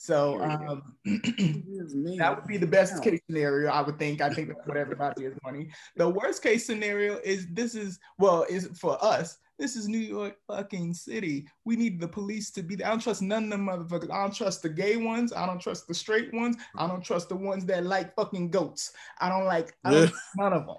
So 0.00 0.40
um, 0.40 0.94
that 1.04 2.34
would 2.34 2.46
be 2.46 2.56
the 2.56 2.66
best 2.66 3.04
case 3.04 3.20
scenario, 3.28 3.70
I 3.70 3.82
would 3.82 3.98
think. 3.98 4.22
I 4.22 4.30
think 4.30 4.48
that's 4.48 4.66
what 4.66 4.78
everybody 4.78 5.24
is 5.24 5.36
money. 5.44 5.68
The 5.94 6.08
worst 6.08 6.42
case 6.42 6.64
scenario 6.64 7.18
is 7.18 7.46
this 7.52 7.74
is 7.74 7.98
well, 8.16 8.46
is 8.48 8.70
for 8.80 8.96
us. 9.04 9.36
This 9.58 9.76
is 9.76 9.88
New 9.88 9.98
York 9.98 10.38
fucking 10.46 10.94
city. 10.94 11.46
We 11.66 11.76
need 11.76 12.00
the 12.00 12.08
police 12.08 12.50
to 12.52 12.62
be 12.62 12.76
there. 12.76 12.86
I 12.86 12.90
don't 12.90 13.00
trust 13.00 13.20
none 13.20 13.44
of 13.44 13.50
them 13.50 13.66
motherfuckers. 13.66 14.10
I 14.10 14.22
don't 14.22 14.34
trust 14.34 14.62
the 14.62 14.70
gay 14.70 14.96
ones. 14.96 15.34
I 15.34 15.44
don't 15.44 15.60
trust 15.60 15.86
the 15.86 15.92
straight 15.92 16.32
ones. 16.32 16.56
I 16.78 16.86
don't 16.86 17.04
trust 17.04 17.28
the 17.28 17.36
ones 17.36 17.66
that 17.66 17.84
like 17.84 18.14
fucking 18.14 18.52
goats. 18.52 18.94
I 19.18 19.28
don't 19.28 19.44
like 19.44 19.76
I 19.84 19.90
don't 19.90 20.12
none 20.34 20.54
of 20.54 20.66
them. 20.66 20.76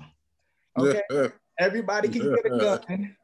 Okay. 0.80 1.30
Everybody 1.60 2.10
can 2.10 2.34
get 2.34 2.52
a 2.52 2.58
gun. 2.58 3.16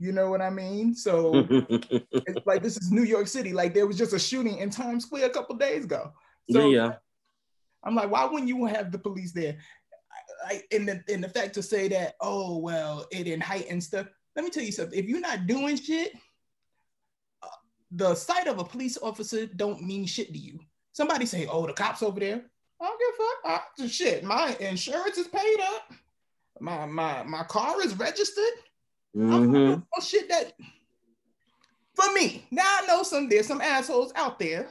You 0.00 0.12
know 0.12 0.30
what 0.30 0.40
I 0.40 0.48
mean? 0.48 0.94
So 0.94 1.46
it's 1.50 2.46
like 2.46 2.62
this 2.62 2.78
is 2.78 2.90
New 2.90 3.04
York 3.04 3.26
City. 3.26 3.52
Like 3.52 3.74
there 3.74 3.86
was 3.86 3.98
just 3.98 4.14
a 4.14 4.18
shooting 4.18 4.56
in 4.56 4.70
Times 4.70 5.04
Square 5.04 5.26
a 5.26 5.30
couple 5.30 5.54
days 5.56 5.84
ago. 5.84 6.12
So 6.50 6.70
yeah. 6.70 6.94
I'm 7.84 7.94
like, 7.94 8.10
why 8.10 8.24
wouldn't 8.24 8.48
you 8.48 8.64
have 8.64 8.92
the 8.92 8.98
police 8.98 9.32
there? 9.32 9.58
I, 10.46 10.62
in 10.70 10.86
the 10.86 11.04
in 11.08 11.20
the 11.20 11.28
fact 11.28 11.52
to 11.54 11.62
say 11.62 11.86
that, 11.88 12.14
oh 12.22 12.56
well, 12.56 13.06
it 13.12 13.24
didn't 13.24 13.42
heighten 13.42 13.78
stuff. 13.78 14.06
Let 14.34 14.44
me 14.44 14.50
tell 14.50 14.62
you 14.62 14.72
something. 14.72 14.98
If 14.98 15.04
you're 15.04 15.20
not 15.20 15.46
doing 15.46 15.76
shit, 15.76 16.14
uh, 17.42 17.48
the 17.90 18.14
sight 18.14 18.46
of 18.46 18.58
a 18.58 18.64
police 18.64 18.96
officer 19.02 19.44
don't 19.44 19.82
mean 19.82 20.06
shit 20.06 20.32
to 20.32 20.38
you. 20.38 20.60
Somebody 20.92 21.26
say, 21.26 21.46
oh, 21.46 21.66
the 21.66 21.74
cops 21.74 22.02
over 22.02 22.18
there. 22.18 22.42
I 22.80 22.84
don't 22.86 22.98
give 22.98 23.14
a 23.14 23.48
fuck. 23.52 23.62
I, 23.78 23.86
shit, 23.86 24.24
my 24.24 24.56
insurance 24.60 25.18
is 25.18 25.28
paid 25.28 25.58
up. 25.74 25.92
My 26.58 26.86
my 26.86 27.22
my 27.24 27.42
car 27.44 27.82
is 27.82 27.98
registered. 27.98 28.44
Mm-hmm. 29.16 29.80
Oh 29.96 30.02
shit 30.02 30.28
that 30.28 30.52
for 31.94 32.12
me. 32.14 32.46
Now 32.50 32.64
I 32.64 32.86
know 32.86 33.02
some 33.02 33.28
there's 33.28 33.46
some 33.46 33.60
assholes 33.60 34.12
out 34.14 34.38
there 34.38 34.68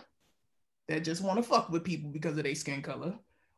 that 0.88 1.04
just 1.04 1.24
want 1.24 1.38
to 1.38 1.44
fuck 1.44 1.70
with 1.70 1.84
people 1.84 2.10
because 2.10 2.38
of 2.38 2.44
their 2.44 2.56
skin 2.56 2.82
color. 2.82 3.14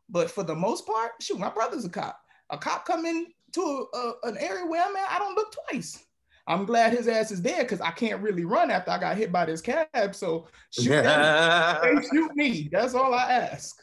But 0.10 0.30
for 0.30 0.44
the 0.44 0.56
most 0.56 0.86
part, 0.86 1.12
shoot, 1.22 1.40
my 1.40 1.50
brother's 1.50 1.86
a 1.86 1.90
cop. 1.90 2.20
A 2.50 2.58
cop 2.58 2.86
come 2.86 3.06
into 3.06 3.88
a, 3.94 3.98
a, 3.98 4.14
an 4.24 4.38
area 4.38 4.66
where 4.66 4.84
I'm 4.84 4.96
at, 4.96 5.10
I 5.10 5.20
don't 5.20 5.36
look 5.36 5.56
twice. 5.70 6.04
I'm 6.48 6.66
glad 6.66 6.92
his 6.92 7.08
ass 7.08 7.32
is 7.32 7.42
there 7.42 7.64
because 7.64 7.80
I 7.80 7.92
can't 7.92 8.22
really 8.22 8.44
run 8.44 8.72
after 8.72 8.92
I 8.92 8.98
got 8.98 9.16
hit 9.16 9.32
by 9.32 9.46
this 9.46 9.62
cab. 9.62 10.16
So 10.16 10.48
shoot, 10.72 11.06
shoot 12.12 12.36
me. 12.36 12.68
That's 12.72 12.94
all 12.94 13.14
I 13.14 13.32
ask. 13.32 13.82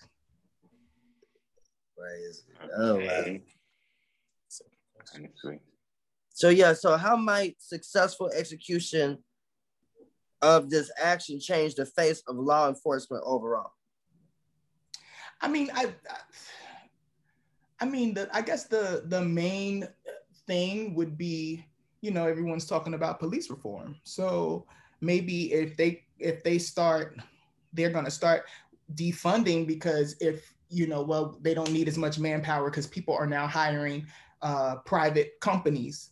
Crazy. 1.96 2.42
Oh 2.76 2.99
man. 2.99 3.42
So 6.39 6.51
yeah, 6.51 6.72
so 6.72 6.97
how 6.97 7.16
might 7.16 7.61
successful 7.61 8.30
execution 8.30 9.18
of 10.41 10.70
this 10.70 10.89
action 10.97 11.41
change 11.41 11.74
the 11.74 11.84
face 11.84 12.22
of 12.28 12.36
law 12.36 12.68
enforcement 12.68 13.24
overall? 13.26 13.72
I 15.41 15.49
mean, 15.49 15.68
I, 15.74 15.93
I 17.80 17.86
mean, 17.86 18.14
the, 18.14 18.28
I 18.32 18.43
guess 18.43 18.66
the 18.66 19.03
the 19.07 19.20
main 19.20 19.89
thing 20.47 20.95
would 20.95 21.18
be, 21.18 21.66
you 22.03 22.12
know, 22.12 22.28
everyone's 22.28 22.66
talking 22.66 22.95
about 22.95 23.18
police 23.18 23.51
reform. 23.51 23.97
So 24.05 24.64
maybe 25.01 25.53
if 25.53 25.76
they 25.76 26.05
if 26.20 26.45
they 26.45 26.59
start, 26.59 27.18
they're 27.72 27.91
gonna 27.91 28.12
start 28.12 28.45
defunding 28.95 29.66
because 29.66 30.14
if 30.20 30.55
you 30.68 30.86
know, 30.86 31.03
well, 31.03 31.36
they 31.43 31.53
don't 31.53 31.72
need 31.72 31.89
as 31.89 31.99
much 31.99 32.20
manpower 32.20 32.70
because 32.70 32.86
people 32.86 33.16
are 33.16 33.26
now 33.26 33.49
hiring 33.49 34.07
uh, 34.43 34.76
private 34.84 35.41
companies 35.41 36.11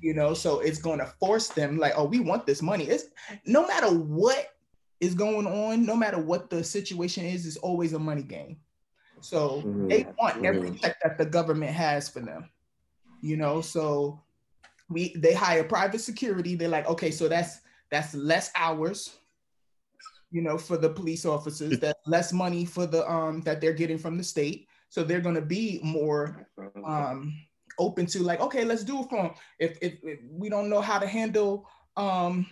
you 0.00 0.12
know 0.12 0.34
so 0.34 0.60
it's 0.60 0.78
going 0.78 0.98
to 0.98 1.06
force 1.06 1.48
them 1.48 1.78
like 1.78 1.94
oh 1.96 2.04
we 2.04 2.20
want 2.20 2.46
this 2.46 2.60
money. 2.60 2.84
It's 2.84 3.06
no 3.46 3.66
matter 3.66 3.88
what 3.88 4.48
is 5.00 5.14
going 5.14 5.46
on 5.46 5.86
no 5.86 5.96
matter 5.96 6.18
what 6.18 6.50
the 6.50 6.62
situation 6.62 7.24
is 7.24 7.46
it's 7.46 7.56
always 7.56 7.94
a 7.94 7.98
money 7.98 8.22
game. 8.22 8.58
So 9.20 9.62
mm-hmm. 9.62 9.88
they 9.88 10.06
want 10.20 10.44
every 10.44 10.70
mm-hmm. 10.70 10.76
check 10.76 10.96
that 11.02 11.16
the 11.16 11.24
government 11.24 11.72
has 11.72 12.08
for 12.08 12.20
them 12.20 12.50
you 13.22 13.38
know 13.38 13.62
so 13.62 14.20
we 14.90 15.14
they 15.16 15.32
hire 15.32 15.64
private 15.64 16.00
security. 16.00 16.54
They're 16.54 16.68
like 16.68 16.86
okay 16.86 17.10
so 17.10 17.26
that's 17.26 17.60
that's 17.90 18.14
less 18.14 18.50
hours 18.54 19.16
you 20.30 20.42
know 20.42 20.58
for 20.58 20.76
the 20.76 20.90
police 20.90 21.24
officers. 21.24 21.78
That 21.78 21.96
less 22.06 22.30
money 22.30 22.66
for 22.66 22.86
the 22.86 23.10
um 23.10 23.40
that 23.42 23.62
they're 23.62 23.72
getting 23.72 23.96
from 23.96 24.18
the 24.18 24.24
state. 24.24 24.68
So 24.90 25.02
they're 25.02 25.20
going 25.20 25.34
to 25.36 25.40
be 25.40 25.80
more 25.82 26.46
um 26.84 27.32
open 27.78 28.06
to 28.06 28.22
like, 28.22 28.40
okay, 28.40 28.64
let's 28.64 28.84
do 28.84 29.00
it 29.00 29.08
for 29.08 29.22
them. 29.22 29.30
If, 29.58 29.78
if, 29.80 29.94
if 30.02 30.20
we 30.30 30.48
don't 30.48 30.68
know 30.68 30.80
how 30.80 30.98
to 30.98 31.06
handle 31.06 31.68
um, 31.96 32.46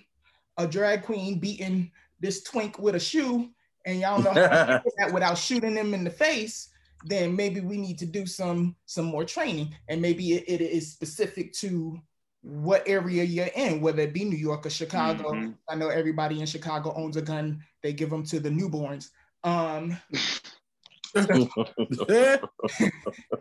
a 0.56 0.66
drag 0.66 1.02
queen 1.02 1.38
beating 1.38 1.90
this 2.20 2.42
twink 2.42 2.78
with 2.78 2.94
a 2.94 3.00
shoe, 3.00 3.50
and 3.84 4.00
y'all 4.00 4.22
know 4.22 4.32
how 4.32 4.66
to 4.66 4.82
do 4.84 4.90
that 4.98 5.12
without 5.14 5.36
shooting 5.36 5.74
them 5.74 5.94
in 5.94 6.04
the 6.04 6.10
face, 6.10 6.68
then 7.04 7.34
maybe 7.34 7.60
we 7.60 7.76
need 7.76 7.98
to 7.98 8.06
do 8.06 8.26
some 8.26 8.76
some 8.86 9.06
more 9.06 9.24
training, 9.24 9.74
and 9.88 10.00
maybe 10.00 10.34
it, 10.34 10.44
it 10.46 10.60
is 10.60 10.92
specific 10.92 11.52
to 11.54 12.00
what 12.42 12.82
area 12.86 13.22
you're 13.22 13.50
in, 13.54 13.80
whether 13.80 14.02
it 14.02 14.12
be 14.12 14.24
New 14.24 14.36
York 14.36 14.66
or 14.66 14.70
Chicago. 14.70 15.32
Mm-hmm. 15.32 15.50
I 15.68 15.74
know 15.76 15.88
everybody 15.88 16.40
in 16.40 16.46
Chicago 16.46 16.92
owns 16.96 17.16
a 17.16 17.22
gun. 17.22 17.62
They 17.82 17.92
give 17.92 18.10
them 18.10 18.24
to 18.24 18.40
the 18.40 18.50
newborns. 18.50 19.10
Um, 19.44 19.96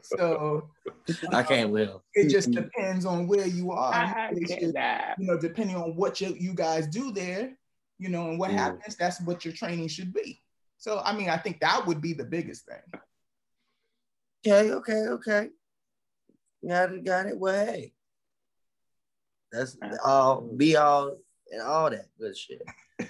so 0.04 0.70
I 1.32 1.44
can't 1.44 1.72
live. 1.72 2.00
It 2.14 2.30
just 2.30 2.52
depends 2.52 3.06
on 3.06 3.28
where 3.28 3.48
you 3.48 3.72
are. 3.72 4.30
you 4.34 4.74
know, 5.20 5.38
depending 5.38 5.76
on 5.76 5.96
what 5.96 6.20
you, 6.22 6.36
you 6.40 6.54
guys 6.54 6.88
do 6.88 7.12
there, 7.12 7.58
you 7.98 8.10
know, 8.10 8.30
and 8.30 8.40
what 8.40 8.52
mm. 8.52 8.56
happens, 8.56 8.96
that's 8.96 9.22
what 9.22 9.46
your 9.46 9.54
training 9.54 9.88
should 9.88 10.14
be. 10.14 10.42
So 10.78 11.02
I 11.04 11.16
mean, 11.16 11.30
I 11.30 11.38
think 11.38 11.60
that 11.62 11.86
would 11.88 12.02
be 12.02 12.14
the 12.14 12.26
biggest 12.26 12.66
thing. 12.66 13.02
Okay, 14.46 14.72
okay, 14.72 15.08
okay. 15.08 15.50
Got 16.68 16.94
it, 16.94 17.06
got 17.06 17.28
it. 17.28 17.38
Well, 17.38 17.66
hey. 17.66 17.94
That's 19.52 19.78
all 20.04 20.42
be 20.42 20.76
all 20.78 21.18
and 21.52 21.62
all 21.62 21.90
that 21.90 22.08
good 22.20 22.38
shit. 22.38 22.64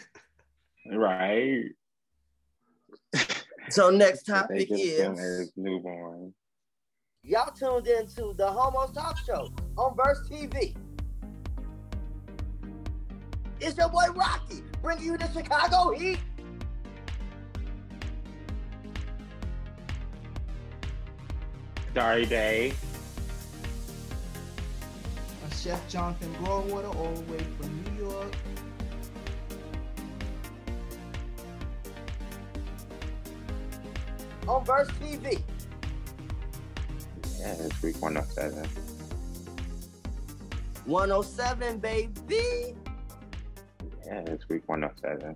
Right. 0.92 1.66
So 3.72 3.90
next 3.90 4.24
They 4.24 4.34
topic 4.34 4.68
is 4.70 5.52
newborn. 5.56 6.34
y'all 7.24 7.52
tuned 7.52 7.88
into 7.88 8.34
the 8.36 8.46
Homo 8.48 8.92
Talk 8.92 9.18
Show 9.26 9.50
on 9.78 9.96
Verse 9.96 10.28
TV. 10.30 10.76
It's 13.62 13.78
your 13.78 13.88
boy 13.90 14.08
Rocky 14.14 14.62
bringing 14.82 15.06
you 15.06 15.18
the 15.18 15.32
Chicago 15.32 15.92
Heat. 15.92 16.20
Dari, 21.94 22.26
Day. 22.26 22.74
Chef 25.56 25.88
Jonathan 25.88 26.34
Gorewater, 26.44 26.96
all 26.96 27.14
the 27.14 27.32
way 27.32 27.46
from 27.60 27.84
New 27.84 28.06
York. 28.10 28.36
On 34.48 34.66
Verse 34.66 34.90
TV. 34.92 35.42
Yeah, 37.40 37.54
it's 37.60 37.82
week 37.82 38.02
107. 38.02 38.68
107, 40.86 41.80
baby. 41.80 42.76
Yeah, 44.06 44.20
it's 44.28 44.48
week 44.50 44.64
107. 44.68 45.36